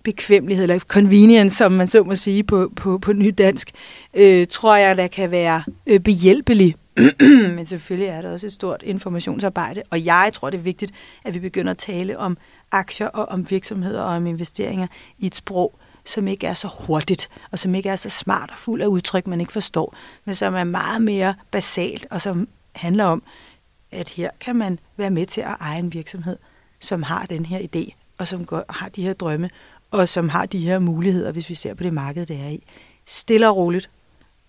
bekvemmelighed, 0.05 0.63
eller 0.63 0.79
convenience, 0.79 1.57
som 1.57 1.71
man 1.71 1.87
så 1.87 2.03
må 2.03 2.15
sige 2.15 2.43
på, 2.43 2.71
på, 2.75 2.97
på 2.97 3.13
nydansk, 3.13 3.71
øh, 4.13 4.47
tror 4.47 4.75
jeg, 4.75 4.97
der 4.97 5.07
kan 5.07 5.31
være 5.31 5.63
øh, 5.87 5.99
behjælpelig. 5.99 6.75
Men 7.55 7.65
selvfølgelig 7.65 8.07
er 8.07 8.21
der 8.21 8.31
også 8.31 8.45
et 8.45 8.53
stort 8.53 8.83
informationsarbejde, 8.83 9.83
og 9.89 10.05
jeg 10.05 10.31
tror, 10.33 10.49
det 10.49 10.57
er 10.57 10.61
vigtigt, 10.61 10.91
at 11.23 11.33
vi 11.33 11.39
begynder 11.39 11.71
at 11.71 11.77
tale 11.77 12.19
om 12.19 12.37
aktier 12.71 13.07
og 13.07 13.25
om 13.25 13.49
virksomheder 13.49 14.01
og 14.01 14.15
om 14.15 14.27
investeringer 14.27 14.87
i 15.19 15.25
et 15.25 15.35
sprog, 15.35 15.79
som 16.05 16.27
ikke 16.27 16.47
er 16.47 16.53
så 16.53 16.67
hurtigt, 16.79 17.29
og 17.51 17.59
som 17.59 17.75
ikke 17.75 17.89
er 17.89 17.95
så 17.95 18.09
smart 18.09 18.49
og 18.51 18.57
fuld 18.57 18.81
af 18.81 18.87
udtryk, 18.87 19.27
man 19.27 19.39
ikke 19.39 19.53
forstår, 19.53 19.95
men 20.25 20.35
som 20.35 20.55
er 20.55 20.63
meget 20.63 21.01
mere 21.01 21.35
basalt, 21.51 22.07
og 22.11 22.21
som 22.21 22.47
handler 22.75 23.05
om, 23.05 23.23
at 23.91 24.09
her 24.09 24.29
kan 24.39 24.55
man 24.55 24.79
være 24.97 25.09
med 25.09 25.25
til 25.25 25.41
at 25.41 25.55
eje 25.59 25.79
en 25.79 25.93
virksomhed, 25.93 26.37
som 26.79 27.03
har 27.03 27.25
den 27.25 27.45
her 27.45 27.59
idé, 27.59 27.91
og 28.17 28.27
som 28.27 28.45
går, 28.45 28.63
har 28.69 28.89
de 28.89 29.03
her 29.03 29.13
drømme, 29.13 29.49
og 29.99 30.09
som 30.09 30.29
har 30.29 30.45
de 30.45 30.59
her 30.59 30.79
muligheder, 30.79 31.31
hvis 31.31 31.49
vi 31.49 31.53
ser 31.53 31.73
på 31.73 31.83
det 31.83 31.93
marked, 31.93 32.25
det 32.25 32.35
er 32.35 32.47
i. 32.47 32.63
Stille 33.05 33.49
og 33.49 33.55
roligt, 33.55 33.89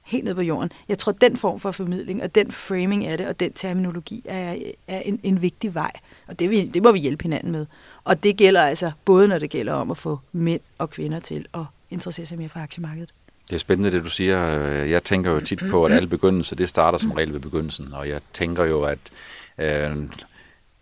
helt 0.03 0.25
ned 0.25 0.35
på 0.35 0.43
jorden. 0.43 0.71
Jeg 0.89 0.99
tror, 0.99 1.13
den 1.13 1.37
form 1.37 1.61
for 1.61 1.71
formidling, 1.71 2.23
og 2.23 2.35
den 2.35 2.53
framing 2.53 3.07
af 3.07 3.19
det, 3.19 3.27
og 3.27 3.41
den 3.41 3.53
terminologi 3.53 4.23
er, 4.25 4.57
er 4.89 5.01
en, 5.01 5.21
en 5.23 5.43
vigtig 5.43 5.75
vej. 5.75 5.93
Og 6.27 6.39
det, 6.39 6.51
vi, 6.51 6.67
det 6.67 6.83
må 6.83 6.93
vi 6.93 6.99
hjælpe 6.99 7.23
hinanden 7.23 7.53
med. 7.53 7.67
Og 8.05 8.23
det 8.23 8.37
gælder 8.37 8.63
altså 8.63 8.93
både, 9.05 9.29
når 9.29 9.39
det 9.39 9.51
gælder 9.51 9.73
om 9.73 9.91
at 9.91 9.99
få 9.99 10.21
mænd 10.33 10.61
og 10.79 10.91
kvinder 10.91 11.21
til 11.21 11.47
at 11.55 11.61
interessere 11.91 12.27
sig 12.27 12.39
mere 12.39 12.49
for 12.49 12.59
aktiemarkedet. 12.59 13.13
Det 13.51 13.55
er 13.55 13.61
spændende, 13.61 13.91
det 13.91 14.05
du 14.05 14.11
siger. 14.11 14.39
Jeg 14.85 15.05
tænker 15.05 15.31
jo 15.31 15.41
tit 15.41 15.61
på, 15.71 15.85
at 15.85 15.93
alle 15.97 16.09
begyndelser, 16.09 16.57
det 16.57 16.69
starter 16.69 16.99
som 16.99 17.13
regel 17.13 17.33
ved 17.33 17.41
begyndelsen. 17.41 17.93
Og 17.93 18.09
jeg 18.09 18.21
tænker 18.33 18.65
jo, 18.65 18.83
at 18.83 18.99
øh, 19.59 19.97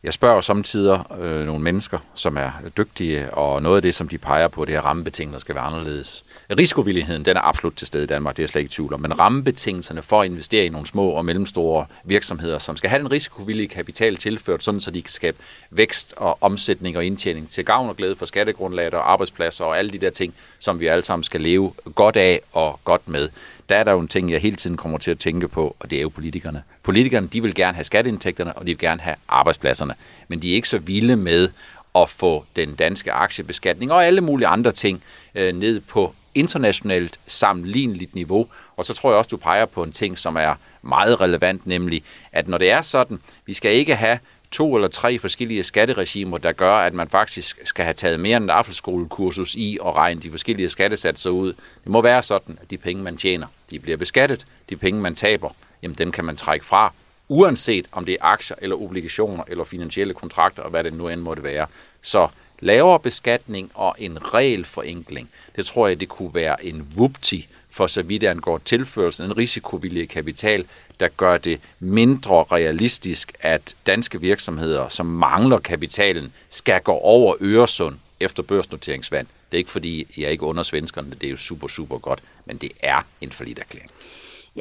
jeg 0.05 0.13
spørger 0.15 0.41
samtidig 0.41 1.05
øh, 1.21 1.47
nogle 1.47 1.63
mennesker, 1.63 1.99
som 2.15 2.37
er 2.37 2.51
dygtige, 2.77 3.35
og 3.35 3.63
noget 3.63 3.77
af 3.77 3.83
det, 3.83 3.95
som 3.95 4.09
de 4.09 4.19
peger 4.19 4.49
på, 4.49 4.65
det 4.65 4.75
her 4.75 4.81
rammebetingelser 4.81 5.39
skal 5.39 5.55
være 5.55 5.65
anderledes. 5.65 6.25
Risikovilligheden, 6.59 7.25
den 7.25 7.37
er 7.37 7.41
absolut 7.41 7.75
til 7.77 7.87
stede 7.87 8.05
i 8.05 8.07
Danmark, 8.07 8.37
det 8.37 8.43
er 8.43 8.45
jeg 8.45 8.49
slet 8.49 8.61
ikke 8.61 8.69
i 8.69 8.73
tvivl 8.73 8.95
om, 8.95 9.01
men 9.01 9.19
rammebetingelserne 9.19 10.03
for 10.03 10.21
at 10.21 10.27
investere 10.27 10.67
i 10.67 10.69
nogle 10.69 10.87
små 10.87 11.09
og 11.09 11.25
mellemstore 11.25 11.87
virksomheder, 12.05 12.59
som 12.59 12.77
skal 12.77 12.91
have 12.91 13.03
den 13.03 13.13
risikovillige 13.13 13.69
kapital 13.69 14.17
tilført, 14.17 14.63
sådan 14.63 14.81
så 14.81 14.91
de 14.91 15.03
kan 15.03 15.13
skabe 15.13 15.37
vækst 15.71 16.15
og 16.17 16.39
omsætning 16.41 16.97
og 16.97 17.05
indtjening 17.05 17.51
til 17.51 17.65
gavn 17.65 17.89
og 17.89 17.97
glæde 17.97 18.17
for 18.17 18.27
skattegrundlaget 18.27 18.95
og 18.95 19.13
arbejdspladser 19.13 19.65
og 19.65 19.79
alle 19.79 19.91
de 19.91 19.99
der 19.99 20.11
ting, 20.11 20.35
som 20.59 20.81
vi 20.81 20.87
alle 20.87 21.05
sammen 21.05 21.25
skal 21.25 21.41
leve 21.41 21.73
godt 21.95 22.17
af 22.17 22.41
og 22.53 22.81
godt 22.85 23.09
med 23.09 23.29
der 23.69 23.77
er 23.77 23.85
der 23.85 23.93
jo 23.93 24.01
en 24.01 24.09
ting, 24.09 24.31
jeg 24.31 24.41
hele 24.41 24.57
tiden 24.57 24.77
kommer 24.77 24.99
til 24.99 25.11
at 25.11 25.19
tænke 25.19 25.49
på, 25.49 25.77
og 25.81 25.91
det 25.91 25.99
er 25.99 26.03
jo 26.03 26.09
politikerne. 26.09 26.63
Politikerne, 26.83 27.27
de 27.27 27.43
vil 27.43 27.55
gerne 27.55 27.75
have 27.75 27.85
skatteindtægterne, 27.85 28.53
og 28.53 28.67
de 28.67 28.71
vil 28.71 28.79
gerne 28.79 29.01
have 29.01 29.17
arbejdspladserne, 29.29 29.95
men 30.29 30.43
de 30.43 30.51
er 30.51 30.55
ikke 30.55 30.69
så 30.69 30.79
vilde 30.79 31.17
med 31.17 31.49
at 31.95 32.11
få 32.11 32.45
den 32.57 32.75
danske 32.75 33.13
aktiebeskatning 33.13 33.93
og 33.93 34.07
alle 34.07 34.21
mulige 34.21 34.47
andre 34.47 34.73
ting 34.73 35.03
øh, 35.35 35.53
ned 35.53 35.81
på 35.81 36.15
internationalt 36.35 37.21
sammenligneligt 37.27 38.15
niveau. 38.15 38.47
Og 38.77 38.85
så 38.85 38.95
tror 38.95 39.11
jeg 39.11 39.19
også, 39.19 39.29
du 39.29 39.37
peger 39.37 39.67
på 39.67 39.83
en 39.83 39.93
ting, 39.93 40.19
som 40.19 40.37
er 40.37 40.55
meget 40.83 41.21
relevant, 41.21 41.67
nemlig 41.67 42.03
at 42.33 42.49
når 42.49 42.59
det 42.59 42.71
er 42.71 42.83
sådan, 42.83 43.21
vi 43.47 43.55
skal 43.55 43.73
ikke 43.73 43.95
have 43.95 44.19
to 44.55 44.75
eller 44.75 44.89
tre 44.89 45.19
forskellige 45.19 45.63
skatteregimer, 45.63 46.39
der 46.39 46.53
gør, 46.53 46.77
at 46.77 46.95
man 46.95 47.09
faktisk 47.09 47.59
skal 47.65 47.85
have 47.85 47.95
taget 47.95 48.21
mere 48.21 48.37
end 48.37 48.45
et 48.45 48.51
aftenskolekursus 48.51 49.55
i 49.55 49.79
og 49.81 49.97
regne 49.97 50.21
de 50.21 50.31
forskellige 50.31 50.69
skattesatser 50.69 51.31
ud. 51.31 51.53
Det 51.53 51.87
må 51.87 52.03
være 52.03 52.23
sådan, 52.23 52.59
at 52.63 52.71
de 52.71 52.79
penge, 52.79 53.03
man 53.03 53.17
tjener, 53.17 53.47
de 53.71 53.79
bliver 53.79 53.97
beskattet. 53.97 54.47
De 54.71 54.77
penge, 54.77 55.01
man 55.01 55.15
taber, 55.15 55.51
jamen 55.83 55.99
dem 55.99 56.13
kan 56.13 56.25
man 56.25 56.37
trække 56.37 56.67
fra, 56.67 56.93
uanset 57.29 57.87
om 57.93 58.05
det 58.05 58.13
er 58.13 58.25
aktier 58.25 58.57
eller 58.61 58.83
obligationer 58.83 59.45
eller 59.49 59.65
finansielle 59.65 60.15
kontrakter 60.15 60.63
og 60.63 60.71
hvad 60.71 60.85
det 60.85 60.93
nu 60.93 61.09
end 61.09 61.21
måtte 61.21 61.43
være. 61.43 61.67
Så 62.03 62.29
lavere 62.65 63.01
beskatning 63.01 63.71
og 63.75 63.95
en 63.99 64.35
regelforenkling, 64.35 65.31
det 65.57 65.67
tror 65.67 65.89
jeg, 65.89 66.01
det 66.01 66.09
kunne 66.09 66.35
være 66.35 66.65
en 66.65 66.87
vupti 66.97 67.49
for 67.71 67.87
så 67.87 68.03
vidt 68.03 68.23
angår 68.23 68.59
tilførelsen, 68.59 69.25
en 69.25 69.37
risikovillig 69.37 70.09
kapital, 70.09 70.65
der 71.01 71.09
gør 71.09 71.39
det 71.39 71.61
mindre 71.81 72.45
realistisk, 72.53 73.33
at 73.41 73.77
danske 73.87 74.21
virksomheder, 74.21 74.89
som 74.89 75.07
mangler 75.07 75.59
kapitalen, 75.59 76.33
skal 76.49 76.81
gå 76.81 76.93
over 76.93 77.35
Øresund 77.41 77.97
efter 78.21 78.43
børsnoteringsvand. 78.43 79.27
Det 79.51 79.57
er 79.57 79.59
ikke 79.59 79.71
fordi, 79.71 80.07
jeg 80.17 80.31
ikke 80.31 80.45
under 80.45 80.63
svenskerne, 80.63 81.11
det 81.11 81.27
er 81.27 81.31
jo 81.31 81.37
super, 81.37 81.69
super 81.69 81.99
godt, 81.99 82.23
men 82.47 82.57
det 82.57 82.73
er 82.81 83.07
en 83.21 83.33
forlit 83.33 83.59
erklæring. 83.59 83.91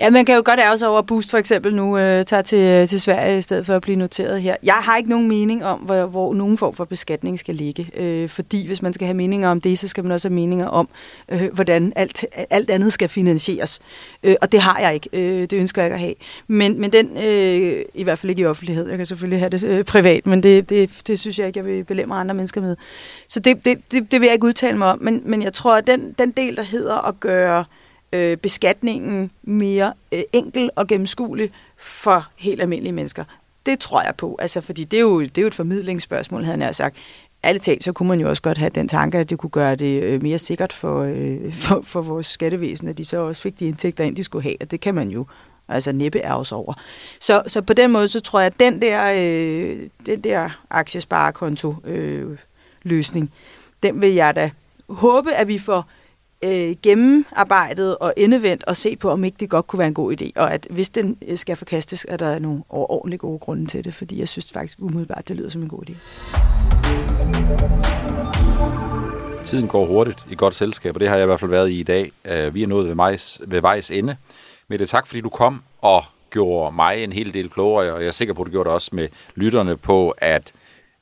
Ja, 0.01 0.09
man 0.09 0.25
kan 0.25 0.35
jo 0.35 0.41
godt 0.45 0.59
ærge 0.59 0.77
sig 0.77 0.87
over, 0.87 0.99
at 0.99 1.05
Boost 1.05 1.31
for 1.31 1.37
eksempel 1.37 1.75
nu 1.75 1.97
øh, 1.97 2.25
tager 2.25 2.41
til, 2.41 2.59
øh, 2.59 2.87
til 2.87 3.01
Sverige 3.01 3.37
i 3.37 3.41
stedet 3.41 3.65
for 3.65 3.75
at 3.75 3.81
blive 3.81 3.95
noteret 3.95 4.41
her. 4.41 4.55
Jeg 4.63 4.73
har 4.73 4.97
ikke 4.97 5.09
nogen 5.09 5.27
mening 5.27 5.65
om, 5.65 5.79
hvor, 5.79 6.05
hvor 6.05 6.33
nogen 6.33 6.57
form 6.57 6.73
for 6.73 6.85
beskatning 6.85 7.39
skal 7.39 7.55
ligge. 7.55 7.89
Øh, 7.97 8.29
fordi 8.29 8.67
hvis 8.67 8.81
man 8.81 8.93
skal 8.93 9.05
have 9.07 9.13
meninger 9.13 9.49
om 9.49 9.61
det, 9.61 9.79
så 9.79 9.87
skal 9.87 10.03
man 10.03 10.11
også 10.11 10.29
have 10.29 10.35
meninger 10.35 10.67
om, 10.67 10.89
øh, 11.29 11.53
hvordan 11.53 11.93
alt, 11.95 12.25
alt 12.49 12.69
andet 12.69 12.93
skal 12.93 13.09
finansieres. 13.09 13.79
Øh, 14.23 14.35
og 14.41 14.51
det 14.51 14.59
har 14.59 14.79
jeg 14.79 14.93
ikke. 14.93 15.09
Øh, 15.13 15.41
det 15.41 15.53
ønsker 15.53 15.81
jeg 15.81 15.87
ikke 15.87 15.95
at 15.95 16.01
have. 16.01 16.15
Men, 16.47 16.81
men 16.81 16.91
den, 16.91 17.17
øh, 17.17 17.85
i 17.93 18.03
hvert 18.03 18.19
fald 18.19 18.29
ikke 18.29 18.41
i 18.41 18.45
offentlighed. 18.45 18.89
Jeg 18.89 18.97
kan 18.97 19.05
selvfølgelig 19.05 19.39
have 19.39 19.49
det 19.49 19.63
øh, 19.63 19.83
privat, 19.83 20.27
men 20.27 20.43
det, 20.43 20.69
det, 20.69 21.01
det 21.07 21.19
synes 21.19 21.39
jeg 21.39 21.47
ikke, 21.47 21.59
jeg 21.59 21.65
vil 21.65 21.83
belemre 21.83 22.17
andre 22.17 22.35
mennesker 22.35 22.61
med. 22.61 22.75
Så 23.27 23.39
det, 23.39 23.65
det, 23.65 23.77
det, 23.91 24.11
det 24.11 24.21
vil 24.21 24.27
jeg 24.27 24.33
ikke 24.33 24.45
udtale 24.47 24.77
mig 24.77 24.87
om. 24.87 24.99
Men, 25.01 25.21
men 25.25 25.41
jeg 25.41 25.53
tror, 25.53 25.75
at 25.77 25.87
den, 25.87 26.15
den 26.19 26.31
del, 26.31 26.55
der 26.55 26.63
hedder 26.63 27.07
at 27.07 27.19
gøre 27.19 27.59
øh, 27.59 27.65
øh, 28.13 28.37
beskatningen 28.37 29.31
mere 29.43 29.93
øh, 30.11 30.23
enkel 30.33 30.69
og 30.75 30.87
gennemskuelig 30.87 31.51
for 31.77 32.27
helt 32.35 32.61
almindelige 32.61 32.93
mennesker. 32.93 33.23
Det 33.65 33.79
tror 33.79 34.01
jeg 34.01 34.15
på, 34.15 34.37
altså, 34.39 34.61
fordi 34.61 34.83
det 34.83 34.97
er, 34.97 35.01
jo, 35.01 35.21
det 35.21 35.37
er 35.37 35.41
jo 35.41 35.47
et 35.47 35.53
formidlingsspørgsmål, 35.53 36.43
havde 36.43 36.65
jeg 36.65 36.75
sagt. 36.75 36.97
Alle 37.43 37.59
talt, 37.59 37.83
så 37.83 37.93
kunne 37.93 38.09
man 38.09 38.19
jo 38.19 38.29
også 38.29 38.41
godt 38.41 38.57
have 38.57 38.69
den 38.69 38.87
tanke, 38.87 39.17
at 39.17 39.29
det 39.29 39.37
kunne 39.37 39.49
gøre 39.49 39.75
det 39.75 40.03
øh, 40.03 40.23
mere 40.23 40.37
sikkert 40.37 40.73
for, 40.73 41.01
øh, 41.01 41.53
for, 41.63 41.81
for 41.83 42.01
vores 42.01 42.25
skattevæsen, 42.25 42.87
at 42.87 42.97
de 42.97 43.05
så 43.05 43.17
også 43.17 43.41
fik 43.41 43.59
de 43.59 43.67
indtægter 43.67 44.03
ind, 44.03 44.15
de 44.15 44.23
skulle 44.23 44.43
have, 44.43 44.55
og 44.61 44.71
det 44.71 44.81
kan 44.81 44.95
man 44.95 45.09
jo 45.09 45.25
altså 45.67 45.91
næppe 45.91 46.31
os 46.31 46.51
over. 46.51 46.73
Så, 47.19 47.43
så 47.47 47.61
på 47.61 47.73
den 47.73 47.91
måde, 47.91 48.07
så 48.07 48.19
tror 48.19 48.39
jeg, 48.39 48.47
at 48.47 48.59
den 48.59 48.81
der, 48.81 49.13
øh, 49.15 49.89
den 50.05 50.21
der 50.21 50.49
aktiesparekonto 50.69 51.75
øh, 51.85 52.37
løsning, 52.83 53.31
den 53.83 54.01
vil 54.01 54.13
jeg 54.13 54.35
da 54.35 54.51
håbe, 54.89 55.33
at 55.33 55.47
vi 55.47 55.59
får 55.59 55.85
øh, 56.43 56.75
gennemarbejdet 56.83 57.97
og 57.97 58.13
endevendt 58.17 58.63
og 58.63 58.75
se 58.75 58.95
på, 58.95 59.09
om 59.09 59.23
ikke 59.23 59.37
det 59.39 59.49
godt 59.49 59.67
kunne 59.67 59.79
være 59.79 59.87
en 59.87 59.93
god 59.93 60.21
idé. 60.21 60.31
Og 60.35 60.53
at 60.53 60.67
hvis 60.69 60.89
den 60.89 61.17
øh, 61.27 61.37
skal 61.37 61.55
forkastes, 61.55 62.05
er 62.09 62.17
der 62.17 62.39
nogle 62.39 62.63
ordentligt 62.69 63.21
gode 63.21 63.39
grunde 63.39 63.65
til 63.65 63.85
det, 63.85 63.93
fordi 63.93 64.19
jeg 64.19 64.27
synes 64.27 64.51
faktisk 64.51 64.77
umiddelbart, 64.81 65.27
det 65.27 65.35
lyder 65.35 65.49
som 65.49 65.61
en 65.61 65.69
god 65.69 65.89
idé. 65.89 65.93
Tiden 69.43 69.67
går 69.67 69.85
hurtigt 69.85 70.19
i 70.31 70.35
godt 70.35 70.55
selskab, 70.55 70.95
og 70.95 70.99
det 70.99 71.09
har 71.09 71.15
jeg 71.15 71.23
i 71.23 71.25
hvert 71.25 71.39
fald 71.39 71.51
været 71.51 71.69
i 71.69 71.79
i 71.79 71.83
dag. 71.83 72.11
Øh, 72.25 72.53
vi 72.53 72.63
er 72.63 72.67
nået 72.67 72.87
ved, 72.87 72.95
majs, 72.95 73.41
ved 73.47 73.61
vejs 73.61 73.91
ende. 73.91 74.15
det 74.69 74.89
tak 74.89 75.07
fordi 75.07 75.21
du 75.21 75.29
kom 75.29 75.61
og 75.81 76.03
gjorde 76.31 76.75
mig 76.75 77.03
en 77.03 77.13
hel 77.13 77.33
del 77.33 77.49
klogere, 77.49 77.93
og 77.93 78.01
jeg 78.01 78.07
er 78.07 78.11
sikker 78.11 78.33
på, 78.33 78.41
at 78.41 78.45
du 78.45 78.51
gjorde 78.51 78.67
det 78.67 78.73
også 78.73 78.89
med 78.93 79.07
lytterne 79.35 79.77
på, 79.77 80.09
at 80.17 80.53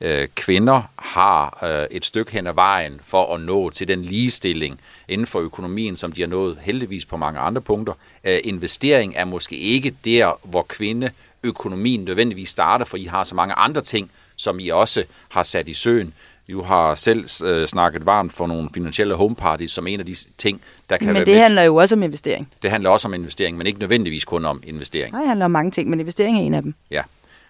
øh, 0.02 0.28
kvinder 0.36 0.82
har 0.96 1.60
øh, 1.64 1.88
et 1.92 2.06
stykke 2.06 2.32
hen 2.32 2.48
ad 2.48 2.54
vejen 2.54 3.00
for 3.04 3.34
at 3.36 3.42
nå 3.42 3.70
til 3.70 3.88
den 3.88 4.02
ligestilling 4.02 4.80
inden 5.08 5.28
for 5.28 5.40
økonomien, 5.40 5.98
som 5.98 6.12
de 6.12 6.22
har 6.22 6.28
nået 6.28 6.58
heldigvis 6.62 7.06
på 7.06 7.18
mange 7.18 7.40
andre 7.40 7.62
punkter. 7.62 7.94
Øh, 8.24 8.40
investering 8.44 9.14
er 9.16 9.26
måske 9.26 9.56
ikke 9.56 9.96
der, 10.06 10.40
hvor 10.44 10.66
kvinde 10.70 11.10
økonomien 11.44 12.04
nødvendigvis 12.04 12.50
starter, 12.50 12.86
for 12.86 12.98
I 12.98 13.04
har 13.04 13.24
så 13.24 13.36
mange 13.36 13.54
andre 13.54 13.82
ting, 13.82 14.12
som 14.36 14.60
I 14.60 14.70
også 14.70 15.04
har 15.30 15.44
sat 15.44 15.68
i 15.68 15.74
søen. 15.74 16.14
Du 16.52 16.64
har 16.64 16.96
selv 16.96 17.26
øh, 17.44 17.68
snakket 17.68 18.06
varmt 18.06 18.34
for 18.34 18.48
nogle 18.48 18.70
finansielle 18.74 19.16
homeparties 19.16 19.72
som 19.72 19.88
en 19.88 20.00
af 20.00 20.06
de 20.06 20.16
ting, 20.38 20.62
der 20.90 20.98
kan 20.98 21.08
men 21.08 21.14
være 21.16 21.26
Men 21.26 21.34
det 21.34 21.42
handler 21.42 21.62
jo 21.62 21.76
også 21.76 21.96
om 21.96 22.04
investering. 22.04 22.48
Det 22.62 22.72
handler 22.72 22.90
også 22.90 23.08
om 23.08 23.14
investering, 23.14 23.58
men 23.58 23.68
ikke 23.68 23.80
nødvendigvis 23.80 24.26
kun 24.26 24.46
om 24.46 24.64
investering. 24.64 25.14
Nej, 25.14 25.22
det 25.22 25.28
handler 25.28 25.46
om 25.46 25.52
mange 25.52 25.72
ting, 25.72 25.90
men 25.90 26.00
investering 26.00 26.38
er 26.38 26.42
en 26.42 26.54
af 26.54 26.62
dem. 26.62 26.74
Ja, 26.92 27.02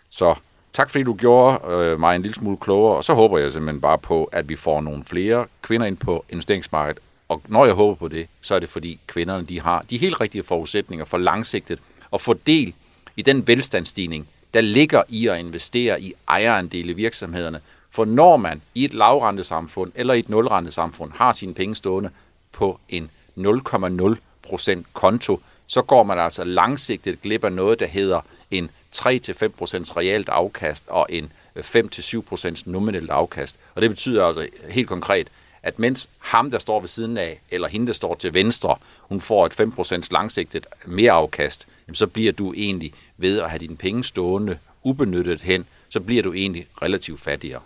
så 0.09 0.35
Tak 0.73 0.89
fordi 0.89 1.03
du 1.03 1.13
gjorde 1.13 1.59
øh, 1.67 1.99
mig 1.99 2.15
en 2.15 2.21
lille 2.21 2.35
smule 2.35 2.57
klogere, 2.57 2.97
og 2.97 3.03
så 3.03 3.13
håber 3.13 3.37
jeg 3.37 3.51
simpelthen 3.51 3.81
bare 3.81 3.97
på, 3.97 4.23
at 4.23 4.49
vi 4.49 4.55
får 4.55 4.81
nogle 4.81 5.03
flere 5.03 5.45
kvinder 5.61 5.87
ind 5.87 5.97
på 5.97 6.25
investeringsmarkedet. 6.29 7.03
Og 7.29 7.41
når 7.47 7.65
jeg 7.65 7.73
håber 7.73 7.95
på 7.95 8.07
det, 8.07 8.27
så 8.41 8.55
er 8.55 8.59
det 8.59 8.69
fordi 8.69 8.99
kvinderne 9.07 9.45
de 9.45 9.61
har 9.61 9.85
de 9.89 9.97
helt 9.97 10.21
rigtige 10.21 10.43
forudsætninger 10.43 11.05
for 11.05 11.17
langsigtet 11.17 11.79
at 12.13 12.21
få 12.21 12.33
del 12.33 12.73
i 13.17 13.21
den 13.21 13.47
velstandsstigning, 13.47 14.27
der 14.53 14.61
ligger 14.61 15.03
i 15.09 15.27
at 15.27 15.39
investere 15.39 16.01
i 16.01 16.13
ejerandele 16.27 16.91
i 16.91 16.95
virksomhederne. 16.95 17.59
For 17.89 18.05
når 18.05 18.37
man 18.37 18.61
i 18.75 18.85
et 18.85 18.93
lavrentesamfund 18.93 19.91
eller 19.95 20.13
i 20.13 20.19
et 20.19 20.29
nulrentesamfund 20.29 21.11
har 21.15 21.33
sine 21.33 21.53
penge 21.53 21.75
stående 21.75 22.09
på 22.51 22.79
en 22.89 23.09
0,0% 23.37 24.81
konto, 24.93 25.39
så 25.67 25.81
går 25.81 26.03
man 26.03 26.19
altså 26.19 26.43
langsigtet 26.43 27.21
glip 27.21 27.43
af 27.43 27.53
noget, 27.53 27.79
der 27.79 27.87
hedder 27.87 28.21
en 28.51 28.69
3-5% 28.95 29.97
realt 29.97 30.29
afkast 30.29 30.85
og 30.87 31.07
en 31.09 31.31
øh, 31.55 31.63
5-7% 31.63 32.63
nominelt 32.65 33.09
afkast. 33.09 33.59
Og 33.75 33.81
det 33.81 33.89
betyder 33.89 34.25
altså 34.25 34.47
helt 34.69 34.87
konkret, 34.87 35.27
at 35.63 35.79
mens 35.79 36.09
ham, 36.19 36.51
der 36.51 36.59
står 36.59 36.79
ved 36.79 36.87
siden 36.87 37.17
af, 37.17 37.39
eller 37.51 37.67
hende, 37.67 37.87
der 37.87 37.93
står 37.93 38.13
til 38.13 38.33
venstre, 38.33 38.75
hun 38.99 39.21
får 39.21 39.45
et 39.45 39.59
5% 39.59 40.07
langsigtet 40.11 40.67
mere 40.85 41.11
afkast, 41.11 41.67
så 41.93 42.07
bliver 42.07 42.31
du 42.31 42.53
egentlig 42.53 42.93
ved 43.17 43.41
at 43.41 43.49
have 43.49 43.59
dine 43.59 43.77
penge 43.77 44.03
stående 44.03 44.57
ubenyttet 44.83 45.41
hen, 45.41 45.65
så 45.89 45.99
bliver 45.99 46.23
du 46.23 46.33
egentlig 46.33 46.67
relativt 46.81 47.21
fattigere. 47.21 47.61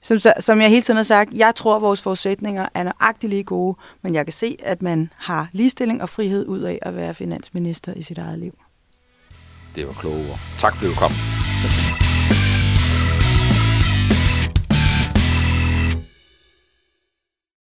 Som, 0.00 0.18
som 0.40 0.60
jeg 0.60 0.70
hele 0.70 0.82
tiden 0.82 0.96
har 0.96 1.04
sagt, 1.04 1.34
jeg 1.34 1.54
tror, 1.54 1.76
at 1.76 1.82
vores 1.82 2.02
forudsætninger 2.02 2.68
er 2.74 2.82
nøjagtigt 2.82 3.30
lige 3.30 3.44
gode, 3.44 3.76
men 4.02 4.14
jeg 4.14 4.26
kan 4.26 4.32
se, 4.32 4.56
at 4.62 4.82
man 4.82 5.12
har 5.16 5.48
ligestilling 5.52 6.02
og 6.02 6.08
frihed 6.08 6.46
ud 6.46 6.60
af 6.60 6.78
at 6.82 6.96
være 6.96 7.14
finansminister 7.14 7.94
i 7.94 8.02
sit 8.02 8.18
eget 8.18 8.38
liv. 8.38 8.58
Det 9.76 9.86
var 9.86 9.92
kloge 9.92 10.30
ord. 10.30 10.38
Tak 10.58 10.76
fordi 10.76 10.90
du 10.90 10.96
kom. 10.96 11.12